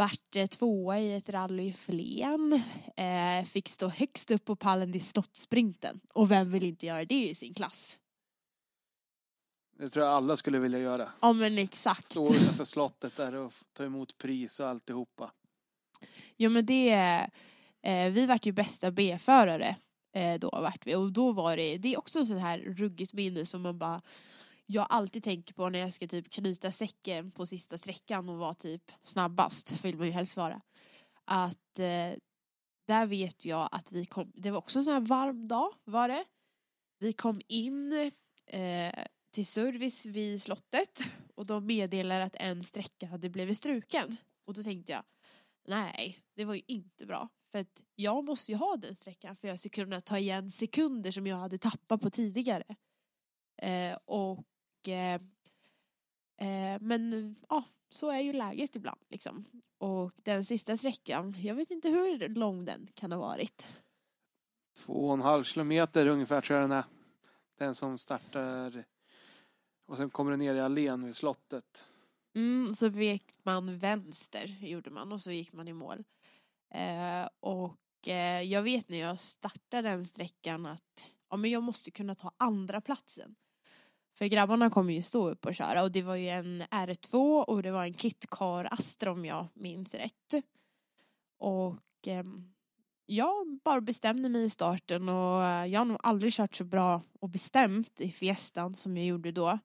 [0.00, 2.62] vart eh, tvåa i ett rally i Flen.
[2.96, 6.00] Eh, fick stå högst upp på pallen i slottsprinten.
[6.12, 7.98] Och vem vill inte göra det i sin klass?
[9.78, 11.08] Det tror jag alla skulle vilja göra.
[11.20, 12.06] Ja men exakt.
[12.06, 15.32] Stå utanför slottet där och ta emot pris och alltihopa.
[16.36, 16.92] Jo men det,
[17.82, 19.76] eh, vi vart ju bästa B-förare
[20.14, 23.46] eh, då vart vi och då var det, det är också så här ruggigt minne
[23.46, 24.02] som man bara
[24.72, 28.54] jag alltid tänker på när jag ska typ knyta säcken på sista sträckan och vara
[28.54, 30.60] typ snabbast, vill man ju helst vara.
[31.24, 32.12] Att eh,
[32.86, 36.08] där vet jag att vi kom, det var också en sån här varm dag var
[36.08, 36.24] det.
[36.98, 38.10] Vi kom in
[38.46, 41.02] eh, till service vid slottet
[41.34, 44.16] och de meddelade att en sträcka hade blivit struken.
[44.44, 45.02] Och då tänkte jag,
[45.68, 47.28] nej, det var ju inte bra.
[47.52, 51.10] För att jag måste ju ha den sträckan för jag ska kunna ta igen sekunder
[51.10, 52.76] som jag hade tappat på tidigare.
[53.62, 54.44] Eh, och
[54.88, 55.14] eh,
[56.36, 59.44] eh, men ja, så är ju läget ibland liksom.
[59.78, 63.66] Och den sista sträckan, jag vet inte hur lång den kan ha varit.
[64.78, 66.84] Två och en halv kilometer ungefär tror jag den är.
[67.58, 68.84] Den som startar
[69.90, 71.84] och sen kommer den ner i allén vid slottet.
[72.34, 76.04] Mm, så vek man vänster, gjorde man, och så gick man i mål.
[76.74, 81.90] Eh, och eh, jag vet när jag startade den sträckan att ja, men jag måste
[81.90, 83.36] kunna ta andra platsen.
[84.20, 87.62] För grabbarna kommer ju stå upp och köra och det var ju en R2 och
[87.62, 90.44] det var en KitKar Astra om jag minns rätt.
[91.38, 92.24] Och eh,
[93.06, 97.02] jag bara bestämde mig i starten och eh, jag har nog aldrig kört så bra
[97.20, 99.58] och bestämt i Fiestan som jag gjorde då.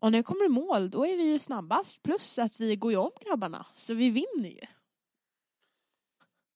[0.00, 2.92] Och när jag kommer i mål då är vi ju snabbast plus att vi går
[2.92, 4.66] ju om grabbarna så vi vinner ju.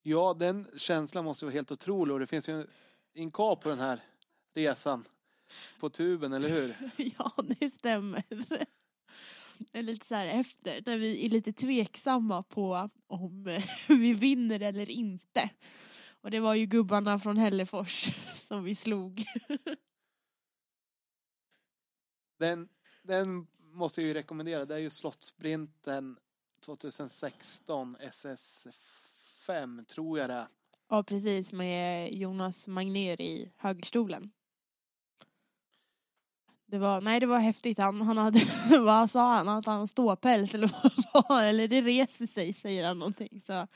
[0.03, 2.67] Ja, den känslan måste vara helt otrolig och det finns ju en
[3.15, 4.01] inkap på den här
[4.55, 5.05] resan
[5.81, 6.77] på tuben, eller hur?
[7.19, 8.23] Ja, det stämmer.
[9.59, 14.61] Det är lite så här efter, när vi är lite tveksamma på om vi vinner
[14.61, 15.51] eller inte.
[16.21, 19.25] Och det var ju gubbarna från Hällefors som vi slog.
[22.39, 22.69] Den,
[23.03, 24.65] den måste jag ju rekommendera.
[24.65, 26.17] Det är ju Slottssprinten
[26.61, 30.47] 2016 SS5 tror jag det är.
[30.89, 34.31] Ja, precis, med Jonas Magnér i högerstolen.
[36.67, 38.41] Det var, nej det var häftigt, han, han hade,
[38.81, 40.71] vad sa han, att han har ståpäls eller
[41.29, 43.41] vad eller det reser sig säger han någonting.
[43.41, 43.67] Så,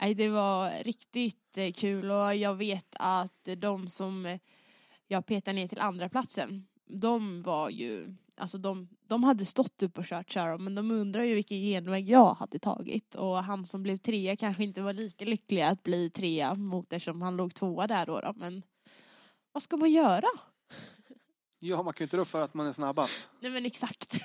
[0.00, 2.10] nej det var riktigt eh, kul.
[2.10, 4.38] Och jag vet att de som eh,
[5.08, 9.98] jag petade ner till andra platsen de var ju, alltså de, de hade stått upp
[9.98, 13.14] och kört Sharon men de undrar ju vilken genväg jag hade tagit.
[13.14, 17.22] Och han som blev trea kanske inte var lika lycklig att bli trea mot eftersom
[17.22, 18.32] han låg tvåa där då, då.
[18.36, 18.62] Men
[19.52, 20.28] vad ska man göra?
[21.58, 23.28] Ja, man kan ju inte rå för att man är snabbast.
[23.40, 24.14] Nej men exakt.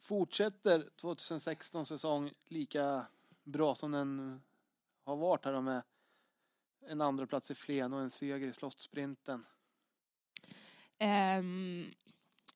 [0.00, 3.06] Fortsätter 2016 säsong lika
[3.44, 4.40] bra som den
[5.04, 5.82] har varit här med
[6.86, 9.46] en andra plats i Flen och en seger i Slottssprinten.
[10.98, 11.94] Ehm,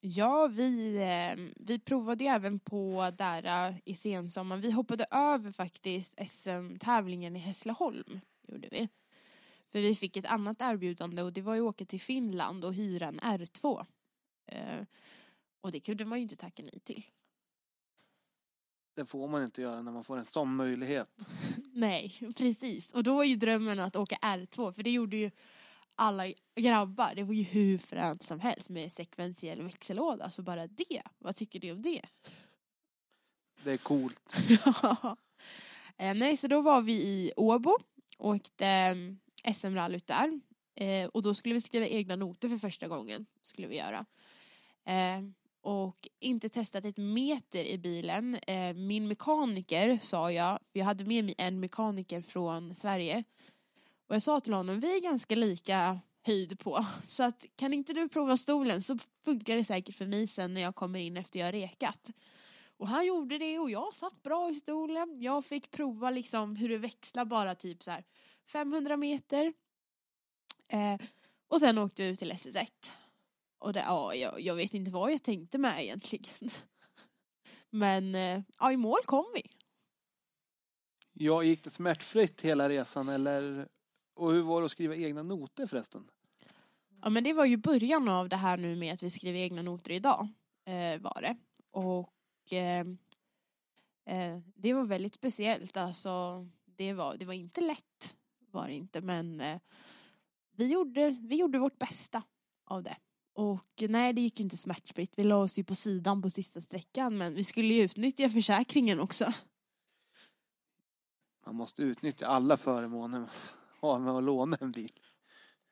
[0.00, 4.62] ja, vi, ehm, vi provade ju även på där uh, i sensommaren.
[4.62, 8.20] Vi hoppade över faktiskt SM-tävlingen i Hässleholm.
[8.48, 8.88] Gjorde vi.
[9.72, 12.74] För vi fick ett annat erbjudande och det var ju att åka till Finland och
[12.74, 13.86] hyra en R2.
[14.46, 14.84] Eh,
[15.60, 17.06] och det kunde man ju inte tacka nej till.
[18.94, 21.26] Det får man inte göra när man får en sån möjlighet.
[21.72, 22.92] Nej, precis.
[22.92, 25.30] Och då var ju drömmen att åka R2 för det gjorde ju
[25.94, 27.14] alla grabbar.
[27.14, 30.30] Det var ju hur fränt som helst med sekventiell växellåda.
[30.30, 32.02] Så bara det, vad tycker du om det?
[33.64, 34.36] Det är coolt.
[34.64, 35.16] Ja.
[35.96, 37.78] Eh, nej, så då var vi i Åbo
[38.18, 40.40] och åkte mm, SM-rallyt där.
[40.74, 43.26] Eh, och då skulle vi skriva egna noter för första gången.
[43.42, 44.06] Skulle vi göra.
[44.84, 45.22] Eh,
[45.60, 48.38] och inte testat ett meter i bilen.
[48.46, 53.24] Eh, min mekaniker sa jag, för jag hade med mig en mekaniker från Sverige.
[54.08, 56.86] Och jag sa till honom, vi är ganska lika höjd på.
[57.02, 60.60] Så att kan inte du prova stolen så funkar det säkert för mig sen när
[60.60, 62.10] jag kommer in efter jag har rekat.
[62.76, 65.22] Och han gjorde det och jag satt bra i stolen.
[65.22, 68.04] Jag fick prova liksom hur det växlar bara typ så här
[68.48, 69.52] 500 meter.
[70.68, 71.06] Eh,
[71.48, 72.92] och sen åkte vi ut till SS1.
[73.58, 76.50] Och det, ja, jag, jag vet inte vad jag tänkte med egentligen.
[77.70, 79.42] Men eh, ja, i mål kom vi.
[81.12, 83.68] Ja, gick det smärtfritt hela resan eller?
[84.14, 86.10] Och hur var det att skriva egna noter förresten?
[87.02, 89.62] Ja men det var ju början av det här nu med att vi skriver egna
[89.62, 90.28] noter idag.
[90.64, 91.36] Eh, var det.
[91.70, 92.86] Och eh,
[94.06, 95.76] eh, det var väldigt speciellt.
[95.76, 98.16] Alltså det var, det var inte lätt.
[98.50, 99.60] Var det inte men eh,
[100.56, 102.22] vi, gjorde, vi gjorde vårt bästa
[102.64, 102.96] av det.
[103.32, 105.12] Och nej det gick ju inte smärtfritt.
[105.16, 109.00] Vi la oss ju på sidan på sista sträckan men vi skulle ju utnyttja försäkringen
[109.00, 109.32] också.
[111.46, 113.28] Man måste utnyttja alla förmåner man
[113.80, 114.92] har med att låna en bil.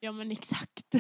[0.01, 0.95] Ja men exakt.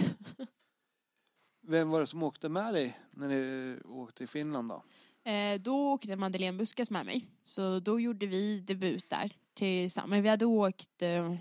[1.68, 4.82] Vem var det som åkte med dig när ni åkte till Finland då?
[5.30, 7.30] Eh, då åkte Madeleine Buskas med mig.
[7.42, 10.24] Så då gjorde vi debut där tillsammans.
[10.24, 11.36] Vi hade åkt eh, eh,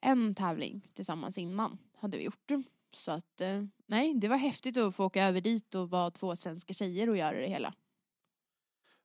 [0.00, 1.78] en tävling tillsammans innan.
[1.98, 2.50] Hade vi gjort.
[2.94, 6.36] Så att eh, nej, det var häftigt att få åka över dit och vara två
[6.36, 7.74] svenska tjejer och göra det hela.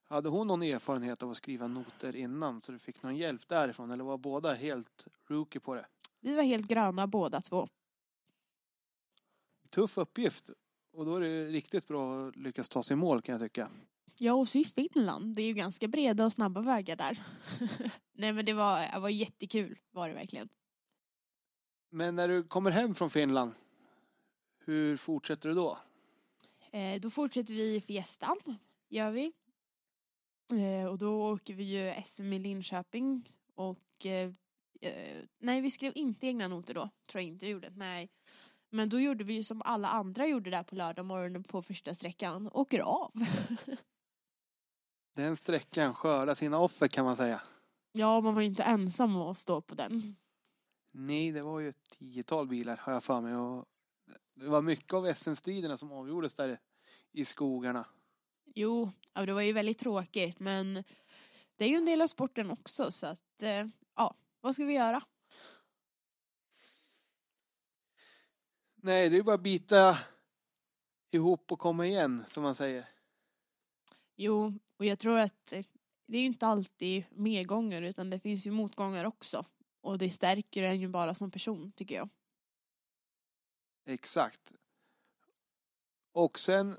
[0.04, 3.90] Hade hon någon erfarenhet av att skriva noter innan så du fick någon hjälp därifrån
[3.90, 5.86] eller var båda helt rookie på det?
[6.20, 7.68] Vi var helt gröna båda två.
[9.70, 10.50] Tuff uppgift
[10.92, 13.70] och då är det riktigt bra att lyckas ta sig i mål kan jag tycka.
[14.18, 15.36] Ja, och så i Finland.
[15.36, 17.22] Det är ju ganska breda och snabba vägar där.
[18.12, 20.48] nej men det var, det var jättekul var det verkligen.
[21.90, 23.52] Men när du kommer hem från Finland,
[24.64, 25.78] hur fortsätter du då?
[26.70, 28.58] Eh, då fortsätter vi i Fiestan,
[28.88, 29.32] gör vi.
[30.52, 34.32] Eh, och då åker vi ju SM i Linköping och eh,
[34.80, 38.10] eh, nej vi skrev inte egna noter då, tror jag inte vi gjorde, nej.
[38.70, 41.94] Men då gjorde vi ju som alla andra gjorde där på lördag morgonen på första
[41.94, 43.12] sträckan, åker av.
[45.14, 47.42] Den sträckan skördar sina offer kan man säga.
[47.92, 50.16] ja, man var ju inte ensam att stå på den.
[50.92, 53.34] Nej, det var ju ett tiotal bilar har jag för mig.
[53.36, 53.66] Och
[54.34, 56.58] det var mycket av SM-striderna som avgjordes där
[57.12, 57.84] i skogarna.
[58.54, 60.84] Jo, det var ju väldigt tråkigt men
[61.56, 64.74] det är ju en del av sporten också så att eh, ja, vad ska vi
[64.74, 65.02] göra?
[68.82, 69.98] Nej, det är bara att bita
[71.10, 72.88] ihop och komma igen, som man säger.
[74.16, 75.64] Jo, och jag tror att eh,
[76.06, 79.44] det är ju inte alltid medgångar utan det finns ju motgångar också.
[79.80, 82.08] Och det stärker en ju bara som person, tycker jag.
[83.86, 84.52] Exakt.
[86.12, 86.76] Och sen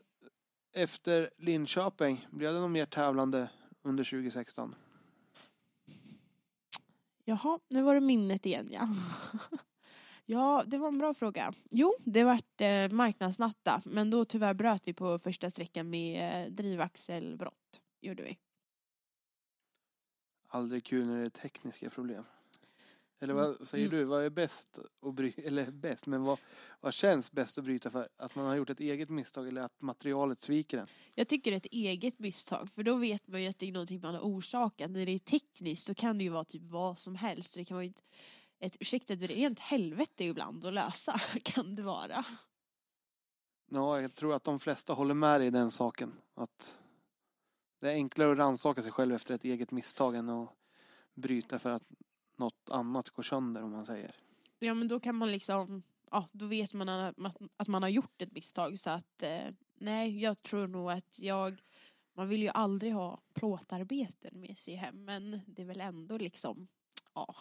[0.74, 3.49] efter Linköping, blev det någon mer tävlande
[3.82, 4.76] under 2016?
[7.26, 8.89] Jaha, nu var det minnet igen ja.
[10.26, 11.54] ja, det var en bra fråga.
[11.70, 16.52] Jo, det vart eh, marknadsnatta, men då tyvärr bröt vi på första sträckan med eh,
[16.52, 17.81] drivaxelbrott.
[18.02, 18.38] Gjorde vi.
[20.47, 22.24] Aldrig kul när det är tekniska problem.
[23.20, 23.97] Eller vad säger Mm.
[23.99, 26.39] du, vad är bäst att bry, eller bäst, men vad,
[26.80, 28.08] vad känns bäst att bryta för?
[28.18, 30.88] Att man har gjort ett eget misstag eller att materialet sviker en?
[31.16, 34.16] Jag tycker ett eget misstag, för då vet man ju att det är någonting man
[34.16, 34.91] har orsakat.
[34.91, 37.54] När det är tekniskt så kan det ju vara typ vad som helst.
[37.56, 38.04] Det kan vara ett,
[38.60, 42.26] ett ursäkta, det är rent helvete ibland att lösa, kan det vara.
[43.74, 46.14] Ja, jag tror att de flesta håller med dig i den saken.
[46.36, 46.81] Att
[47.82, 50.50] det är enklare att rannsaka sig själv efter ett eget misstag än att
[51.14, 51.84] bryta för att
[52.36, 54.12] något annat går sönder om man säger.
[54.60, 56.90] Ja men då kan man liksom, ja då vet man
[57.58, 61.62] att, man har gjort ett misstag så att eh, nej jag tror nog att jag,
[62.14, 66.68] man vill ju aldrig ha plåtarbeten med sig hem men det är väl ändå liksom,
[67.14, 67.36] ja,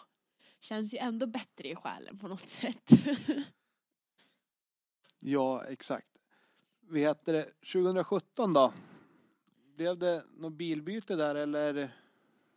[0.59, 2.89] känns ju ändå bättre i själen på något sätt.
[5.23, 6.07] Ja, exakt.
[6.89, 8.73] Vi heter det 2017 då?
[9.81, 11.91] Blev det något bilbyte där eller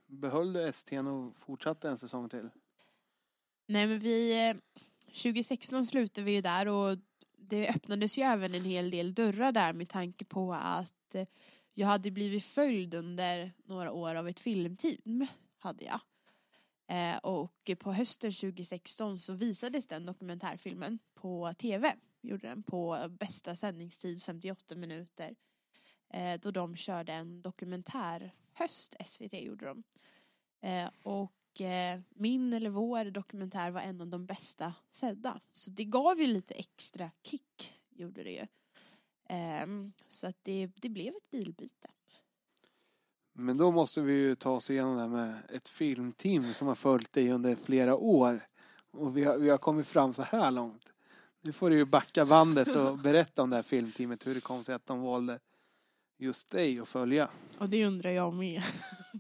[0.07, 2.51] behöll du ST'n och fortsatte en säsong till?
[3.67, 4.57] nej men vi, eh,
[5.07, 6.99] 2016 slutade vi ju där och
[7.37, 11.27] det öppnades ju även en hel del dörrar där med tanke på att eh,
[11.75, 15.27] jag hade blivit följd under några år av ett filmteam.
[15.59, 16.01] Hade jag.
[16.87, 21.95] Eh, och på hösten 2016 så visades den dokumentärfilmen på tv.
[22.21, 25.35] Gjorde den på bästa sändningstid 58 minuter.
[26.15, 29.83] Eh, då de körde en dokumentärhöst, SVT gjorde de.
[30.61, 35.41] Eh, och eh, min eller vår dokumentär var en av de bästa sedda.
[35.51, 38.47] Så det gav ju lite extra kick, gjorde det ju.
[39.29, 41.89] Ehm, så att det, det blev ett bilbyte.
[43.33, 46.75] Men då måste vi ju ta oss igenom det här med ett filmteam som har
[46.75, 48.41] följt dig under flera år.
[48.91, 50.93] Och vi har, vi har kommit fram så här långt.
[51.41, 54.65] Nu får du ju backa bandet och berätta om det här filmteamet, hur det kom
[54.65, 55.39] sig att de valde
[56.19, 57.29] just dig att följa.
[57.59, 58.57] Och det undrar jag med.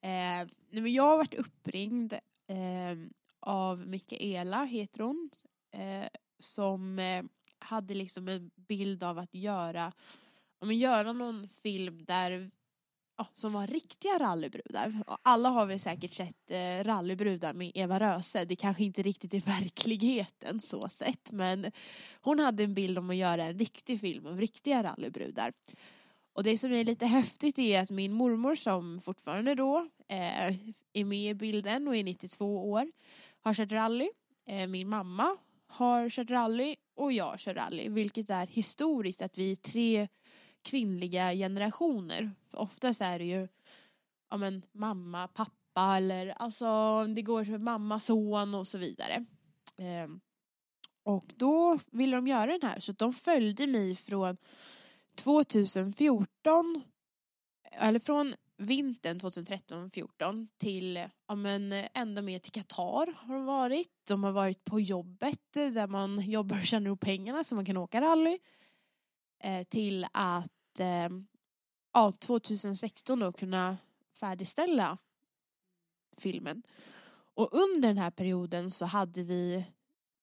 [0.00, 2.12] eh, nej men jag har varit uppringd
[2.46, 2.96] eh,
[3.40, 5.30] av Mikaela, heter hon.
[5.72, 6.06] Eh,
[6.38, 7.24] som eh,
[7.58, 9.92] hade liksom en bild av att göra,
[10.60, 12.50] ja, men göra någon film där
[13.16, 15.02] ja, som var riktiga rallybrudar.
[15.06, 18.44] Och alla har vi säkert sett eh, rallybrudar med Eva Röse.
[18.44, 21.32] Det kanske inte riktigt är verkligheten så sett.
[21.32, 21.72] Men
[22.20, 25.52] hon hade en bild om att göra en riktig film om riktiga rallybrudar.
[26.32, 30.56] Och det som är lite häftigt är att min mormor som fortfarande då eh,
[30.92, 32.92] är med i bilden och är 92 år
[33.40, 34.08] har kört rally.
[34.46, 35.36] Eh, min mamma
[35.66, 37.88] har kört rally och jag kör rally.
[37.88, 40.08] Vilket är historiskt att vi är tre
[40.62, 42.30] kvinnliga generationer.
[42.50, 43.48] För oftast är det ju
[44.30, 46.66] ja, men, mamma, pappa eller alltså
[47.04, 49.24] det går för mamma, son och så vidare.
[49.78, 50.08] Eh,
[51.04, 54.36] och då ville de göra den här så de följde mig från
[55.14, 56.82] 2014
[57.72, 63.90] eller från vintern 2013-14 till ja, men, ända med till Qatar har de varit.
[64.08, 67.76] De har varit på jobbet där man jobbar och tjänar ihop pengarna så man kan
[67.76, 68.38] åka rally.
[69.44, 71.08] Eh, till att eh,
[71.92, 73.76] ja, 2016 då kunna
[74.20, 74.98] färdigställa
[76.16, 76.62] filmen.
[77.34, 79.64] Och under den här perioden så hade vi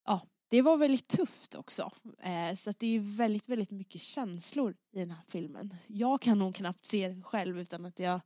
[0.05, 1.91] ja, det var väldigt tufft också.
[2.19, 5.75] Eh, så att det är väldigt, väldigt mycket känslor i den här filmen.
[5.87, 8.21] Jag kan nog knappt se den själv utan att, jag,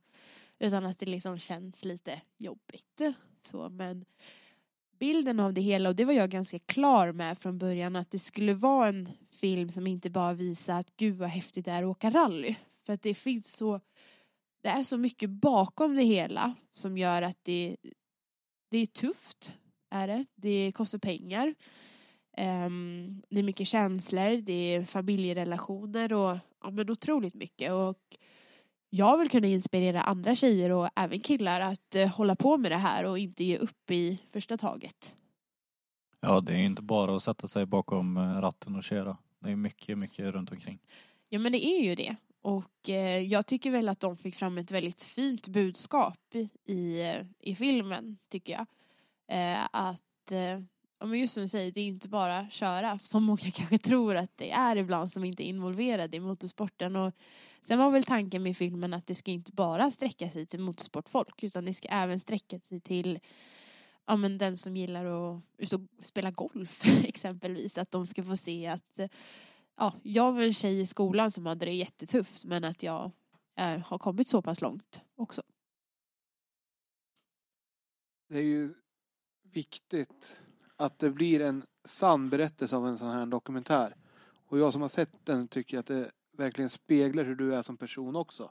[0.58, 3.00] utan att det liksom känns lite jobbigt.
[3.42, 4.04] Så, men
[5.04, 8.18] bilden av det hela, och det var jag ganska klar med från början, att det
[8.18, 11.88] skulle vara en film som inte bara visar att gud vad häftigt det är att
[11.88, 12.54] åka rally.
[12.86, 13.80] För att det finns så,
[14.62, 17.76] det är så mycket bakom det hela som gör att det,
[18.70, 19.52] det är tufft.
[19.90, 20.24] Är det.
[20.34, 21.54] det kostar pengar.
[22.38, 27.72] Um, det är mycket känslor, det är familjerelationer och ja, men otroligt mycket.
[27.72, 28.16] Och
[28.96, 32.76] jag vill kunna inspirera andra tjejer och även killar att uh, hålla på med det
[32.76, 35.14] här och inte ge upp i första taget.
[36.20, 39.16] Ja, det är inte bara att sätta sig bakom eh, ratten och köra.
[39.40, 40.78] Det är mycket, mycket runt omkring.
[41.28, 42.16] Ja men det är ju det.
[42.42, 46.34] Och eh, jag tycker väl att de fick fram ett väldigt fint budskap
[46.68, 47.02] i,
[47.40, 48.66] i filmen, tycker jag.
[49.28, 50.60] Eh, att eh,
[50.98, 54.16] ja, men just som du säger, det är inte bara köra som många kanske tror
[54.16, 56.96] att det är ibland som inte är involverade i motorsporten.
[56.96, 57.14] Och
[57.62, 61.42] sen var väl tanken med filmen att det ska inte bara sträcka sig till motorsportfolk
[61.42, 63.20] utan det ska även sträcka sig till
[64.06, 67.78] ja, men den som gillar att ut och spela golf exempelvis.
[67.78, 69.00] Att de ska få se att
[69.76, 73.10] ja, jag var en tjej i skolan som hade det jättetufft men att jag
[73.56, 75.42] är, har kommit så pass långt också.
[78.28, 78.74] Det är ju
[79.42, 80.38] viktigt
[80.76, 83.96] att det blir en sann berättelse av en sån här dokumentär.
[84.46, 87.76] Och jag som har sett den tycker att det verkligen speglar hur du är som
[87.76, 88.50] person också.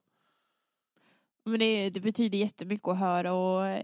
[1.45, 3.79] Men det, det betyder jättemycket att höra och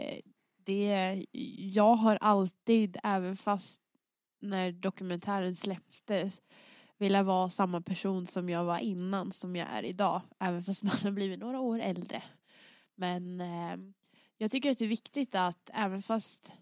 [0.65, 1.25] det,
[1.57, 3.81] jag har alltid, även fast
[4.41, 6.41] när dokumentären släpptes,
[6.97, 10.21] vilja vara samma person som jag var innan som jag är idag.
[10.39, 12.23] Även fast man har blivit några år äldre.
[12.95, 13.77] Men eh,
[14.37, 16.53] jag tycker att det är viktigt att även fast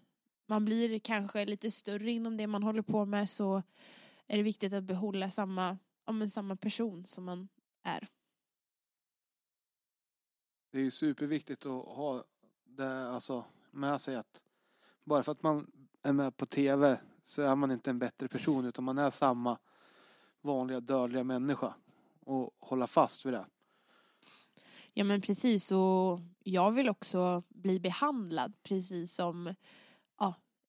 [0.48, 3.62] man blir kanske lite större inom det man håller på med så
[4.26, 7.48] är det viktigt att behålla samma, ja, samma person som man
[7.82, 8.08] är.
[10.72, 12.24] Det är ju superviktigt att ha
[12.64, 14.42] det alltså med sig att
[15.04, 15.70] bara för att man
[16.02, 19.58] är med på tv så är man inte en bättre person utan man är samma
[20.40, 21.74] vanliga dödliga människa
[22.20, 23.46] och hålla fast vid det.
[24.94, 29.54] Ja men precis och jag vill också bli behandlad precis som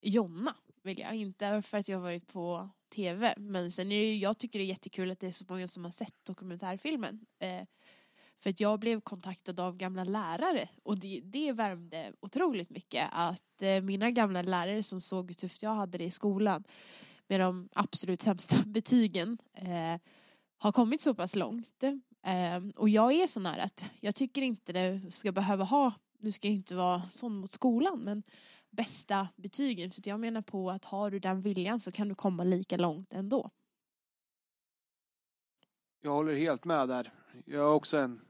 [0.02, 1.14] Jonna vill jag.
[1.14, 4.58] Inte för att jag har varit på tv men sen är det ju, jag tycker
[4.58, 7.26] det är jättekul att det är så många som har sett dokumentärfilmen.
[7.38, 7.64] Eh,
[8.38, 13.62] för att jag blev kontaktad av gamla lärare och det, det värmde otroligt mycket att
[13.62, 16.64] eh, mina gamla lärare som såg hur tufft jag hade det i skolan
[17.28, 20.00] med de absolut sämsta betygen eh,
[20.58, 21.82] har kommit så pass långt.
[22.26, 26.32] Eh, och jag är sån här att jag tycker inte det ska behöva ha, nu
[26.32, 28.22] ska jag inte vara sån mot skolan, men
[28.70, 29.90] bästa betygen.
[29.90, 33.12] För jag menar på att har du den viljan så kan du komma lika långt
[33.12, 33.50] ändå.
[36.00, 37.12] Jag håller helt med där.
[37.44, 38.20] Jag är också en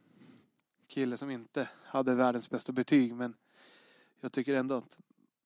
[0.87, 3.37] kille som inte hade världens bästa betyg men
[4.21, 4.99] jag tycker ändå att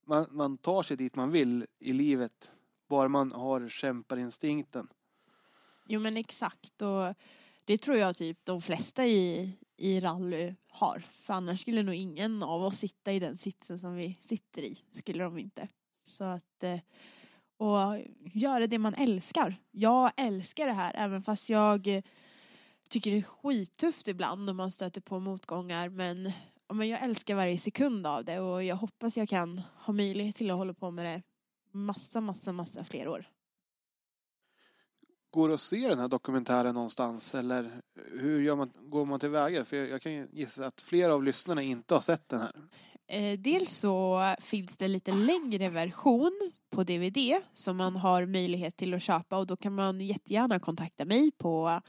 [0.04, 2.52] man, man tar sig dit man vill i livet
[2.88, 4.88] bara man har kämparinstinkten.
[5.86, 7.14] Jo men exakt och
[7.64, 11.02] det tror jag typ de flesta i, i rally har.
[11.10, 14.78] För annars skulle nog ingen av oss sitta i den sitsen som vi sitter i.
[14.92, 15.68] Skulle de inte.
[16.04, 16.78] Så att eh,
[17.56, 17.98] och
[18.34, 19.56] göra det man älskar.
[19.70, 22.02] Jag älskar det här även fast jag eh,
[22.90, 26.32] tycker det är skittufft ibland om man stöter på motgångar men,
[26.72, 30.50] men jag älskar varje sekund av det och jag hoppas jag kan ha möjlighet till
[30.50, 31.22] att hålla på med det
[31.72, 33.26] massa, massa, massa fler år.
[35.34, 37.70] Går det att se den här dokumentären någonstans eller
[38.20, 39.64] hur gör man, går man tillväga?
[39.64, 42.52] För jag kan gissa att flera av lyssnarna inte har sett den här.
[43.06, 48.94] Eh, dels så finns det lite längre version på DVD som man har möjlighet till
[48.94, 51.80] att köpa och då kan man jättegärna kontakta mig på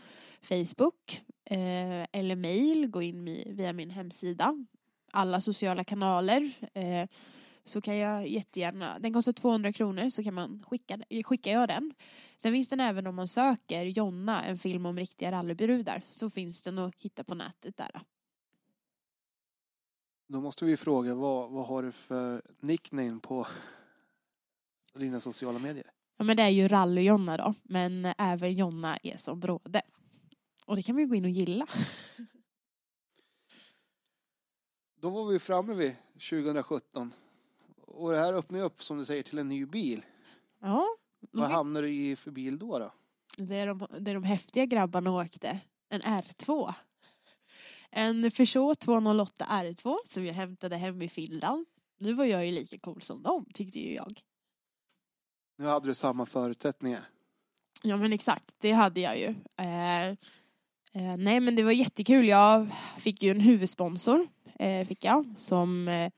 [0.41, 4.65] Facebook eh, eller mail, gå in via min hemsida.
[5.11, 6.51] Alla sociala kanaler.
[6.73, 7.09] Eh,
[7.66, 11.93] så kan jag jättegärna, den kostar 200 kronor så kan man skicka, skickar jag den.
[12.38, 16.01] Sen finns den även om man söker Jonna, en film om riktiga rallybrudar.
[16.05, 18.01] Så finns den att hitta på nätet där.
[20.28, 23.47] Då måste vi fråga, vad, vad har du för nickname på
[24.93, 25.91] dina sociala medier?
[26.18, 29.82] Ja men det är ju Rally-Jonna då, men även Jonna är som bråde.
[30.66, 31.68] Och det kan man ju gå in och gilla.
[35.01, 37.13] Då var vi framme vid 2017.
[37.95, 40.05] Och det här öppnar upp, som du säger, till en ny bil.
[40.61, 40.85] Ja.
[41.31, 42.79] Vad hamnar du i för bil då?
[42.79, 42.93] då?
[43.37, 45.59] Det, är de, det är de häftiga grabbarna åkte.
[45.89, 46.73] En R2.
[47.89, 51.65] En Peugeot 208 R2 som jag hämtade hem i Finland.
[51.99, 54.21] Nu var jag ju lika cool som dem, tyckte ju jag.
[55.57, 57.09] Nu hade du samma förutsättningar.
[57.83, 59.35] Ja men exakt, det hade jag ju.
[59.57, 62.27] Eh, eh, nej men det var jättekul.
[62.27, 62.67] Jag
[62.97, 64.27] fick ju en huvudsponsor,
[64.59, 66.11] eh, fick jag, som eh,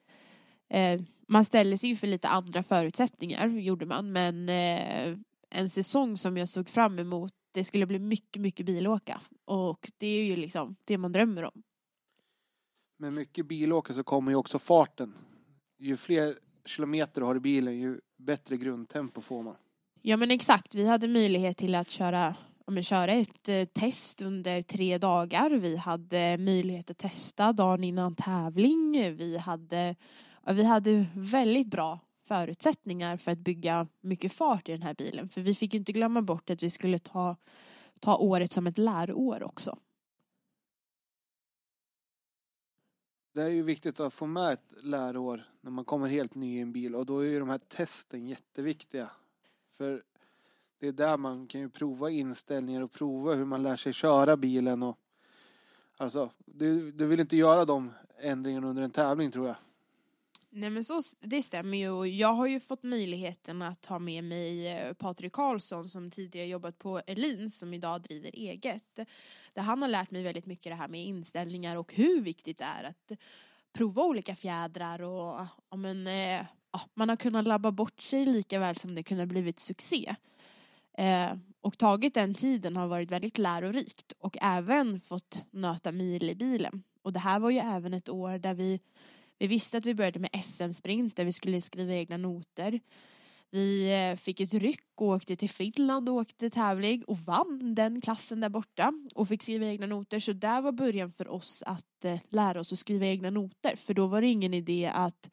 [0.70, 4.12] eh, man ställer sig för lite andra förutsättningar, gjorde man.
[4.12, 5.18] Men eh,
[5.50, 9.22] en säsong som jag såg fram emot, det skulle bli mycket, mycket bilåka.
[9.46, 11.64] Och det är ju liksom det man drömmer om.
[13.00, 15.14] Med mycket bilåka så kommer ju också farten.
[15.80, 19.56] Ju fler kilometer du har i bilen, ju bättre grundtempo får man.
[20.02, 22.36] Ja men exakt, vi hade möjlighet till att köra,
[22.68, 25.50] men, köra ett eh, test under tre dagar.
[25.50, 28.92] Vi hade möjlighet att testa dagen innan tävling.
[29.18, 29.96] Vi hade
[30.54, 35.30] vi hade väldigt bra förutsättningar för att bygga mycket fart i den här bilen.
[35.30, 37.36] För vi fick inte glömma bort att vi skulle ta,
[38.00, 39.78] ta året som ett lärår också.
[43.34, 46.62] Det är ju viktigt att få med ett lärår när man kommer helt ny i
[46.62, 49.10] en bil och då är ju de här testen jätteviktiga.
[49.74, 50.04] För
[50.80, 54.38] det är där man kan ju prova inställningar och prova hur man lär sig köra
[54.38, 54.98] bilen och
[55.98, 59.56] alltså, du, du vill inte göra de ändringarna under en tävling tror jag.
[60.58, 64.24] Nej men så, det stämmer ju och jag har ju fått möjligheten att ha med
[64.24, 69.00] mig eh, Patrik Karlsson som tidigare jobbat på Elin som idag driver eget.
[69.54, 72.64] Där han har lärt mig väldigt mycket det här med inställningar och hur viktigt det
[72.64, 73.12] är att
[73.74, 78.60] prova olika fjädrar och ja, men, eh, ja, man har kunnat labba bort sig lika
[78.60, 80.16] väl som det kunnat blivit succé.
[80.98, 86.36] Eh, och tagit den tiden har varit väldigt lärorikt och även fått nöta mil i
[86.36, 86.84] bilen.
[87.02, 88.80] Och det här var ju även ett år där vi
[89.40, 92.80] vi visste att vi började med SM-sprint där vi skulle skriva egna noter.
[93.50, 98.02] Vi eh, fick ett ryck och åkte till Finland och åkte tävling och vann den
[98.02, 100.20] klassen där borta och fick skriva egna noter.
[100.20, 103.76] Så där var början för oss att eh, lära oss att skriva egna noter.
[103.76, 105.30] För då var det ingen idé att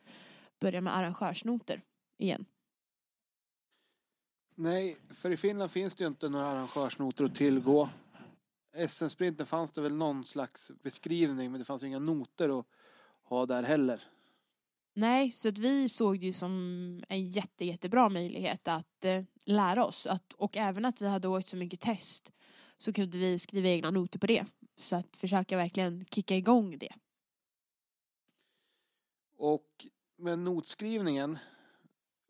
[0.60, 1.82] börja med arrangörsnoter
[2.18, 2.44] igen.
[4.54, 7.88] Nej, för i Finland finns det ju inte några arrangörsnoter att tillgå.
[8.88, 12.66] SM-sprinten fanns det väl någon slags beskrivning men det fanns ju inga noter att
[13.24, 14.02] ha där heller.
[14.96, 16.52] Nej, så att vi såg det ju som
[17.08, 20.06] en jätte, jättebra möjlighet att eh, lära oss.
[20.06, 22.32] Att, och även att vi hade åkt så mycket test
[22.78, 24.44] så kunde vi skriva egna noter på det.
[24.76, 26.92] Så att försöka verkligen kicka igång det.
[29.36, 31.38] Och med notskrivningen,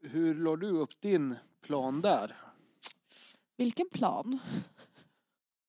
[0.02, 2.36] hur la du upp din plan där?
[3.56, 4.38] Vilken plan?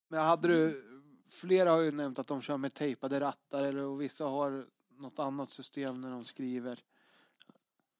[0.08, 0.84] Men hade du,
[1.30, 4.66] flera har ju nämnt att de kör med tejpade rattar eller och vissa har
[4.98, 6.80] något annat system när de skriver.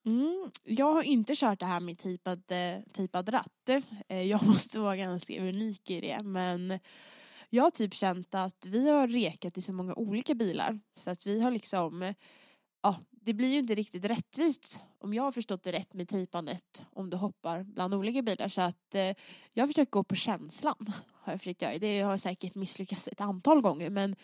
[0.07, 3.68] Mm, jag har inte kört det här med tejpad, eh, tejpad ratt.
[4.09, 6.22] Eh, jag måste vara ganska unik i det.
[6.22, 6.78] Men
[7.51, 10.80] jag har typ känt att vi har rekat i så många olika bilar.
[10.97, 12.14] Så att vi har liksom...
[12.82, 16.82] Ja, det blir ju inte riktigt rättvist om jag har förstått det rätt med tejpandet
[16.92, 18.49] om du hoppar bland olika bilar.
[18.49, 19.14] Så att eh,
[19.53, 20.92] jag har försökt gå på känslan.
[21.12, 21.78] Har jag försökt göra.
[21.78, 24.16] Det har säkert misslyckats ett antal gånger men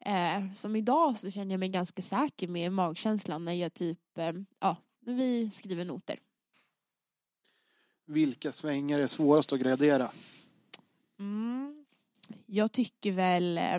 [0.00, 4.32] Eh, som idag så känner jag mig ganska säker med magkänslan när jag typ, eh,
[4.60, 6.18] ja, när vi skriver noter.
[8.06, 10.10] Vilka svängar är svårast att gradera?
[11.18, 11.84] Mm,
[12.46, 13.78] jag tycker väl eh,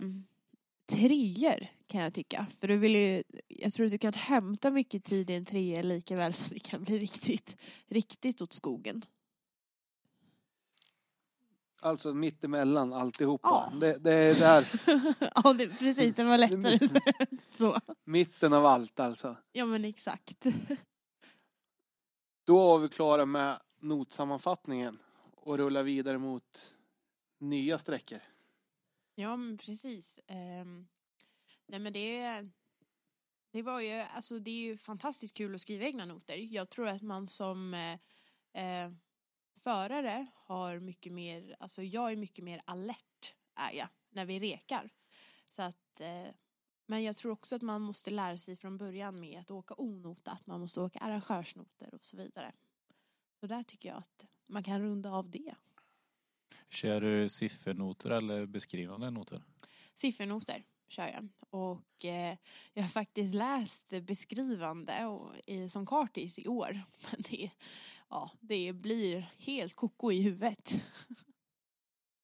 [0.86, 2.48] treor kan jag tycka.
[2.60, 5.82] För du vill ju, jag tror att du kan hämta mycket tid i en trea
[5.82, 7.58] lika väl som det kan bli riktigt,
[7.88, 9.02] riktigt åt skogen.
[11.84, 13.72] Alltså mittemellan alltihopa.
[13.72, 13.80] Ja.
[13.80, 14.68] Det, det är där.
[15.44, 16.16] ja, det, precis.
[16.16, 16.80] Det var lättare
[17.58, 17.80] så.
[18.04, 19.36] Mitten av allt alltså.
[19.52, 20.46] Ja, men exakt.
[22.46, 25.00] Då var vi klara med notsammanfattningen
[25.36, 26.74] och rullar vidare mot
[27.40, 28.20] nya sträckor.
[29.16, 30.20] Ja, men precis.
[30.28, 30.88] Um,
[31.68, 32.46] nej, men det,
[33.52, 36.36] det var ju, alltså det är ju fantastiskt kul att skriva egna noter.
[36.38, 37.94] Jag tror att man som eh,
[38.64, 38.92] eh
[39.64, 44.90] förare har mycket mer, alltså jag är mycket mer alert är jag när vi rekar.
[45.50, 46.34] Så att, eh,
[46.86, 50.48] men jag tror också att man måste lära sig från början med att åka onotat,
[50.48, 52.52] man måste åka arrangörsnoter och så vidare.
[53.40, 55.56] Så där tycker jag att man kan runda av det.
[56.70, 59.44] Kör du siffernoter eller beskrivande noter?
[59.96, 61.30] Siffernoter kör jag.
[61.50, 62.38] Och eh,
[62.74, 66.82] jag har faktiskt läst beskrivande och, i, som kartis i år.
[67.12, 67.52] Men det,
[68.10, 70.74] ja, det blir helt koko i huvudet.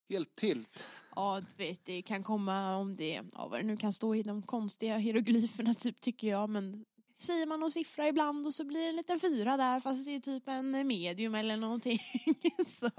[0.10, 0.84] Helt tilt.
[1.16, 4.24] Ja, du vet, det kan komma om det, ja vad det nu kan stå i
[4.24, 6.86] de konstiga hieroglyferna typ tycker jag, men
[7.18, 10.16] säger man någon siffra ibland och så blir det en liten fyra där fast det
[10.16, 12.00] är typ en medium eller någonting.
[12.68, 12.92] så.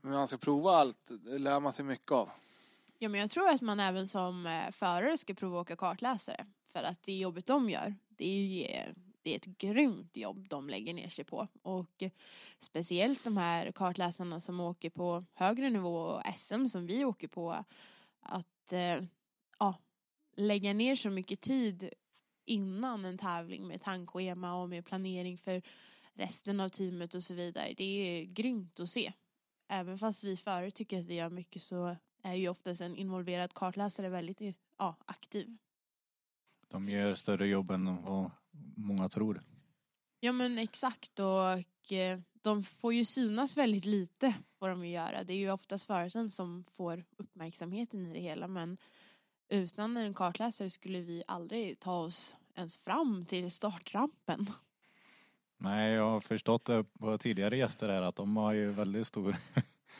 [0.00, 2.30] Men man ska prova allt, det lär man sig mycket av.
[3.02, 6.46] Ja, men jag tror att man även som eh, förare ska prova att åka kartläsare.
[6.72, 10.94] För att det jobbet de gör, det är, det är ett grymt jobb de lägger
[10.94, 11.48] ner sig på.
[11.62, 12.02] Och
[12.58, 17.64] speciellt de här kartläsarna som åker på högre nivå och SM som vi åker på.
[18.20, 19.04] Att eh,
[19.58, 19.74] ja,
[20.36, 21.90] lägga ner så mycket tid
[22.44, 25.62] innan en tävling med tankschema och med planering för
[26.14, 27.74] resten av teamet och så vidare.
[27.76, 29.12] Det är grymt att se.
[29.68, 33.54] Även fast vi förare tycker att vi gör mycket så är ju oftast en involverad
[33.54, 35.56] kartläsare väldigt ja, aktiv.
[36.68, 38.30] De gör större jobb än vad
[38.76, 39.42] många tror.
[40.20, 45.24] Ja men exakt och eh, de får ju synas väldigt lite vad de vill göra.
[45.24, 48.78] Det är ju oftast föraren som får uppmärksamheten i det hela men
[49.48, 54.46] utan en kartläsare skulle vi aldrig ta oss ens fram till startrampen.
[55.56, 59.36] Nej, jag har förstått det på tidigare gäster här att de har ju väldigt stor,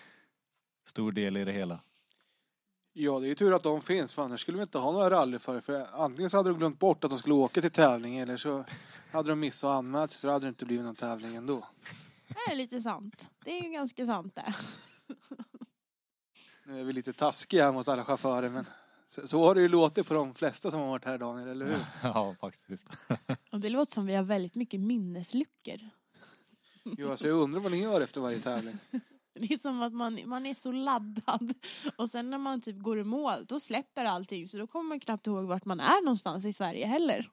[0.85, 1.81] stor del i det hela.
[2.95, 5.11] Ja, det är ju tur att de finns, för annars skulle vi inte ha några
[5.11, 5.61] rallyförare.
[5.61, 8.65] För antingen så hade de glömt bort att de skulle åka till tävling eller så
[9.13, 11.69] hade de missat att anmäla sig så hade det inte blivit någon tävling ändå.
[12.29, 13.31] Det är lite sant.
[13.45, 14.55] Det är ju ganska sant det.
[16.65, 18.67] Nu är vi lite taskiga här mot alla chaufförer men
[19.09, 21.67] så, så har det ju låtit på de flesta som har varit här Daniel, eller
[21.67, 21.79] hur?
[22.03, 22.85] Ja, faktiskt.
[23.53, 25.81] Och det låter som vi har väldigt mycket minnesluckor.
[26.85, 28.79] Jo, alltså jag undrar vad ni gör efter varje tävling.
[29.35, 31.55] Det är som att man, man är så laddad
[31.97, 35.01] och sen när man typ går i mål då släpper allting så då kommer man
[35.01, 37.31] knappt ihåg vart man är någonstans i Sverige heller.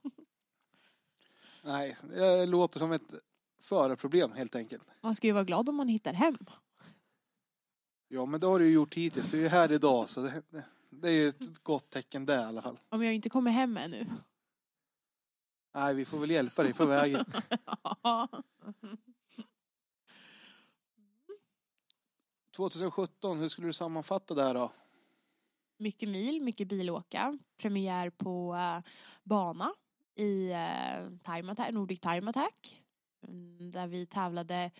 [1.63, 3.13] Nej, det låter som ett
[3.61, 4.83] förarproblem helt enkelt.
[5.01, 6.37] Man ska ju vara glad om man hittar hem.
[8.07, 9.27] Ja, men det har du ju gjort hittills.
[9.27, 10.43] Du är ju här idag så det,
[10.89, 12.79] det, är ju ett gott tecken det i alla fall.
[12.89, 14.05] Om jag inte kommer hem ännu.
[15.73, 17.25] Nej, vi får väl hjälpa dig på vägen.
[18.03, 18.27] Ja.
[22.59, 24.71] 2017, hur skulle du sammanfatta det här då?
[25.79, 27.37] mycket mil, mycket bilåka.
[27.57, 28.91] Premiär på eh,
[29.23, 29.73] bana
[30.15, 32.85] i uh, time attack, Nordic Time Attack.
[33.27, 34.71] Mm, där vi tävlade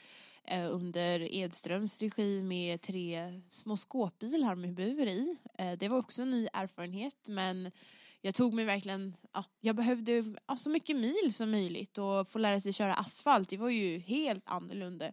[0.43, 5.38] eh, under Edströms regi med tre små skåpbilar med bur i.
[5.77, 7.72] Det var också en ny erfarenhet men
[8.22, 12.39] jag tog mig verkligen, ja, jag behövde ja, så mycket mil som möjligt och få
[12.39, 13.49] lära sig köra asfalt.
[13.49, 15.11] Det var ju helt annorlunda.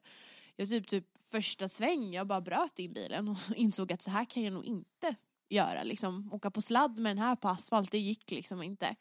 [0.56, 1.06] Jag typ, typ
[1.37, 4.65] första sväng, jag bara bröt in bilen och insåg att så här kan jag nog
[4.65, 5.15] inte
[5.49, 5.83] göra.
[5.83, 8.97] Liksom, åka på sladd med den här på asfalt, det gick liksom inte.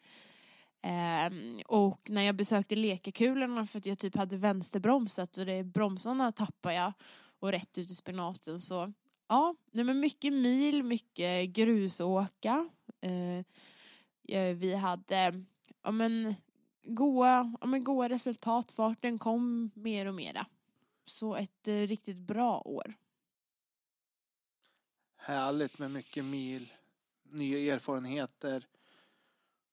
[1.29, 6.31] Um, och när jag besökte lekakulorna för att jag typ hade vänsterbromsat och det bromsarna
[6.31, 6.93] tappade jag
[7.39, 8.93] och rätt ut i spenaten så
[9.27, 12.69] ja, nej men mycket mil, mycket grusåka.
[13.05, 13.43] Uh,
[14.21, 15.43] ja, vi hade
[15.83, 16.35] ja men
[16.83, 20.45] goa, ja men goa resultat, farten kom mer och mera.
[21.05, 22.93] Så ett eh, riktigt bra år.
[25.15, 26.73] Härligt med mycket mil,
[27.23, 28.67] nya erfarenheter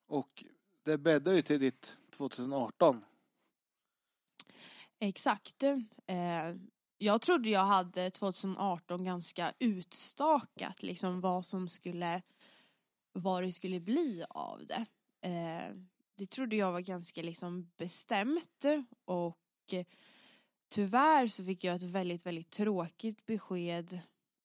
[0.07, 0.43] och
[0.83, 3.05] det bäddar ju till ditt 2018.
[4.99, 5.63] Exakt.
[5.63, 6.55] Eh,
[6.97, 12.21] jag trodde jag hade 2018 ganska utstakat liksom vad som skulle
[13.13, 14.85] vad det skulle bli av det.
[15.27, 15.75] Eh,
[16.15, 18.65] det trodde jag var ganska liksom bestämt
[19.05, 19.37] och
[20.73, 23.99] tyvärr så fick jag ett väldigt, väldigt tråkigt besked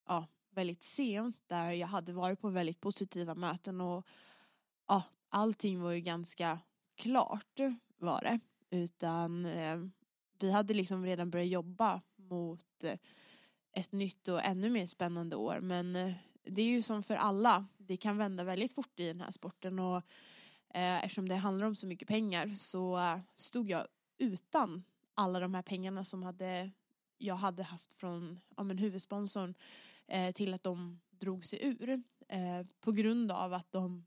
[0.07, 4.07] ja, väldigt sent där jag hade varit på väldigt positiva möten och
[4.89, 6.59] ja, allting var ju ganska
[6.97, 7.61] klart
[7.99, 8.41] var det.
[8.71, 9.79] Utan eh,
[10.39, 12.99] vi hade liksom redan börjat jobba mot eh,
[13.73, 15.61] ett nytt och ännu mer spännande år.
[15.61, 19.21] Men eh, det är ju som för alla, det kan vända väldigt fort i den
[19.21, 19.97] här sporten och
[20.75, 23.87] eh, eftersom det handlar om så mycket pengar så eh, stod jag
[24.19, 24.85] utan
[25.19, 26.71] alla de här pengarna som hade,
[27.19, 29.55] jag hade haft från ja, men huvudsponsorn
[30.07, 31.91] eh, till att de drog sig ur
[32.29, 34.07] eh, på grund av att de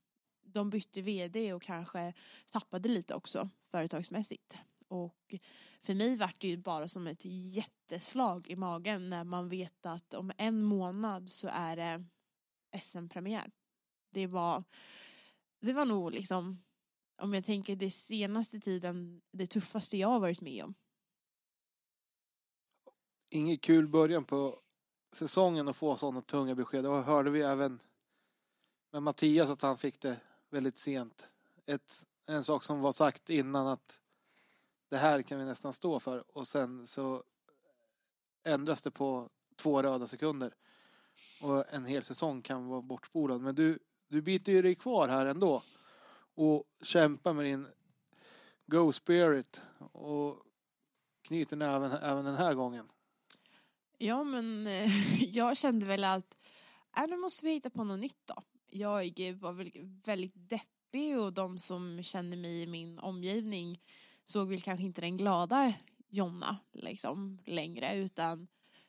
[0.53, 2.13] de bytte vd och kanske
[2.51, 4.57] tappade lite också företagsmässigt.
[4.87, 5.35] Och
[5.81, 10.13] för mig vart det ju bara som ett jätteslag i magen när man vet att
[10.13, 12.05] om en månad så är det
[12.81, 13.51] SM-premiär.
[14.09, 14.63] Det var,
[15.61, 16.63] det var nog liksom,
[17.21, 20.73] om jag tänker det senaste tiden, det tuffaste jag har varit med om.
[23.33, 24.59] Ingen kul början på
[25.11, 26.85] säsongen att få sådana tunga besked.
[26.85, 27.79] Och hörde vi även
[28.91, 30.17] med Mattias att han fick det
[30.49, 31.27] väldigt sent.
[31.65, 33.99] Ett, en sak som var sagt innan att
[34.89, 37.23] det här kan vi nästan stå för och sen så
[38.43, 40.53] ändras det på två röda sekunder.
[41.41, 43.41] Och en hel säsong kan vara bortspolad.
[43.41, 45.63] Men du, du biter ju dig kvar här ändå.
[46.35, 47.67] Och kämpar med din
[48.65, 49.61] Go Spirit.
[49.91, 50.37] Och
[51.21, 52.87] knyter näven även den här gången.
[54.03, 56.37] Ja men eh, jag kände väl att
[56.97, 58.43] äh, nu måste vi hitta på något nytt då.
[58.69, 59.71] Jag var väl
[60.05, 63.81] väldigt deppig och de som kände mig i min omgivning
[64.23, 65.73] såg väl kanske inte den glada
[66.09, 68.47] Jonna liksom längre utan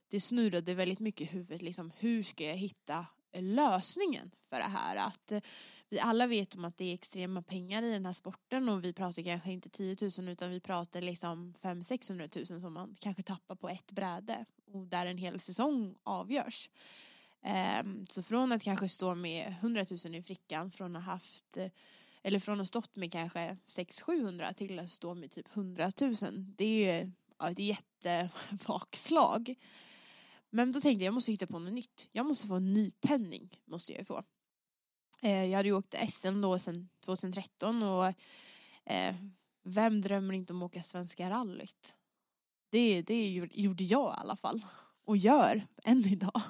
[0.08, 3.06] det snurrade väldigt mycket i huvudet liksom hur ska jag hitta
[3.40, 5.40] lösningen för det här att eh,
[5.88, 8.92] vi alla vet om att det är extrema pengar i den här sporten och vi
[8.92, 13.54] pratar kanske inte 10 000 utan vi pratar liksom 500-600 000 som man kanske tappar
[13.54, 16.70] på ett bräde och där en hel säsong avgörs.
[17.42, 21.56] Ehm, så från att kanske stå med 100 000 i fickan från att ha haft
[21.56, 21.70] eh,
[22.22, 26.14] eller från att ha stått med kanske 600-700 till att stå med typ 100 000.
[26.56, 27.12] Det är ju
[27.50, 29.54] ett jättebakslag.
[30.52, 32.08] Men då tänkte jag, jag måste hitta på något nytt.
[32.12, 33.60] Jag måste få en nytändning.
[33.64, 34.24] Måste jag få.
[35.22, 38.06] Eh, jag hade ju åkt SM då sedan 2013 och
[38.84, 39.14] eh,
[39.64, 41.94] vem drömmer inte om att åka Svenska rallyt?
[42.70, 44.64] Det, det gjorde jag i alla fall.
[45.04, 46.42] Och gör än idag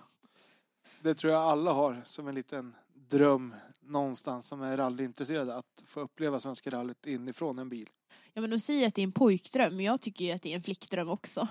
[1.02, 6.00] det tror jag alla har som en liten dröm någonstans som är rallyintresserade att få
[6.00, 7.88] uppleva Svenska rallyt inifrån en bil.
[8.32, 10.52] Ja men de säger att det är en pojkdröm men jag tycker ju att det
[10.52, 11.48] är en flickdröm också.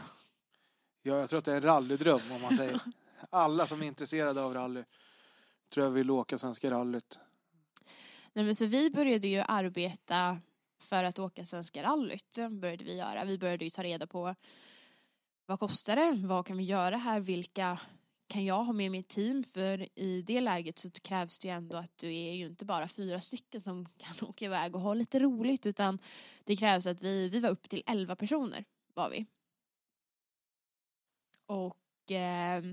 [1.04, 2.82] Ja, jag tror att det är en rallydröm om man säger.
[3.30, 4.84] Alla som är intresserade av rally
[5.74, 7.20] tror jag vill åka Svenska rallyt.
[8.34, 10.40] Nej, men så vi började ju arbeta
[10.80, 12.38] för att åka Svenska rallyt.
[12.52, 13.26] Började vi göra.
[13.26, 14.36] Vi började ju ta reda på
[15.46, 16.28] vad kostar det?
[16.28, 17.20] Vad kan vi göra här?
[17.20, 17.80] Vilka
[18.28, 19.44] kan jag ha med mitt team?
[19.44, 22.88] För i det läget så krävs det ju ändå att du är ju inte bara
[22.88, 26.00] fyra stycken som kan åka iväg och ha lite roligt utan
[26.44, 29.26] det krävs att vi, vi var upp till elva personer var vi.
[31.52, 32.64] Och, eh,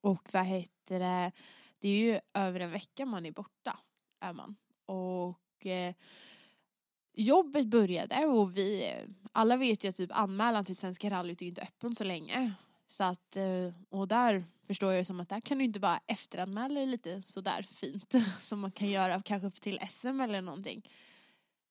[0.00, 1.32] och vad heter det,
[1.78, 3.78] det är ju över en vecka man är borta,
[4.20, 4.56] är man.
[4.86, 5.94] Och eh,
[7.12, 8.94] jobbet började och vi,
[9.32, 12.52] alla vet ju att typ anmälan till Svenska rallyt är inte öppen så länge.
[12.86, 16.74] Så att, eh, och där förstår jag som att där kan du inte bara efteranmäla
[16.74, 20.88] dig lite sådär fint som man kan göra kanske upp till SM eller någonting.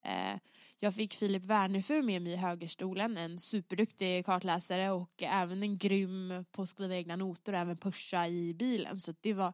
[0.01, 0.39] Eh,
[0.81, 6.45] jag fick Filip Wernerfur med mig i högerstolen, en superduktig kartläsare och även en grym
[6.51, 8.99] på att skriva egna noter och även pusha i bilen.
[8.99, 9.53] Så det var,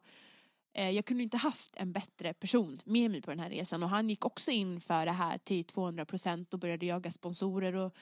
[0.74, 3.88] eh, jag kunde inte haft en bättre person med mig på den här resan och
[3.88, 7.96] han gick också in för det här till 200 procent och började jaga sponsorer och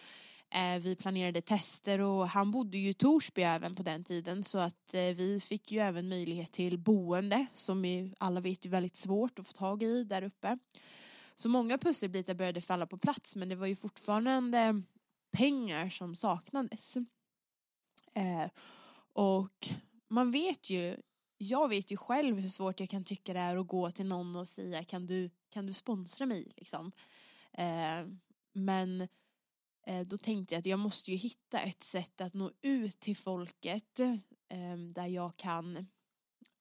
[0.55, 4.59] eh, vi planerade tester och han bodde ju i Torsby även på den tiden så
[4.59, 8.97] att eh, vi fick ju även möjlighet till boende som vi alla vet är väldigt
[8.97, 10.59] svårt att få tag i där uppe.
[11.35, 14.82] Så många pusselbitar började falla på plats men det var ju fortfarande
[15.32, 16.97] pengar som saknades.
[18.15, 18.48] Eh,
[19.12, 19.69] och
[20.09, 20.97] man vet ju,
[21.39, 24.36] jag vet ju själv hur svårt jag kan tycka det är att gå till någon
[24.36, 26.93] och säga kan du, kan du sponsra mig liksom.
[27.52, 28.06] Eh,
[28.52, 29.09] men
[29.86, 33.16] eh, då tänkte jag att jag måste ju hitta ett sätt att nå ut till
[33.16, 34.01] folket
[34.48, 35.86] eh, där jag kan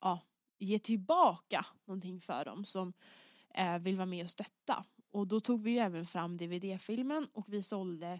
[0.01, 0.21] ja,
[0.59, 2.93] ge tillbaka någonting för dem som
[3.53, 4.85] eh, vill vara med och stötta.
[5.11, 8.19] Och då tog vi ju även fram DVD-filmen och vi sålde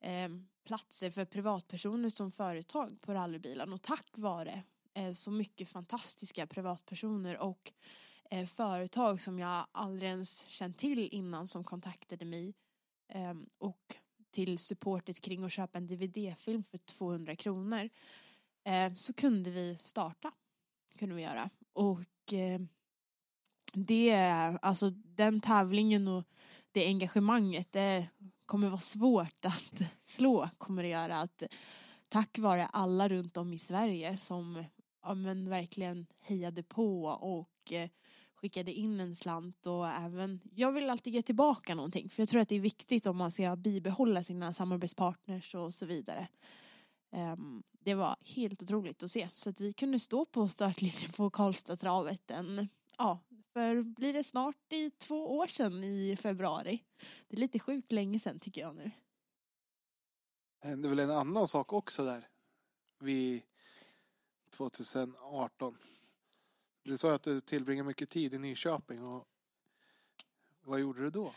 [0.00, 0.28] eh,
[0.64, 4.62] platser för privatpersoner som företag på rallybilen och tack vare
[4.94, 7.72] eh, så mycket fantastiska privatpersoner och
[8.30, 12.54] eh, företag som jag aldrig ens känt till innan som kontaktade mig
[13.08, 13.96] eh, och
[14.30, 17.88] till supportet kring att köpa en DVD-film för 200 kronor
[18.64, 20.32] eh, så kunde vi starta.
[20.98, 21.50] Kunde vi göra.
[21.72, 22.60] Och eh,
[23.72, 24.12] det,
[24.62, 26.24] alltså den tävlingen och
[26.72, 28.08] det engagemanget, det
[28.46, 31.20] kommer vara svårt att slå, kommer det göra.
[31.20, 31.42] Att,
[32.08, 34.64] tack vare alla runt om i Sverige som
[35.02, 37.90] ja, men verkligen hejade på och eh,
[38.34, 42.40] skickade in en slant och även, jag vill alltid ge tillbaka någonting för jag tror
[42.40, 46.28] att det är viktigt om man ska bibehålla sina samarbetspartners och så vidare.
[47.10, 51.30] Um, det var helt otroligt att se så att vi kunde stå på startlinjen på
[51.30, 52.68] Karlstadtravet en,
[52.98, 53.18] ja,
[53.52, 56.84] för blir det snart i två år sedan i februari.
[57.28, 58.90] Det är lite sjukt länge sedan tycker jag nu.
[60.62, 62.28] Det hände väl en annan sak också där.
[63.00, 63.42] Vid
[64.56, 65.78] 2018.
[66.82, 69.02] Du sa att du tillbringar mycket tid i Nyköping.
[69.02, 69.24] Och
[70.62, 71.34] vad gjorde du då?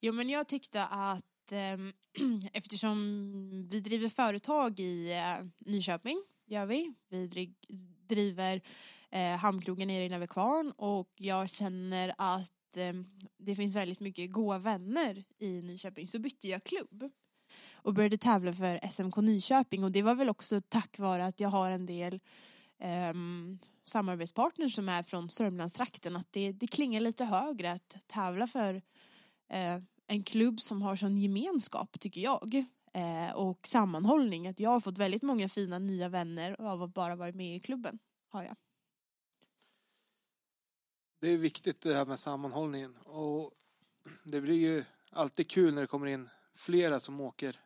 [0.00, 1.78] Jo men jag tyckte att eh,
[2.52, 6.94] eftersom vi driver företag i eh, Nyköping, gör vi.
[7.08, 7.54] Vi
[8.08, 8.62] driver
[9.12, 12.92] eh, hamnkrogen nere i Nävekvarn och jag känner att eh,
[13.38, 17.10] det finns väldigt mycket goa vänner i Nyköping så bytte jag klubb
[17.72, 19.84] och började tävla för SMK Nyköping.
[19.84, 22.20] Och det var väl också tack vare att jag har en del
[22.78, 23.14] eh,
[23.84, 28.74] samarbetspartners som är från Sörmlandstrakten att det, det klingar lite högre att tävla för
[29.48, 34.48] eh, en klubb som har sån gemenskap tycker jag eh, och sammanhållning.
[34.48, 37.60] Att jag har fått väldigt många fina nya vänner av att bara varit med i
[37.60, 37.98] klubben
[38.28, 38.56] har jag
[41.22, 42.96] det är viktigt det här med sammanhållningen.
[42.96, 43.50] Och
[44.24, 47.60] det blir ju alltid kul när det kommer in flera som åker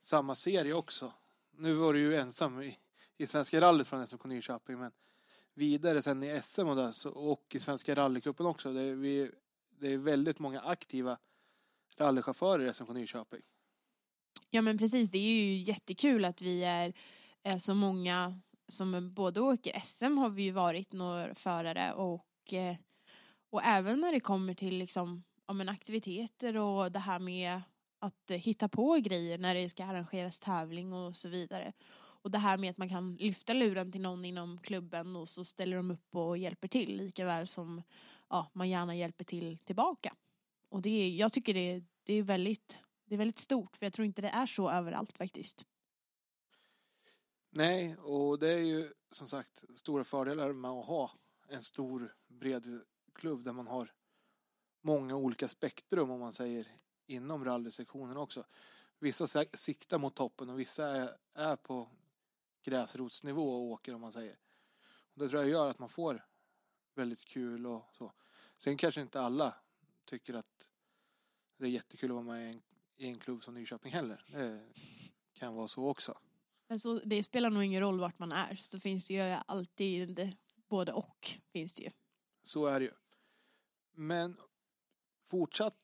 [0.00, 1.12] samma serie också.
[1.50, 2.78] Nu var du ju ensam i,
[3.16, 4.92] i Svenska rallyt från SMK Nyköping men
[5.54, 8.72] vidare sen i SM och, där, så, och i Svenska rallycupen också.
[8.72, 9.30] Det är, vi,
[9.80, 11.18] det är väldigt många aktiva
[11.98, 13.40] rallychaufförer i SMK Nyköping.
[14.50, 16.92] Ja men precis, det är ju jättekul att vi är,
[17.42, 22.54] är så många som både åker SM har vi ju varit några förare och och,
[23.50, 27.60] och även när det kommer till liksom, ja, men aktiviteter och det här med
[27.98, 31.72] att eh, hitta på grejer när det ska arrangeras tävling och så vidare.
[31.94, 35.44] Och det här med att man kan lyfta luren till någon inom klubben och så
[35.44, 37.82] ställer de upp och hjälper till lika väl som
[38.28, 40.14] ja, man gärna hjälper till tillbaka.
[40.68, 43.92] Och det är, jag tycker det, det, är väldigt, det är väldigt stort för jag
[43.92, 45.66] tror inte det är så överallt faktiskt.
[47.50, 51.10] Nej, och det är ju som sagt stora fördelar med att ha
[51.52, 52.80] en stor bred
[53.12, 53.92] klubb där man har
[54.80, 56.68] många olika spektrum om man säger
[57.06, 58.44] inom rallysektionen också.
[58.98, 61.88] Vissa siktar mot toppen och vissa är, är på
[62.62, 64.38] gräsrotsnivå och åker om man säger.
[64.84, 66.24] Och det tror jag gör att man får
[66.94, 68.12] väldigt kul och så.
[68.54, 69.54] Sen kanske inte alla
[70.04, 70.70] tycker att
[71.56, 72.62] det är jättekul att vara med i en,
[72.96, 74.24] i en klubb som Nyköping heller.
[74.30, 74.72] Det
[75.32, 76.18] kan vara så också.
[76.68, 78.54] Men så, det spelar nog ingen roll vart man är.
[78.54, 80.36] Så finns det ju alltid
[80.72, 81.30] både och.
[81.52, 81.90] Finns det ju.
[82.42, 82.92] Så är det ju.
[83.94, 84.36] Men
[85.24, 85.76] fortsatt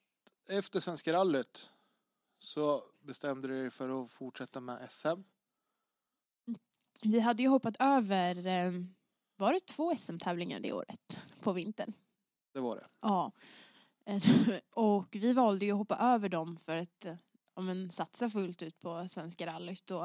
[0.48, 1.70] efter Svenska rallyt
[2.38, 5.22] så bestämde du dig för att fortsätta med SM.
[7.02, 8.72] Vi hade ju hoppat över, eh,
[9.36, 11.92] var det två SM-tävlingar det året på vintern?
[12.52, 12.86] Det var det.
[13.00, 13.32] Ja.
[14.70, 17.16] Och vi valde ju att hoppa över dem för att eh,
[17.54, 19.90] ja, men, satsa fullt ut på Svenska rallyt.
[19.90, 20.04] Och,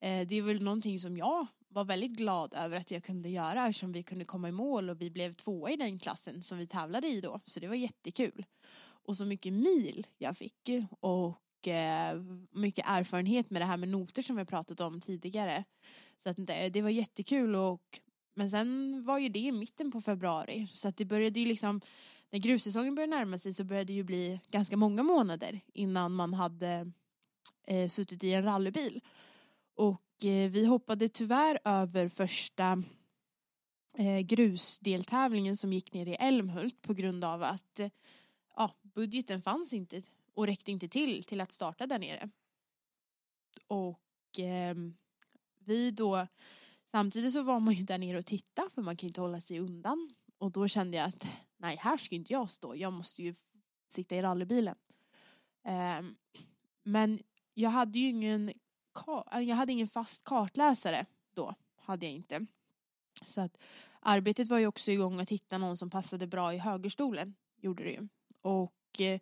[0.00, 3.68] eh, det är väl någonting som jag var väldigt glad över att jag kunde göra
[3.68, 6.66] eftersom vi kunde komma i mål och vi blev tvåa i den klassen som vi
[6.66, 7.40] tävlade i då.
[7.44, 8.44] Så det var jättekul.
[8.80, 10.68] Och så mycket mil jag fick
[11.00, 15.64] och eh, mycket erfarenhet med det här med noter som vi pratat om tidigare.
[16.22, 18.00] Så att det, det var jättekul och
[18.34, 21.80] men sen var ju det i mitten på februari så att det började ju liksom
[22.30, 26.34] när grussäsongen började närma sig så började det ju bli ganska många månader innan man
[26.34, 26.92] hade
[27.66, 29.00] eh, suttit i en rallybil.
[29.74, 32.82] Och Eh, vi hoppade tyvärr över första
[33.94, 37.80] eh, grusdeltävlingen som gick ner i Älmhult på grund av att
[38.56, 40.02] ja, budgeten fanns inte
[40.34, 42.30] och räckte inte till till att starta där nere.
[43.66, 44.76] Och eh,
[45.58, 46.26] vi då
[46.90, 49.40] samtidigt så var man ju där nere och tittade för man kan ju inte hålla
[49.40, 51.26] sig undan och då kände jag att
[51.56, 52.76] nej, här ska inte jag stå.
[52.76, 53.34] Jag måste ju
[53.88, 54.76] sitta i rallybilen.
[55.64, 56.02] Eh,
[56.82, 57.18] men
[57.54, 58.52] jag hade ju ingen,
[59.32, 61.54] Äh, jag hade ingen fast kartläsare då.
[61.80, 62.46] Hade jag inte.
[63.24, 63.62] Så att
[64.00, 67.34] arbetet var ju också igång att hitta någon som passade bra i högerstolen.
[67.60, 68.08] Gjorde det ju.
[68.42, 69.20] Och eh,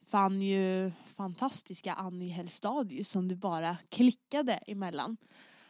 [0.00, 5.16] fann ju fantastiska Annie Hellstadius som du bara klickade emellan.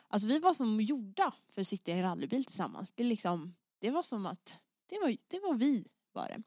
[0.09, 2.93] Alltså vi var som gjorda för att sitta i en rallybil tillsammans.
[2.93, 4.55] Det, liksom, det var som att
[4.87, 6.43] det var, det var vi var det.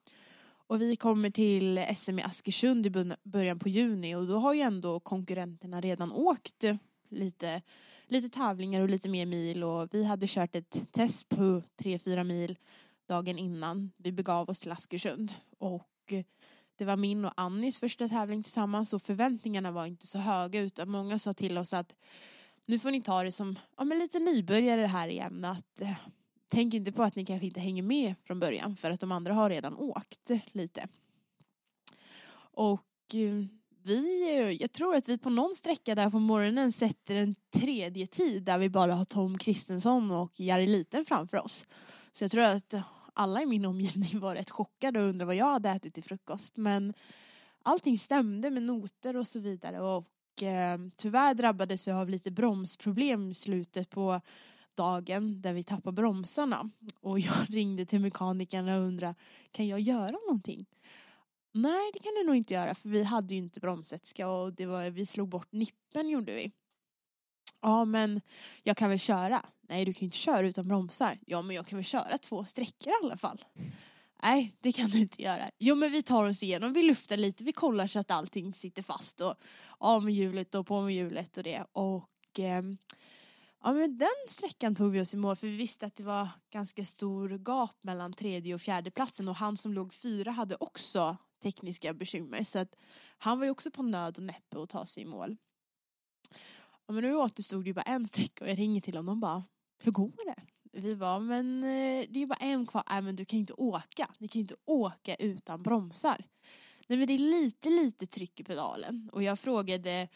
[0.68, 4.61] Och vi kommer till SM i Askersund i början på juni och då har ju
[4.61, 6.64] ändå konkurrenterna redan åkt
[7.16, 7.62] lite,
[8.08, 12.58] lite tävlingar och lite mer mil och vi hade kört ett test på 3-4 mil
[13.08, 15.34] dagen innan vi begav oss till Askersund.
[15.58, 16.14] Och
[16.78, 20.90] det var min och Annis första tävling tillsammans och förväntningarna var inte så höga utan
[20.90, 21.96] många sa till oss att
[22.66, 25.98] nu får ni ta det som ja, men lite nybörjare här igen att eh,
[26.48, 29.34] tänk inte på att ni kanske inte hänger med från början för att de andra
[29.34, 30.88] har redan åkt lite.
[32.38, 33.46] Och eh,
[33.86, 38.44] vi, jag tror att vi på någon sträcka där på morgonen sätter en tredje tid
[38.44, 41.66] där vi bara har Tom Kristensson och Jari Liten framför oss.
[42.14, 42.74] Så jag tror att
[43.14, 46.57] alla i min omgivning var rätt chockade och undrade vad jag hade ätit till frukost.
[46.57, 46.94] Men
[47.64, 53.32] allting stämde med noter och så vidare och eh, tyvärr drabbades vi av lite bromsproblem
[53.32, 54.22] i slutet på
[54.76, 56.70] dagen där vi tappade bromsarna
[57.02, 59.16] och jag ringde till mekanikern och undrade
[59.52, 60.66] kan jag göra någonting?
[61.57, 64.65] Nej det kan du nog inte göra för vi hade ju inte bromsvätska och det
[64.65, 66.52] var, vi slog bort nippen gjorde vi.
[67.61, 68.22] Ja men
[68.64, 69.45] jag kan väl köra?
[69.61, 71.19] Nej du kan ju inte köra utan bromsar.
[71.26, 73.45] Ja men jag kan väl köra två sträckor i alla fall.
[74.23, 75.49] Nej det kan du inte göra.
[75.60, 78.84] Jo men vi tar oss igenom, vi luftar lite, vi kollar så att allting sitter
[78.84, 79.36] fast och
[79.77, 82.61] av med hjulet och på med hjulet och det och eh,
[83.64, 86.30] Ja men den sträckan tog vi oss i mål för vi visste att det var
[86.49, 91.18] ganska stor gap mellan tredje och fjärde platsen och han som låg fyra hade också
[91.40, 92.76] tekniska bekymmer så att
[93.18, 95.38] han var ju också på nöd och näppe att ta sig i mål.
[96.88, 99.18] Ja, men nu återstod det ju bara en sträcka och jag ringer till honom och
[99.18, 99.44] bara
[99.84, 100.41] hur går det?
[100.80, 103.53] Vi var men eh, det är bara en kvar, nej men du kan ju inte
[103.53, 106.26] åka, ni kan ju inte åka utan bromsar.
[106.88, 110.07] Nej men det är lite lite tryck i pedalen och jag frågade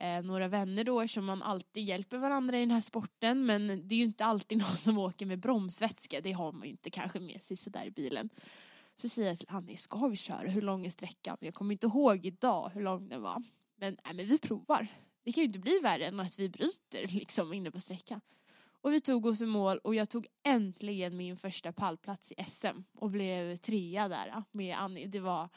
[0.00, 3.94] eh, några vänner då som man alltid hjälper varandra i den här sporten men det
[3.94, 7.20] är ju inte alltid någon som åker med bromsvätska det har man ju inte kanske
[7.20, 8.30] med sig sådär i bilen.
[8.96, 10.48] Så säger jag till Annie, ska vi köra?
[10.48, 11.36] Hur lång är sträckan?
[11.40, 13.42] Jag kommer inte ihåg idag hur lång den var.
[13.76, 14.88] Men, nej, men vi provar.
[15.24, 18.20] Det kan ju inte bli värre än att vi bryter liksom inne på sträckan.
[18.86, 22.82] Och vi tog oss i mål och jag tog äntligen min första pallplats i SM
[22.94, 25.06] och blev trea där med Annie.
[25.06, 25.48] Det var,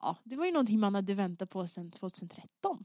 [0.00, 2.84] ja, det var ju någonting man hade väntat på sedan 2013.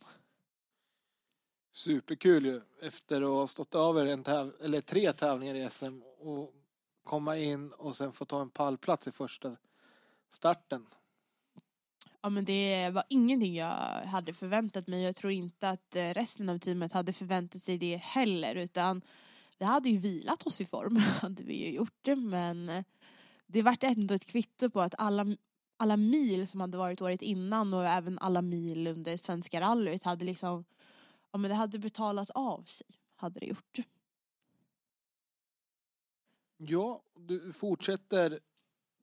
[1.71, 6.53] Superkul ju efter att ha stått över en täv eller tre tävlingar i SM och
[7.03, 9.57] komma in och sen få ta en pallplats i första
[10.31, 10.85] starten.
[12.21, 13.75] Ja men det var ingenting jag
[14.05, 15.03] hade förväntat mig.
[15.03, 19.01] Jag tror inte att eh, resten av teamet hade förväntat sig det heller utan
[19.57, 22.83] vi hade ju vilat oss i form, hade vi ju gjort det men
[23.47, 25.25] det vart ändå ett kvitto på att alla,
[25.77, 30.25] alla mil som hade varit året innan och även alla mil under Svenska rallyt hade
[30.25, 30.65] liksom
[31.31, 33.79] ja men det hade betalat av sig, hade det gjort.
[36.67, 38.39] Ja, du fortsätter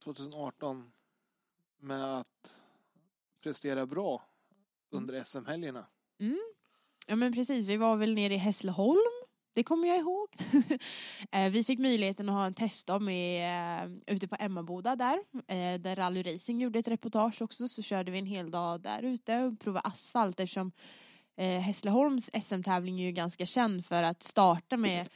[0.04, 0.92] 2018
[1.80, 2.62] med att
[3.42, 4.22] prestera bra
[4.90, 5.86] under SM-helgerna.
[7.08, 8.98] Ja men precis, vi var väl nere i Hässleholm.
[9.52, 10.28] Det kommer jag ihåg.
[11.32, 15.18] Eh, vi fick möjligheten att ha en testdag med, eh, ute på Emmaboda där.
[15.46, 17.68] eh, Där Rally Racing gjorde ett reportage också.
[17.68, 20.72] Så körde vi en hel dag där ute och provade asfalt eftersom
[21.36, 25.08] eh, Hässleholms SM-tävling är ju ganska känd för att starta med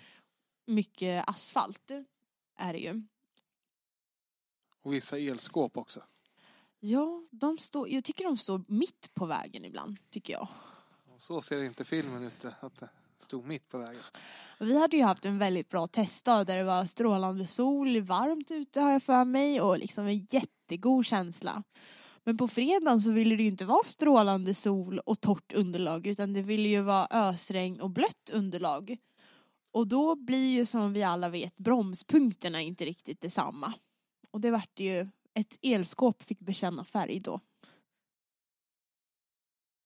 [0.66, 1.90] mycket asfalt.
[2.56, 3.02] Är det ju.
[4.82, 6.00] Och vissa elskåp också.
[6.80, 10.48] Ja, de står, jag tycker de står mitt på vägen ibland, tycker jag.
[11.14, 14.02] Och så ser inte filmen ut att det stod mitt på vägen.
[14.60, 18.50] Och Vi hade ju haft en väldigt bra testdag där det var strålande sol, varmt
[18.50, 21.62] ute har jag för mig och liksom en jättegod känsla.
[22.24, 26.32] Men på fredagen så ville det ju inte vara strålande sol och torrt underlag utan
[26.32, 28.96] det ville ju vara ösregn och blött underlag.
[29.74, 33.74] Och då blir ju som vi alla vet bromspunkterna inte riktigt detsamma.
[34.30, 37.40] Och det vart ju, ett elskåp fick bekänna färg då.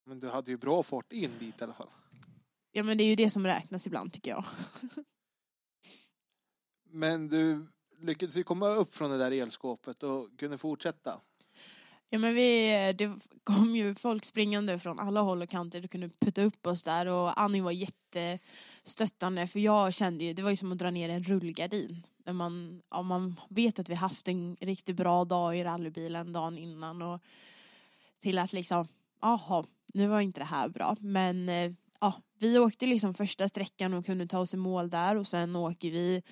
[0.04, 1.88] Men du hade ju bra fart in dit i alla fall.
[2.72, 4.44] Ja men det är ju det som räknas ibland tycker jag.
[6.90, 7.66] Men du
[7.98, 11.20] lyckades ju komma upp från det där elskåpet och kunde fortsätta.
[12.10, 16.08] Ja men vi, det kom ju folk springande från alla håll och kanter och kunde
[16.08, 17.72] putta upp oss där och Annie var
[18.88, 22.02] stöttande, för jag kände ju, det var ju som att dra ner en rullgardin.
[22.24, 26.58] När man, ja, man vet att vi haft en riktigt bra dag i rallybilen dagen
[26.58, 27.20] innan och
[28.20, 28.88] till att liksom,
[29.20, 33.94] jaha, nu var inte det här bra men eh, ja, vi åkte liksom första sträckan
[33.94, 36.22] och kunde ta oss i mål där och sen åker vi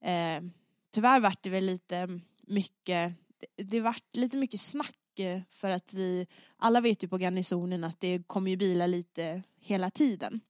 [0.00, 0.42] eh,
[0.90, 5.94] tyvärr vart det väl lite mycket det, det vart lite mycket snack eh, för att
[5.94, 6.26] vi
[6.56, 10.40] alla vet ju på garnisonen att det kommer ju bilar lite hela tiden.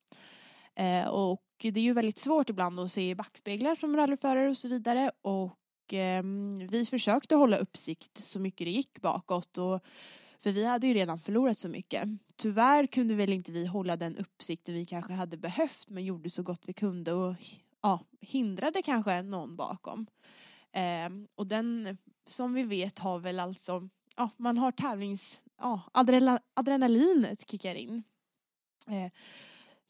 [0.74, 4.58] Eh, och det är ju väldigt svårt ibland att se i backspeglar som rallyförare och
[4.58, 6.22] så vidare och eh,
[6.70, 9.84] vi försökte hålla uppsikt så mycket det gick bakåt och
[10.38, 12.08] för vi hade ju redan förlorat så mycket.
[12.36, 16.42] Tyvärr kunde väl inte vi hålla den uppsikten vi kanske hade behövt men gjorde så
[16.42, 17.34] gott vi kunde och
[17.82, 20.06] ja, hindrade kanske någon bakom.
[20.72, 25.80] Eh, och den som vi vet har väl alltså, ja man har tävlings, ja
[26.54, 28.02] adrenalinet kickar in.
[28.88, 29.12] Eh,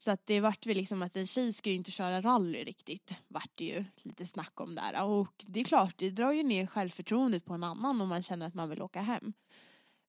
[0.03, 3.15] så att det vart väl liksom att en tjej ska ju inte köra rally riktigt.
[3.29, 5.05] Vart det ju lite snack om där.
[5.05, 8.47] Och det är klart, det drar ju ner självförtroendet på en annan om man känner
[8.47, 9.33] att man vill åka hem.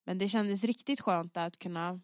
[0.04, 2.02] Men det kändes riktigt skönt att kunna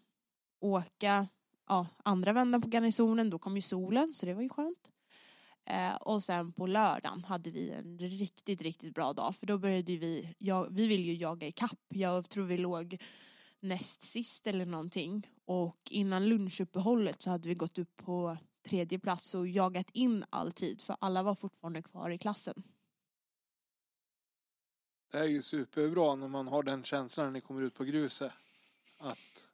[0.60, 1.28] åka
[1.68, 3.30] ja, andra vändan på garnisonen.
[3.30, 4.90] Då kom ju solen, så det var ju skönt.
[5.64, 9.36] Eh, och sen på lördagen hade vi en riktigt, riktigt bra dag.
[9.36, 11.80] För då började vi, jag, vi ville ju jaga i kapp.
[11.88, 12.98] Jag tror vi låg
[13.60, 15.30] näst sist eller någonting.
[15.44, 20.52] Och innan lunchuppehållet så hade vi gått upp på tredje plats och jagat in all
[20.52, 20.82] tid.
[20.82, 22.62] För alla var fortfarande kvar i klassen.
[25.10, 28.32] Det är ju superbra när man har den känslan när ni kommer ut på gruset.
[28.98, 29.50] Att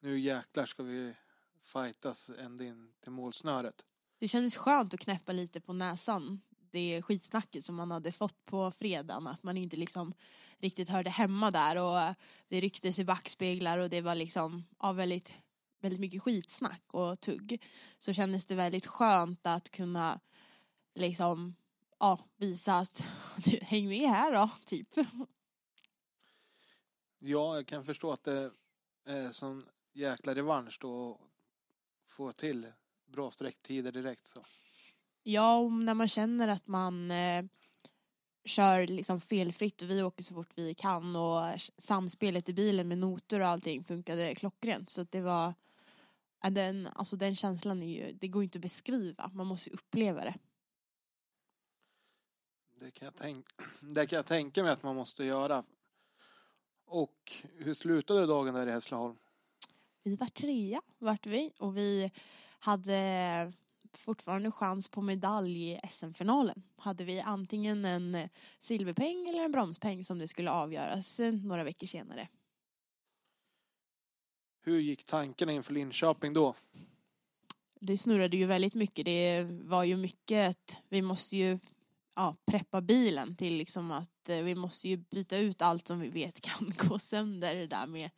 [0.00, 1.14] nu jäklar ska vi
[1.62, 3.86] fightas ända in till målsnöret.
[4.18, 6.40] Det kändes skönt att knäppa lite på näsan.
[6.70, 9.26] Det skitsnacket som man hade fått på fredagen.
[9.26, 10.14] Att man inte liksom
[10.58, 11.76] riktigt hörde hemma där.
[11.76, 12.14] Och
[12.48, 15.34] det rycktes i backspeglar och det var liksom ja, väldigt,
[15.80, 17.62] väldigt mycket skitsnack och tugg.
[17.98, 20.20] Så kändes det väldigt skönt att kunna
[20.94, 21.54] liksom
[22.00, 23.06] ja, visa att
[23.60, 24.88] häng med här då, typ.
[27.18, 28.50] Ja, jag kan förstå att det
[29.04, 31.20] är sån jäkla revansch då att
[32.10, 32.72] få till
[33.06, 34.26] bra sträcktider direkt.
[34.26, 34.44] Så.
[35.30, 37.44] Ja, när man känner att man eh,
[38.44, 42.98] kör liksom felfritt och vi åker så fort vi kan och samspelet i bilen med
[42.98, 44.90] noter och allting funkade klockrent.
[44.90, 45.54] Så att det var
[46.50, 50.24] den, alltså den känslan är ju, det går inte att beskriva, man måste ju uppleva
[50.24, 50.34] det.
[52.80, 53.46] Det kan, jag tänk,
[53.80, 55.64] det kan jag tänka mig att man måste göra.
[56.84, 59.16] Och hur slutade dagen där i Hässleholm?
[60.02, 62.10] Vi var trea, vart vi, och vi
[62.58, 63.52] hade
[63.96, 66.62] fortfarande chans på medalj i SM-finalen.
[66.76, 68.28] Hade vi antingen en
[68.58, 72.28] silverpeng eller en bromspeng som det skulle avgöras några veckor senare.
[74.60, 76.54] Hur gick tankarna inför Linköping då?
[77.80, 79.04] Det snurrade ju väldigt mycket.
[79.04, 81.58] Det var ju mycket att vi måste ju
[82.16, 86.08] ja, preppa bilen till liksom att eh, vi måste ju byta ut allt som vi
[86.08, 88.10] vet kan gå sönder det där med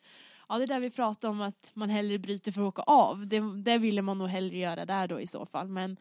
[0.50, 3.28] Ja det där vi pratade om att man hellre bryter för att åka av.
[3.28, 5.68] Det, det ville man nog hellre göra där då i så fall.
[5.68, 5.96] Men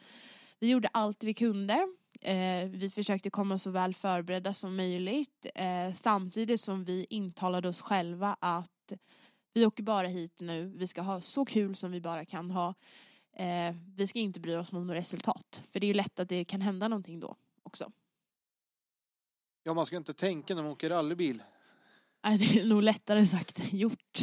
[0.58, 1.74] vi gjorde allt vi kunde.
[2.20, 5.46] Eh, vi försökte komma så väl förberedda som möjligt.
[5.54, 8.92] Eh, samtidigt som vi intalade oss själva att
[9.52, 10.72] vi åker bara hit nu.
[10.76, 12.74] Vi ska ha så kul som vi bara kan ha.
[13.36, 15.62] Eh, vi ska inte bry oss om något resultat.
[15.70, 17.92] För det är ju lätt att det kan hända någonting då också.
[19.62, 21.42] Ja, man ska inte tänka när man åker rallybil.
[22.24, 24.18] Nej, det är nog lättare sagt än gjort.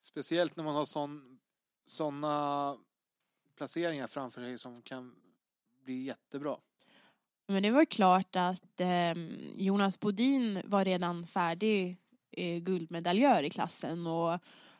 [0.00, 1.38] Speciellt när man har sån,
[1.86, 2.76] såna
[3.56, 5.14] placeringar framför sig som kan
[5.84, 6.56] bli jättebra.
[7.46, 9.12] Men det var klart att eh,
[9.56, 11.96] Jonas Bodin var redan färdig
[12.30, 14.38] eh, guldmedaljör i klassen och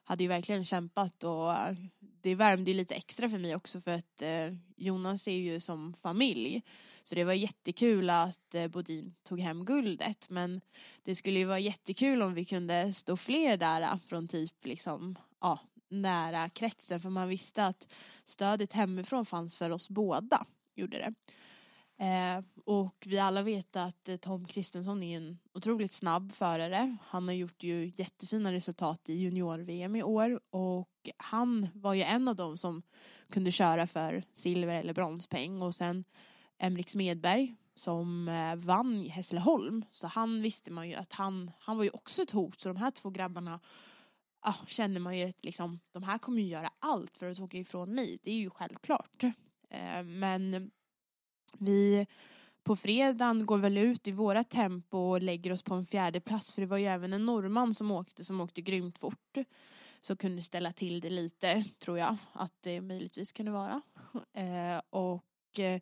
[0.09, 3.91] hade ju verkligen kämpat och äh, det värmde ju lite extra för mig också för
[3.91, 6.63] att äh, Jonas är ju som familj.
[7.03, 10.61] Så det var jättekul att äh, Bodin tog hem guldet men
[11.03, 15.59] det skulle ju vara jättekul om vi kunde stå fler där från typ liksom ja,
[15.89, 17.95] nära kretsen för man visste att
[18.25, 20.47] stödet hemifrån fanns för oss båda.
[20.75, 21.15] Gjorde det.
[21.99, 26.97] Eh, och vi alla vet att eh, Tom Kristensson är en otroligt snabb förare.
[27.07, 32.29] Han har gjort ju jättefina resultat i junior-VM i år och han var ju en
[32.29, 32.83] av dem som
[33.31, 36.05] kunde köra för silver eller bronspeng och sen
[36.59, 41.77] Emrik Smedberg som eh, vann i Hässleholm så han visste man ju att han, han
[41.77, 43.61] var ju också ett hot så de här två grabbarna
[44.41, 47.59] ah, kände man ju att liksom, de här kommer ju göra allt för att åka
[47.59, 49.25] ifrån mig, det är ju självklart.
[49.71, 50.71] Eh, men
[51.59, 52.07] vi
[52.69, 56.53] på fredagen går väl ut i våra tempo och lägger oss på en fjärde plats
[56.53, 59.39] för det var ju även en norrman som åkte som åkte grymt fort.
[60.01, 63.83] Så kunde ställa till det lite tror jag att det möjligtvis kunde vara.
[64.33, 65.81] Eh, och eh,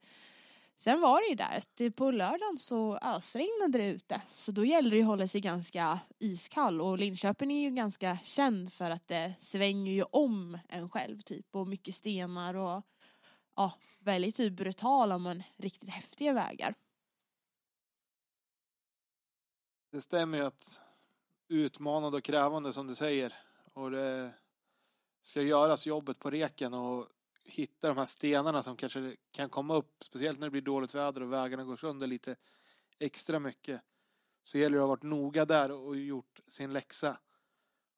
[0.78, 4.22] sen var det ju där att på lördagen så ösregnade det ute.
[4.34, 8.72] Så då gällde det att hålla sig ganska iskall och Linköping är ju ganska känd
[8.72, 12.82] för att det svänger ju om en själv typ och mycket stenar och
[13.56, 16.74] ja, väldigt typ brutala men riktigt häftiga vägar.
[19.92, 20.80] Det stämmer ju att
[21.48, 23.34] utmanande och krävande som du säger.
[23.74, 24.34] Och det
[25.22, 27.08] ska göras jobbet på reken och
[27.44, 31.22] hitta de här stenarna som kanske kan komma upp, speciellt när det blir dåligt väder
[31.22, 32.36] och vägarna går sönder lite
[32.98, 33.82] extra mycket.
[34.42, 37.20] Så gäller det att ha varit noga där och gjort sin läxa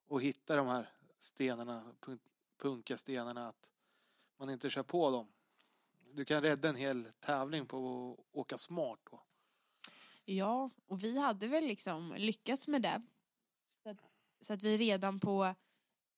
[0.06, 1.94] och hitta de här stenarna,
[2.58, 3.72] punka stenarna, att
[4.38, 5.28] man inte kör på dem
[6.12, 7.76] du kan rädda en hel tävling på
[8.12, 9.22] att åka smart då.
[10.24, 13.02] Ja, och vi hade väl liksom lyckats med det.
[13.82, 13.96] Så att,
[14.40, 15.54] så att vi redan på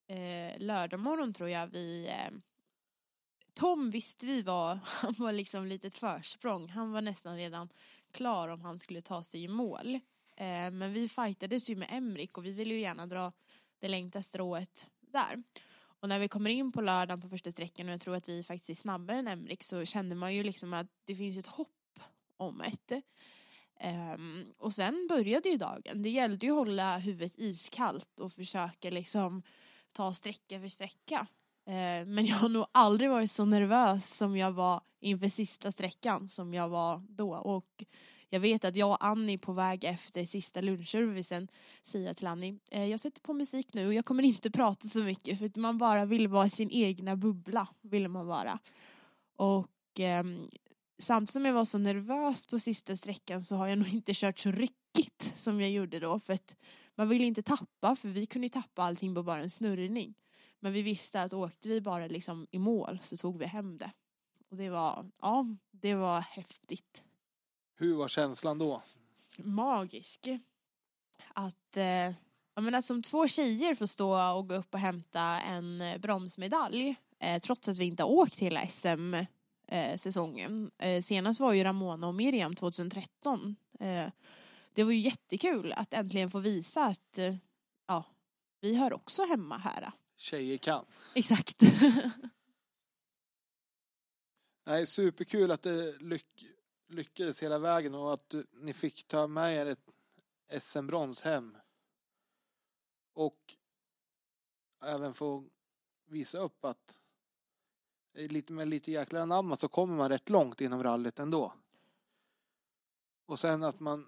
[0.07, 2.39] eh, lördag morgon tror jag vi eh,
[3.55, 6.69] Tom visste vi var, han var liksom litet försprång.
[6.69, 7.69] Han var nästan redan
[8.13, 9.95] klar om han skulle ta sig i mål.
[10.37, 13.33] Eh, men vi fightades ju med Emrik och vi ville ju gärna dra
[13.79, 15.43] det längsta strået där.
[16.01, 18.43] Och när vi kommer in på lördagen på första sträckan och jag tror att vi
[18.43, 22.01] faktiskt är snabbare än Emrik så kände man ju liksom att det finns ett hopp
[22.37, 22.93] om ett.
[24.15, 26.03] Um, och sen började ju dagen.
[26.03, 29.43] Det gällde ju att hålla huvudet iskallt och försöka liksom
[29.95, 31.27] ta sträcka för sträcka.
[31.69, 36.29] Uh, men jag har nog aldrig varit så nervös som jag var inför sista sträckan
[36.29, 37.35] som jag var då.
[37.37, 37.85] Och
[38.33, 41.49] jag vet att jag och Annie på väg efter sista lunchservicen
[41.83, 44.99] säger till Annie, eh, jag sätter på musik nu och jag kommer inte prata så
[44.99, 48.59] mycket för att man bara vill vara i sin egna bubbla, vill man vara.
[49.37, 50.25] Och eh,
[50.99, 54.39] samtidigt som jag var så nervös på sista sträckan så har jag nog inte kört
[54.39, 56.57] så ryckigt som jag gjorde då för att
[56.95, 60.15] man vill inte tappa för vi kunde tappa allting på bara en snurrning.
[60.61, 63.93] Men vi visste att åkte vi bara liksom i mål så tog vi hem det.
[64.51, 67.03] Och det var, ja, det var häftigt.
[67.81, 68.83] Hur var känslan då?
[69.37, 70.29] Magisk.
[71.35, 72.13] Att eh,
[72.55, 76.97] jag menar, som två tjejer får stå och gå upp och hämta en eh, bromsmedalj
[77.19, 79.15] eh, trots att vi inte har åkt hela SM
[79.67, 80.71] eh, säsongen.
[80.79, 83.57] Eh, senast var ju Ramona och Miriam 2013.
[83.81, 84.07] Eh,
[84.73, 87.35] det var ju jättekul att äntligen få visa att eh,
[87.87, 88.05] ja,
[88.61, 89.93] vi hör också hemma här.
[90.17, 90.85] Tjejer kan.
[91.15, 91.63] Exakt.
[94.67, 96.47] Nej, superkul att det lyck
[96.91, 101.57] lyckades hela vägen och att ni fick ta med er ett SM-brons hem.
[103.13, 103.57] Och
[104.85, 105.45] även få
[106.07, 107.01] visa upp att
[108.15, 111.53] lite med lite jäkla anamma så kommer man rätt långt inom rallyt ändå.
[113.27, 114.07] Och sen att man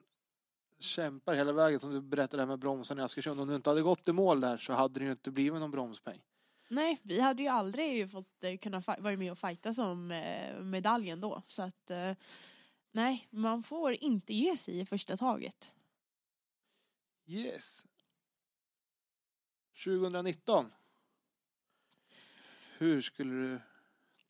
[0.79, 3.41] kämpar hela vägen som du berättade med bromsen i Askersund.
[3.41, 5.71] Om du inte hade gått i mål där så hade det ju inte blivit någon
[5.71, 6.23] bromspeng.
[6.69, 11.21] Nej, vi hade ju aldrig fått eh, kunna vara med och fighta som eh, medaljen
[11.21, 11.43] då.
[11.47, 12.13] Så att eh,
[12.93, 15.73] Nej, man får inte ge sig i första taget.
[17.27, 17.87] Yes.
[19.85, 20.73] 2019.
[22.79, 23.61] Hur skulle du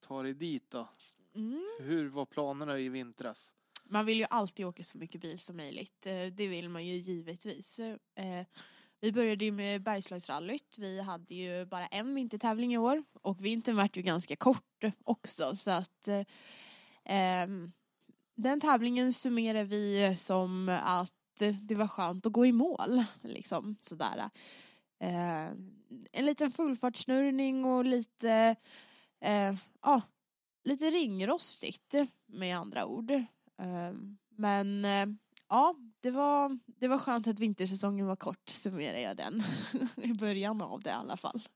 [0.01, 0.89] ta dig dit då?
[1.35, 1.79] Mm.
[1.81, 3.53] Hur var planerna i vintras?
[3.85, 6.07] Man vill ju alltid åka så mycket bil som möjligt.
[6.07, 7.79] Eh, det vill man ju givetvis.
[7.79, 8.47] Eh,
[9.01, 10.79] vi började ju med Bergslagsrallyt.
[10.79, 15.57] Vi hade ju bara en vintertävling i år och vintern vart ju ganska kort också
[15.57, 16.09] så att
[17.05, 17.73] ehm,
[18.43, 21.13] den tävlingen summerar vi som att
[21.63, 23.05] det var skönt att gå i mål.
[23.23, 24.31] Liksom, sådär.
[25.01, 25.51] Eh,
[26.13, 28.57] en liten fullfartssnurrning och lite,
[29.21, 30.01] eh, ah,
[30.65, 31.95] lite ringrostigt
[32.27, 33.11] med andra ord.
[33.11, 33.93] Eh,
[34.37, 35.07] men eh,
[35.49, 39.43] ja, det var, det var skönt att vintersäsongen var kort, summerar jag den.
[39.97, 41.49] I början av det i alla fall.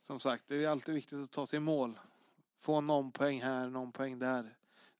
[0.00, 1.98] Som sagt, det är alltid viktigt att ta sig i mål.
[2.60, 4.56] Få någon poäng här, någon poäng där.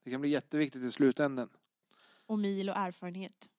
[0.07, 1.49] Det kan bli jätteviktigt i slutändan.
[2.27, 3.51] Och mil och erfarenhet.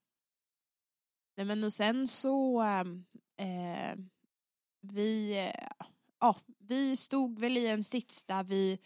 [1.38, 3.06] Nej men och sen så ehm,
[3.38, 3.98] eh,
[4.82, 5.68] vi, eh,
[6.20, 8.80] ja, vi stod väl i en sits där vi,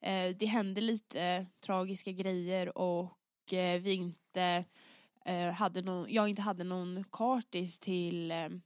[0.00, 4.64] eh, det hände lite tragiska grejer och eh, vi inte
[5.24, 8.62] eh, hade någon, jag inte hade någon kartis till ehm,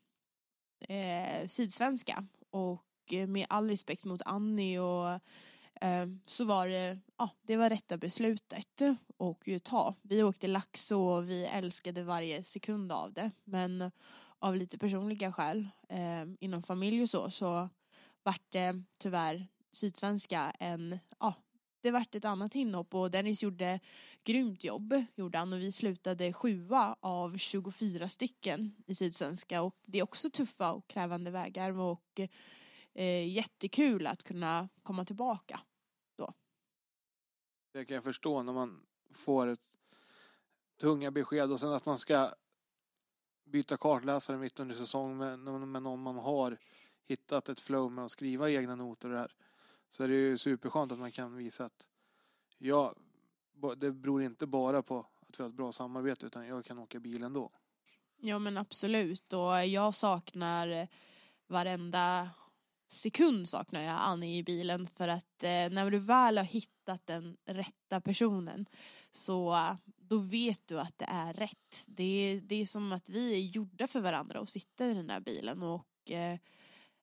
[0.88, 5.20] eh, Sydsvenska och eh, med all respekt mot Annie och
[5.82, 8.82] Eh, så var det, ja, det var rätta beslutet
[9.18, 9.94] att ta.
[10.02, 13.30] Vi åkte Laxå och vi älskade varje sekund av det.
[13.44, 13.90] Men
[14.38, 17.68] av lite personliga skäl eh, inom familj och så, så
[18.22, 21.34] vart det tyvärr Sydsvenska en, ja,
[21.80, 23.80] det vart ett annat inhopp och Dennis gjorde
[24.24, 29.98] grymt jobb, gjorde han, och vi slutade sjua av 24 stycken i Sydsvenska och det
[29.98, 32.20] är också tuffa och krävande vägar och
[32.94, 35.60] eh, jättekul att kunna komma tillbaka.
[37.72, 39.78] Det kan jag förstå när man får ett
[40.80, 42.34] tunga besked och sen att man ska
[43.44, 46.58] byta kartläsare mitt under säsong med, med någon man har
[47.04, 49.34] hittat ett flow med att skriva egna noter och det här.
[49.90, 51.88] Så är det ju superskönt att man kan visa att
[52.58, 52.94] ja,
[53.76, 57.00] det beror inte bara på att vi har ett bra samarbete utan jag kan åka
[57.00, 57.50] bil ändå.
[58.16, 60.88] Ja men absolut och jag saknar
[61.46, 62.30] varenda
[62.93, 67.36] sekund saknar jag Annie i bilen för att eh, när du väl har hittat den
[67.47, 68.66] rätta personen
[69.10, 69.56] så
[69.97, 71.85] då vet du att det är rätt.
[71.86, 75.10] Det är, det är som att vi är gjorda för varandra och sitter i den
[75.10, 76.39] här bilen och eh,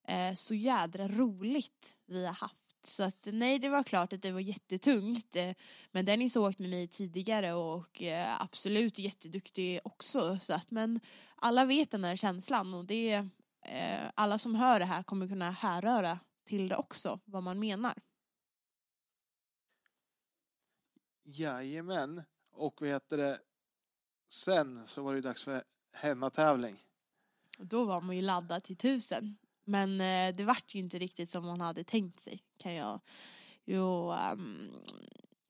[0.08, 2.56] eh, så jädra roligt vi har haft.
[2.84, 5.36] Så att nej, det var klart att det var jättetungt.
[5.36, 5.52] Eh,
[5.92, 10.40] men Dennis har åkt med mig tidigare och eh, absolut jätteduktig också.
[10.42, 11.00] Så att, men
[11.36, 13.28] alla vet den här känslan och det
[13.70, 17.94] eh, alla som hör det här kommer kunna härröra till det också, vad man menar.
[21.24, 22.24] Jajamän.
[22.52, 23.40] Och vad heter det?
[24.30, 25.64] Sen så var det dags för
[25.94, 26.84] hemmatävling.
[27.58, 29.38] Då var man ju laddad till tusen.
[29.64, 32.44] Men eh, det vart ju inte riktigt som man hade tänkt sig.
[32.58, 33.02] Kan jag
[33.66, 34.72] jo, um,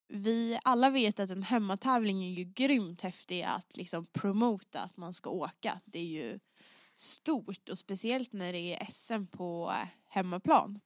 [0.07, 5.13] vi alla vet att en hemmatävling är ju grymt häftig att liksom promota att man
[5.13, 5.81] ska åka.
[5.85, 6.39] Det är ju
[6.99, 10.80] stort och speciellt när det är SM på eh, hemmaplan.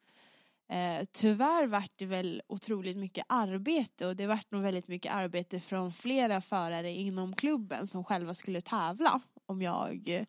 [0.68, 5.60] Eh, tyvärr vart det väl otroligt mycket arbete och det vart nog väldigt mycket arbete
[5.60, 10.26] från flera förare inom klubben som själva skulle tävla om jag eh,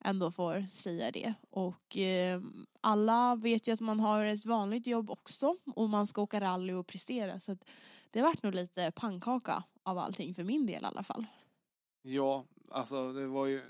[0.00, 1.34] ändå får säga det.
[1.50, 2.40] Och eh,
[2.80, 6.72] alla vet ju att man har ett vanligt jobb också och man ska åka rally
[6.72, 7.64] och prestera så att
[8.10, 11.26] det vart nog lite pannkaka av allting för min del i alla fall.
[12.02, 13.62] Ja, alltså det var ju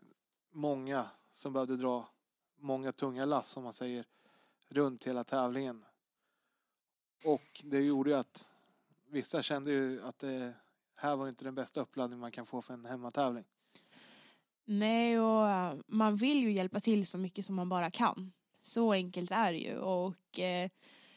[0.52, 1.04] många
[1.36, 2.08] som behövde dra
[2.60, 4.04] många tunga lass som man säger
[4.68, 5.84] runt hela tävlingen.
[7.24, 8.52] Och det gjorde ju att
[9.08, 10.54] vissa kände ju att det
[10.94, 13.44] här var inte den bästa uppladdning man kan få för en hemmatävling.
[14.64, 18.32] Nej, och eh, man vill ju hjälpa till så mycket som man bara kan.
[18.62, 20.70] Så enkelt är det ju och eh,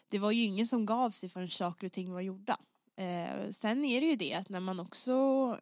[0.07, 2.59] det var ju ingen som gav sig förrän saker och ting var gjorda.
[2.95, 5.13] Eh, sen är det ju det att när man också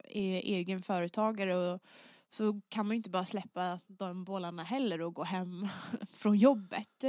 [0.03, 1.81] är egen företagare och
[2.29, 5.67] så kan man ju inte bara släppa de bollarna heller och gå hem
[6.13, 7.03] från jobbet.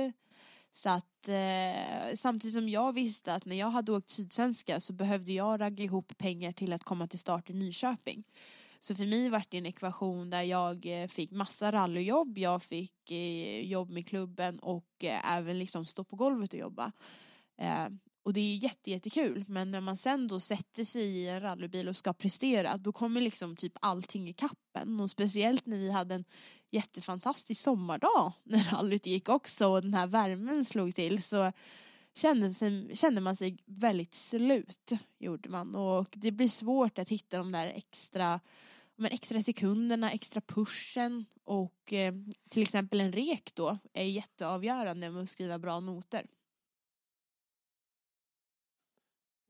[0.72, 5.32] Så att eh, samtidigt som jag visste att när jag hade åkt Sydsvenska så behövde
[5.32, 8.24] jag ragga ihop pengar till att komma till start i Nyköping.
[8.80, 13.10] Så för mig var det en ekvation där jag eh, fick massa rallyjobb, jag fick
[13.10, 16.92] eh, jobb med klubben och eh, även liksom stå på golvet och jobba.
[17.56, 17.88] Eh,
[18.28, 19.44] och det är jätte, jättekul.
[19.48, 23.20] Men när man sen då sätter sig i en rallybil och ska prestera då kommer
[23.20, 25.00] liksom typ allting i kappen.
[25.00, 26.24] Och speciellt när vi hade en
[26.70, 31.52] jättefantastisk sommardag när rallyt gick också och den här värmen slog till så
[32.14, 35.74] kände, sig, kände man sig väldigt slut gjorde man.
[35.74, 38.40] Och det blir svårt att hitta de där extra
[38.96, 41.24] men extra sekunderna, extra pushen.
[41.44, 42.14] Och eh,
[42.48, 46.26] till exempel en rek då är jätteavgörande med att skriva bra noter.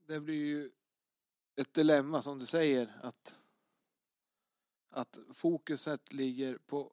[0.08, 0.70] Det blir ju
[1.56, 3.40] ett dilemma som du säger att,
[4.90, 6.92] att fokuset ligger på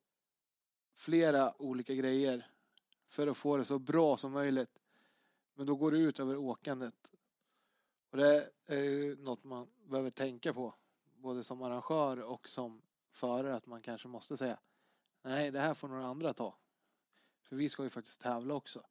[0.95, 2.51] flera olika grejer
[3.07, 4.79] för att få det så bra som möjligt.
[5.53, 7.11] Men då går det ut över åkandet.
[8.09, 10.73] Och det är ju något man behöver tänka på.
[11.15, 12.81] Både som arrangör och som
[13.11, 13.55] förare.
[13.55, 14.59] Att man kanske måste säga
[15.21, 16.57] nej det här får några andra ta.
[17.41, 18.85] För vi ska ju faktiskt tävla också.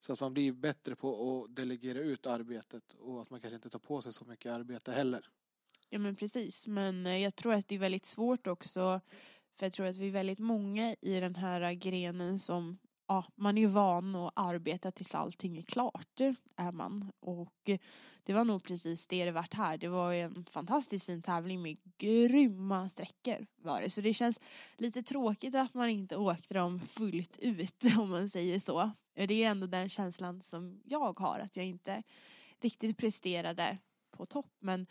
[0.00, 3.70] Så att man blir bättre på att delegera ut arbetet och att man kanske inte
[3.70, 5.28] tar på sig så mycket arbete heller.
[5.90, 9.00] Ja men precis, men eh, jag tror att det är väldigt svårt också
[9.58, 12.74] för jag tror att vi är väldigt många i den här grenen som
[13.08, 16.20] ja, man är ju van att arbeta tills allting är klart,
[16.56, 17.12] är man.
[17.20, 17.70] Och
[18.22, 19.78] det var nog precis det det vart här.
[19.78, 23.90] Det var en fantastiskt fin tävling med grymma sträckor var det.
[23.90, 24.40] Så det känns
[24.76, 28.90] lite tråkigt att man inte åkte dem fullt ut om man säger så.
[29.18, 32.02] Eh, det är ändå den känslan som jag har, att jag inte
[32.60, 33.78] riktigt presterade
[34.10, 34.52] på topp.
[34.60, 34.86] Men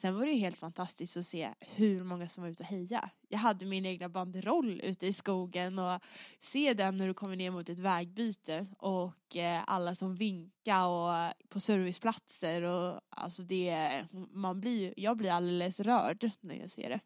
[0.00, 3.10] Sen var det ju helt fantastiskt att se hur många som var ute och heja.
[3.28, 6.00] Jag hade min egna banderoll ute i skogen och
[6.40, 11.32] se den när du kommer ner mot ett vägbyte och eh, alla som vinkar och
[11.48, 13.90] på serviceplatser och alltså det,
[14.32, 17.00] man blir, jag blir alldeles rörd när jag ser det.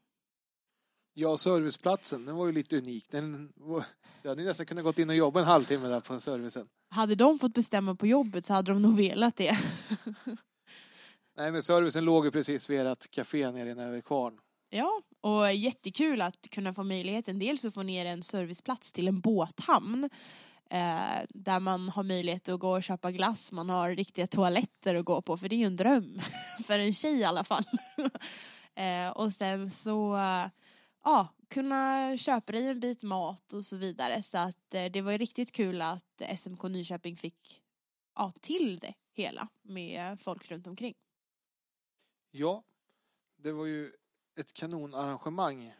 [1.15, 3.07] Ja, serviceplatsen, den var ju lite unik.
[3.11, 3.85] Den var,
[4.23, 6.67] jag hade nästan kunnat gått in och jobba en halvtimme där på servicen.
[6.91, 9.59] Hade de fått bestämma på jobbet så hade de nog velat det.
[11.37, 14.39] Nej, men servicen låg ju precis vid ert café nere i Näverkvarn.
[14.71, 19.21] Ja, och jättekul att kunna få möjligheten dels att få ner en serviceplats till en
[19.21, 20.11] båthamn
[20.71, 25.05] eh, där man har möjlighet att gå och köpa glass, man har riktiga toaletter att
[25.05, 26.21] gå på för det är ju en dröm
[26.67, 27.65] för en tjej i alla fall.
[28.75, 30.17] eh, och sen så
[31.03, 35.19] ja, kunna köpa dig en bit mat och så vidare så att eh, det var
[35.19, 37.63] riktigt kul att SMK Nyköping fick
[38.15, 40.95] ja, till det hela med folk runt omkring.
[42.31, 42.65] Ja,
[43.37, 43.93] det var ju
[44.37, 45.75] ett kanonarrangemang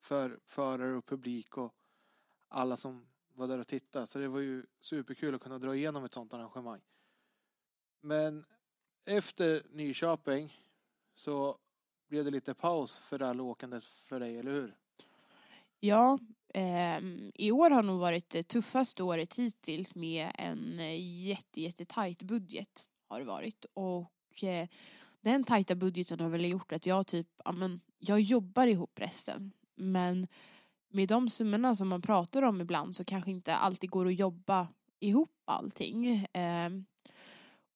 [0.00, 1.74] för förare och publik och
[2.48, 4.06] alla som var där och tittade.
[4.06, 6.80] Så det var ju superkul att kunna dra igenom ett sånt arrangemang.
[8.00, 8.44] Men
[9.04, 10.60] efter Nyköping
[11.14, 11.58] så
[12.08, 14.74] blev det lite paus för rallyåkandet för dig, eller hur?
[15.80, 16.18] Ja,
[16.54, 16.98] eh,
[17.34, 22.22] i år har nog varit det tuffaste året hittills med en eh, jätte, jätte tajt
[22.22, 23.66] budget har det varit.
[23.74, 24.68] Och eh,
[25.20, 29.52] den tajta budgeten har väl gjort att jag typ, ja men jag jobbar ihop resten.
[29.74, 30.26] Men
[30.88, 34.68] med de summorna som man pratar om ibland så kanske inte alltid går att jobba
[35.00, 36.06] ihop allting.
[36.16, 36.70] Eh,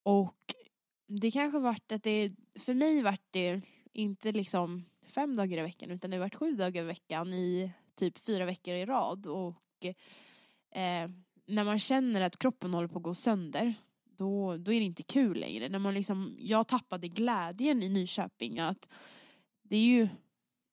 [0.03, 0.55] och
[1.07, 3.63] det kanske vart att det, för mig vart det
[3.99, 7.73] inte liksom fem dagar i veckan utan det har varit sju dagar i veckan i
[7.95, 9.27] typ fyra veckor i rad.
[9.27, 9.85] Och
[10.71, 11.11] eh,
[11.47, 15.03] när man känner att kroppen håller på att gå sönder då, då är det inte
[15.03, 15.69] kul längre.
[15.69, 18.59] När man liksom, jag tappade glädjen i Nyköping.
[18.59, 18.89] Att
[19.63, 20.09] det är ju,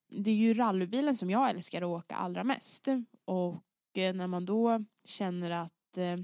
[0.10, 2.88] det är ju rallybilen som jag älskar att åka allra mest.
[3.26, 3.64] Och
[3.98, 6.18] eh, när man då känner att eh,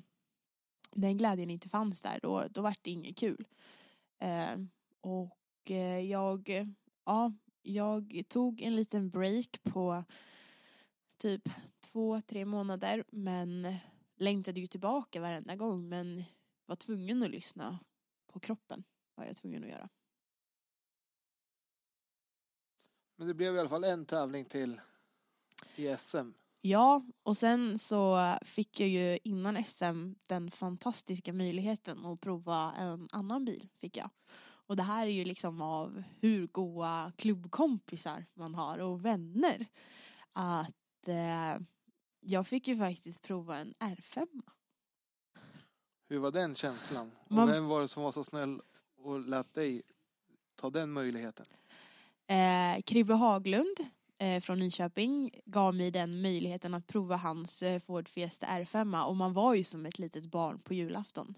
[0.92, 3.48] den glädjen inte fanns där, då, då vart det inget kul.
[4.20, 4.58] Eh,
[5.02, 6.50] och eh, jag,
[7.06, 10.04] ja, jag tog en liten break på
[11.18, 11.50] typ
[11.80, 13.76] två, tre månader men
[14.16, 16.24] längtade ju tillbaka varenda gång men
[16.66, 17.80] var tvungen att lyssna
[18.28, 18.84] på kroppen.
[19.16, 19.90] Var jag tvungen att göra.
[23.16, 24.82] Men det blev i alla fall en tävling till
[25.76, 26.32] i SM.
[26.62, 33.08] Ja, och sen så fick jag ju innan SM den fantastiska möjligheten att prova en
[33.12, 34.10] annan bil, fick jag.
[34.72, 39.66] Och det här är ju liksom av hur goa klubbkompisar man har och vänner.
[40.34, 41.62] Att eh,
[42.20, 44.28] jag fick ju faktiskt prova en R5.
[46.10, 47.12] Hur var den känslan?
[47.20, 48.62] Och Man- vem var det som var så snäll
[48.98, 49.82] och lät dig
[50.56, 51.46] ta den möjligheten?
[52.28, 53.78] Eh, Kribbe Haglund
[54.20, 59.16] eh, från Nyköping gav mig den möjligheten att prova hans eh, Ford Fiesta R5 och
[59.16, 61.36] man var ju som ett litet barn på julafton.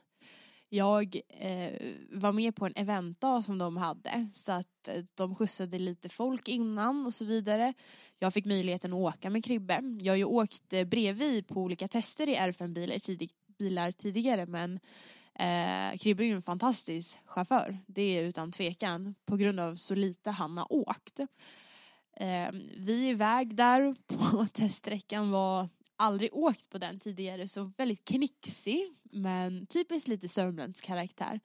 [0.75, 1.71] Jag eh,
[2.11, 6.47] var med på en eventdag som de hade så att eh, de skjutsade lite folk
[6.47, 7.73] innan och så vidare.
[8.19, 9.81] Jag fick möjligheten att åka med Kribbe.
[10.01, 14.79] Jag har ju åkt eh, bredvid på olika tester i R5-bilar tidig- bilar tidigare men
[15.35, 17.77] Eh, Kribbe är ju en fantastisk chaufför.
[17.87, 21.19] Det är utan tvekan på grund av så lite han har åkt.
[22.17, 28.05] Eh, vi är iväg där på teststräckan var aldrig åkt på den tidigare så väldigt
[28.05, 31.39] knixig men typiskt lite sörmländsk karaktär.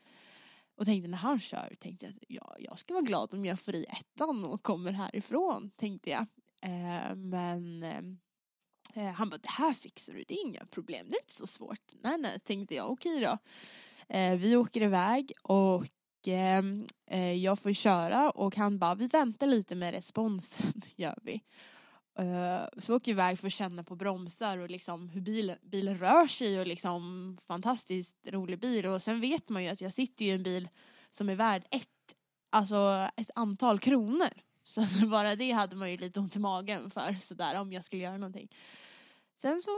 [0.76, 3.60] Och tänkte när han kör tänkte jag att ja, jag ska vara glad om jag
[3.60, 6.26] får i ettan och kommer härifrån tänkte jag.
[6.62, 8.02] Eh, men eh,
[8.94, 11.46] eh, han bara det här fixar du, det är inga problem, det är inte så
[11.46, 11.92] svårt.
[12.02, 13.38] Nej nej tänkte jag, okej då.
[14.08, 16.62] Eh, vi åker iväg och eh,
[17.06, 21.42] eh, jag får köra och han bara vi väntar lite med responsen gör vi.
[22.18, 26.26] Eh, så åker iväg för att känna på bromsar och liksom hur bilen, bilen rör
[26.26, 30.30] sig och liksom fantastiskt rolig bil och sen vet man ju att jag sitter i
[30.30, 30.68] en bil
[31.10, 32.14] som är värd ett,
[32.50, 34.28] alltså ett antal kronor.
[34.62, 37.84] Så alltså bara det hade man ju lite ont i magen för sådär om jag
[37.84, 38.48] skulle göra någonting.
[39.36, 39.70] Sen så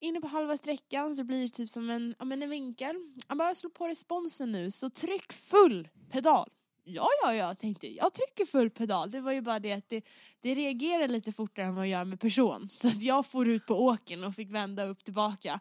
[0.00, 2.96] inne på halva sträckan så blir det typ som en, ja men en vinkel.
[3.28, 6.50] Jag bara slå på responsen nu så tryck full pedal.
[6.84, 7.96] Ja, ja, ja, tänkte jag.
[8.04, 9.10] Jag trycker full pedal.
[9.10, 10.04] Det var ju bara det att det,
[10.40, 12.70] det reagerar lite fortare än vad jag gör med person.
[12.70, 15.60] Så att jag får ut på åken och fick vända upp tillbaka.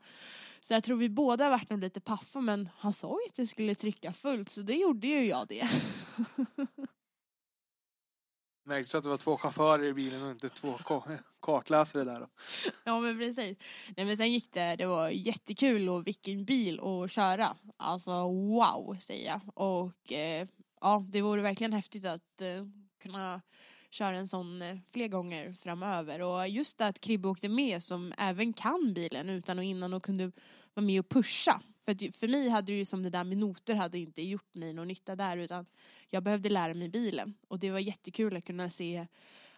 [0.62, 3.48] Så jag tror vi båda varit nog lite paffa men han sa ju att jag
[3.48, 5.70] skulle trycka fullt så det gjorde ju jag det.
[8.66, 12.28] Märktes att det var två chaufförer i bilen och inte två ka- kartläsare där då.
[12.84, 13.58] Ja men precis.
[13.98, 17.58] Nej men sen gick det, det var jättekul och vilken bil att köra.
[17.78, 19.41] Alltså wow säger jag.
[19.54, 20.48] Och eh,
[20.82, 22.66] ja det vore verkligen häftigt att eh,
[23.02, 23.42] kunna
[23.90, 26.22] köra en sån eh, fler gånger framöver.
[26.22, 30.32] Och just att Kribbe åkte med som även kan bilen utan och innan och kunde
[30.74, 31.62] vara med och pusha.
[31.86, 34.56] För, att, för mig hade det ju som det där med noter hade inte gjort
[34.56, 35.66] mig någon nytta där utan
[36.10, 37.34] jag behövde lära mig bilen.
[37.48, 39.08] Och det var jättekul att kunna se,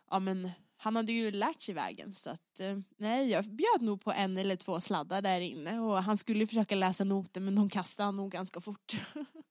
[0.10, 4.02] ja men han hade ju lärt sig vägen så att eh, nej jag bjöd nog
[4.02, 7.69] på en eller två sladdar där inne och han skulle försöka läsa noter men de
[7.69, 8.95] kastade han nog ganska fort.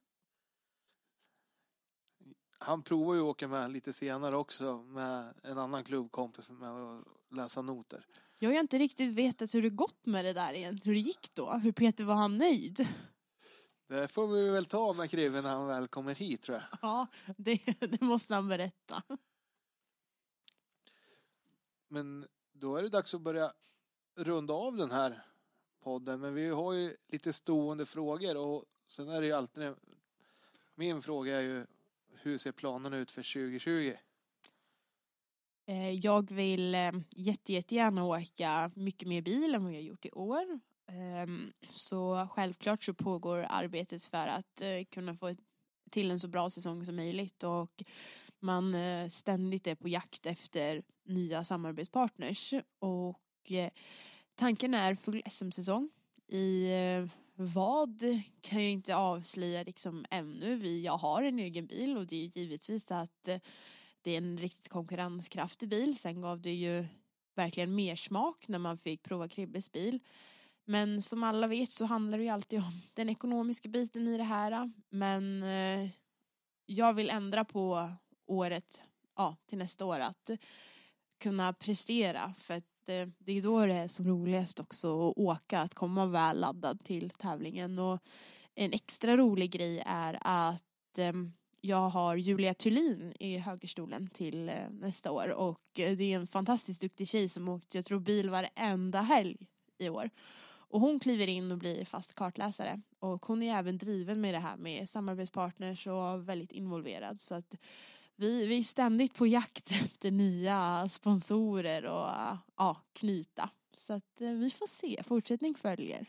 [2.63, 7.03] Han provar ju att åka med lite senare också med en annan klubbkompis med att
[7.31, 8.07] läsa noter.
[8.39, 11.35] Jag har inte riktigt vetat hur det gått med det där igen, hur det gick
[11.35, 12.89] då, hur Peter var han nöjd?
[13.87, 16.79] Det får vi väl ta med Krive när han väl kommer hit tror jag.
[16.83, 17.07] Ja,
[17.37, 19.03] det, det måste han berätta.
[21.89, 23.53] Men då är det dags att börja
[24.17, 25.25] runda av den här
[25.83, 26.21] podden.
[26.21, 29.75] Men vi har ju lite stående frågor och sen är det ju alltid
[30.75, 31.67] min fråga är ju
[32.23, 33.93] hur ser planerna ut för 2020?
[35.67, 40.11] Eh, jag vill eh, jätte, jättegärna åka mycket mer bil än vad jag gjort i
[40.11, 40.61] år.
[40.87, 45.35] Ehm, så självklart så pågår arbetet för att eh, kunna få
[45.91, 47.83] till en så bra säsong som möjligt och
[48.41, 48.75] man
[49.11, 53.53] ständigt är på jakt efter nya samarbetspartners och
[54.35, 55.91] tanken är full SM-säsong
[56.29, 56.69] i
[57.43, 58.01] vad
[58.41, 60.69] kan jag inte avslöja liksom ännu.
[60.79, 63.41] Jag har en egen bil och det är givetvis att eh,
[64.03, 65.99] det är en riktigt konkurrenskraftig bil.
[65.99, 66.87] Sen gav det ju
[67.35, 70.01] verkligen mer smak när man fick prova Kribbes bil.
[70.65, 74.25] Men som alla vet så handlar det ju alltid om den ekonomiska biten i det
[74.25, 74.73] här.
[74.89, 75.91] Men eh,
[76.67, 77.93] jag vill ändra på
[78.27, 78.81] året,
[79.17, 80.31] ja, till nästa år att
[81.19, 85.61] kunna prestera för det, eh, det är då det är som roligast också att åka,
[85.61, 88.01] att komma väl laddad till tävlingen och
[88.55, 91.13] en extra rolig grej är att eh,
[91.61, 96.27] jag har Julia Thulin i högerstolen till eh, nästa år och eh, det är en
[96.27, 99.47] fantastiskt duktig tjej som åkt, jag tror bil varenda helg
[99.79, 100.11] i år.
[100.71, 102.81] Och hon kliver in och blir fast kartläsare.
[102.99, 107.21] Och hon är även driven med det här med samarbetspartners och väldigt involverad.
[107.21, 107.55] Så att
[108.21, 112.09] vi, vi är ständigt på jakt efter nya sponsorer och
[112.57, 113.51] ja, knyta.
[113.77, 116.07] Så att eh, vi får se, fortsättning följer.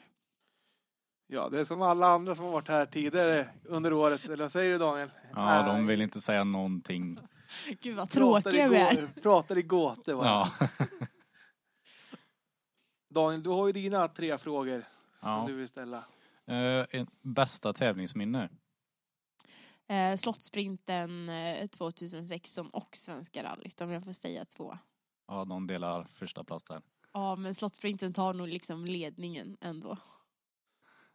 [1.28, 4.26] Ja, det är som alla andra som har varit här tidigare under året.
[4.26, 5.12] Eller vad säger du Daniel?
[5.36, 7.20] Ja, de vill inte säga någonting.
[7.82, 9.02] Gud vad tråkiga vi är.
[9.02, 10.26] gå- Pratar i gåtor bara.
[10.60, 10.68] Ja.
[13.14, 14.86] Daniel, du har ju dina tre frågor
[15.20, 15.44] som Ja.
[15.48, 16.04] du vill ställa.
[16.92, 18.50] En bästa tävlingsminne?
[19.91, 24.77] Eh, Slottsprinten eh, 2016 och Svenska rallyt om jag får säga två.
[25.27, 26.81] Ja, de delar första plats där.
[27.13, 29.97] Ja men Slottsprinten tar nog liksom ledningen ändå.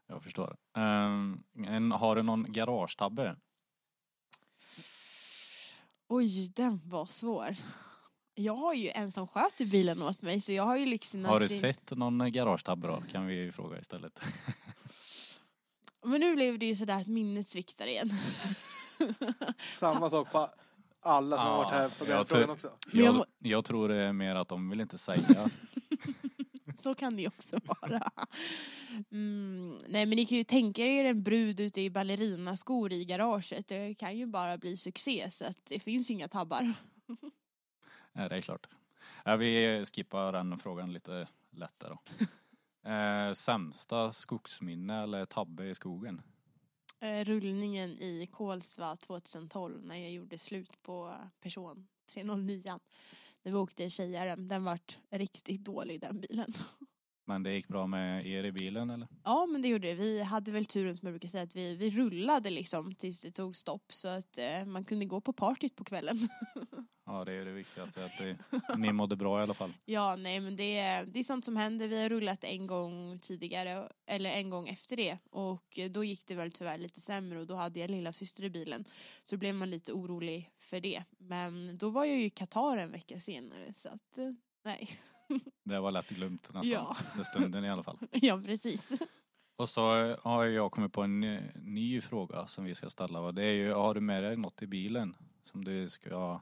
[0.07, 0.57] Jag förstår.
[0.77, 3.37] Um, en, har du någon garagetabbe?
[6.09, 7.57] Oj, den var svår.
[8.35, 11.25] Jag har ju en som sköter bilen åt mig så jag har ju liksom...
[11.25, 13.03] Har du sett någon garagetabbe då?
[13.13, 14.21] Kan vi ju fråga istället.
[16.07, 18.11] Men nu blev det ju sådär att minnet sviktar igen.
[19.59, 20.49] Samma sak på
[21.01, 22.71] alla som har Ja, varit här på den jag frågan tror- också.
[22.93, 25.51] Jag Jag, tror det är mer att de vill inte säga.
[26.77, 28.11] Så kan det ju också vara.
[29.13, 33.67] Mm, nej men ni kan ju tänka er en brud ute i ballerinaskor i garaget.
[33.67, 36.73] Det kan ju bara bli succé så att det finns inga tabbar.
[38.13, 38.67] Nej, det är klart.
[39.25, 41.99] Ja, vi skippar den frågan lite lättare då.
[42.87, 46.23] Eh, sämsta skogsminne eller tabbe i skogen?
[47.01, 52.79] Eh, rullningen i Kolsva 2012 när jag gjorde slut på person 309.
[53.43, 54.49] När vi åkte i Tjejaren.
[54.49, 56.53] Den vart riktigt dålig den bilen.
[57.29, 59.09] Men det gick bra med er i bilen eller?
[59.25, 59.95] Ja men det gjorde det.
[59.95, 63.31] Vi hade väl turen som jag brukar säga att vi, vi rullade liksom tills det
[63.31, 66.29] tog stopp så att eh, man kunde gå på partyt på kvällen.
[67.09, 68.05] Ja, det är det viktigaste.
[68.05, 68.37] Att det,
[68.77, 69.73] ni mådde bra i alla fall.
[69.85, 71.89] Ja, nej men det är, det är sånt som händer.
[71.89, 75.19] Vi har rullat en gång tidigare, eller en gång efter det.
[75.31, 78.51] Och då gick det väl tyvärr lite sämre och då hade jag lilla syster i
[78.51, 78.85] bilen.
[79.25, 81.03] Så då blev man lite orolig för det.
[81.19, 84.33] Men då var jag ju i Qatar en vecka senare så att eh,
[84.65, 84.89] nej.
[85.65, 86.71] Det var lätt glömt nästan.
[86.71, 86.95] Ja.
[86.95, 87.99] För stunden i alla fall.
[88.13, 88.93] ja, precis.
[89.57, 91.21] Och så har jag kommit på en
[91.55, 93.21] ny, fråga som vi ska ställa.
[93.21, 96.41] Och det är ju, har du med dig något i bilen som du ska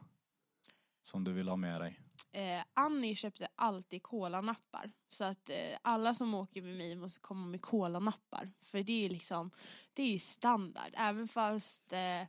[1.01, 1.99] som du vill ha med dig?
[2.31, 4.91] Eh, Annie köpte alltid kolanappar.
[5.09, 8.51] Så att eh, alla som åker med mig måste komma med kolanappar.
[8.63, 9.51] För det är liksom,
[9.93, 10.93] det är standard.
[10.93, 12.21] Även fast eh,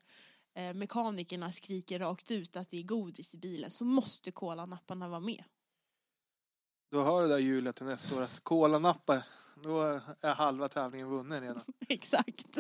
[0.65, 5.21] eh, mekanikerna skriker rakt ut att det är godis i bilen så måste kolanapparna vara
[5.21, 5.45] med.
[6.91, 9.23] Då hör det där Julia till nästa år att kolanappar,
[9.63, 9.83] då
[10.21, 11.63] är halva tävlingen vunnen redan.
[11.89, 12.59] Exakt.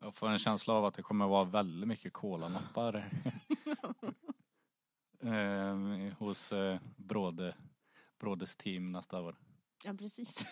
[0.00, 2.94] Jag får en känsla av att det kommer vara väldigt mycket kolanappar
[5.22, 5.76] eh,
[6.18, 7.54] hos eh, Bråde,
[8.20, 9.36] Brådes team nästa år.
[9.84, 10.46] Ja precis.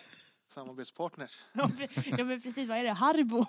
[0.47, 1.44] Samarbetspartners.
[2.18, 2.93] Ja, men precis, vad är det?
[2.93, 3.47] Harbo?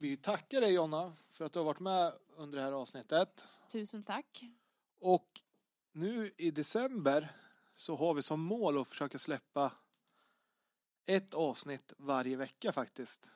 [0.00, 3.58] Vi tackar dig Jonna för att du har varit med under det här avsnittet.
[3.72, 4.44] Tusen tack.
[5.00, 5.40] Och
[5.92, 7.28] nu i december
[7.74, 9.72] så har vi som mål att försöka släppa
[11.06, 13.32] ett avsnitt varje vecka faktiskt.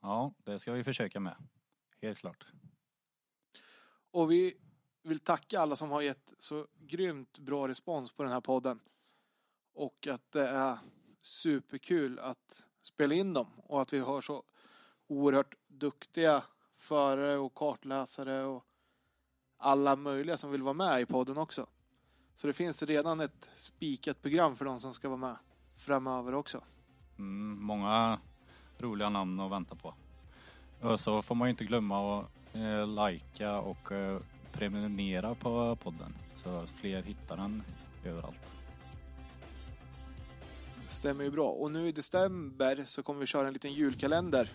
[0.00, 1.36] Ja, det ska vi försöka med.
[2.02, 2.46] Helt klart.
[4.10, 4.56] Och vi
[5.02, 8.80] vill tacka alla som har gett så grymt bra respons på den här podden.
[9.72, 10.78] Och att det är
[11.20, 14.44] superkul att spela in dem och att vi har så
[15.10, 16.44] oerhört duktiga
[16.76, 18.64] förare och kartläsare och
[19.58, 21.66] alla möjliga som vill vara med i podden också.
[22.34, 25.36] Så det finns redan ett spikat program för de som ska vara med
[25.76, 26.60] framöver också.
[27.18, 28.18] Mm, många
[28.78, 29.94] roliga namn att vänta på.
[30.80, 34.20] Och så får man ju inte glömma att eh, likea och eh,
[34.52, 37.62] prenumerera på podden så att fler hittar den
[38.04, 38.52] överallt.
[40.86, 41.50] Stämmer ju bra.
[41.50, 44.50] Och nu i december så kommer vi köra en liten julkalender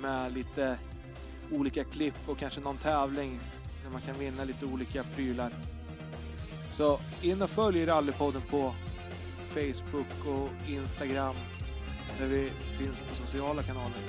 [0.00, 0.78] med lite
[1.50, 3.40] olika klipp och kanske någon tävling
[3.84, 5.52] där man kan vinna lite olika prylar.
[6.70, 8.74] Så in och följ Rallypodden på
[9.48, 11.34] Facebook och Instagram
[12.18, 14.00] där vi finns på sociala kanaler.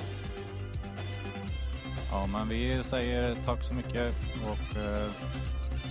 [2.11, 4.15] Ja, men vi säger tack så mycket
[4.45, 5.09] och eh,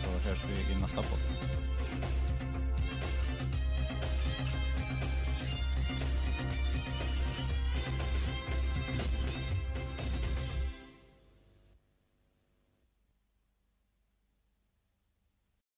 [0.03, 1.60] så hörs vi i nästa podd.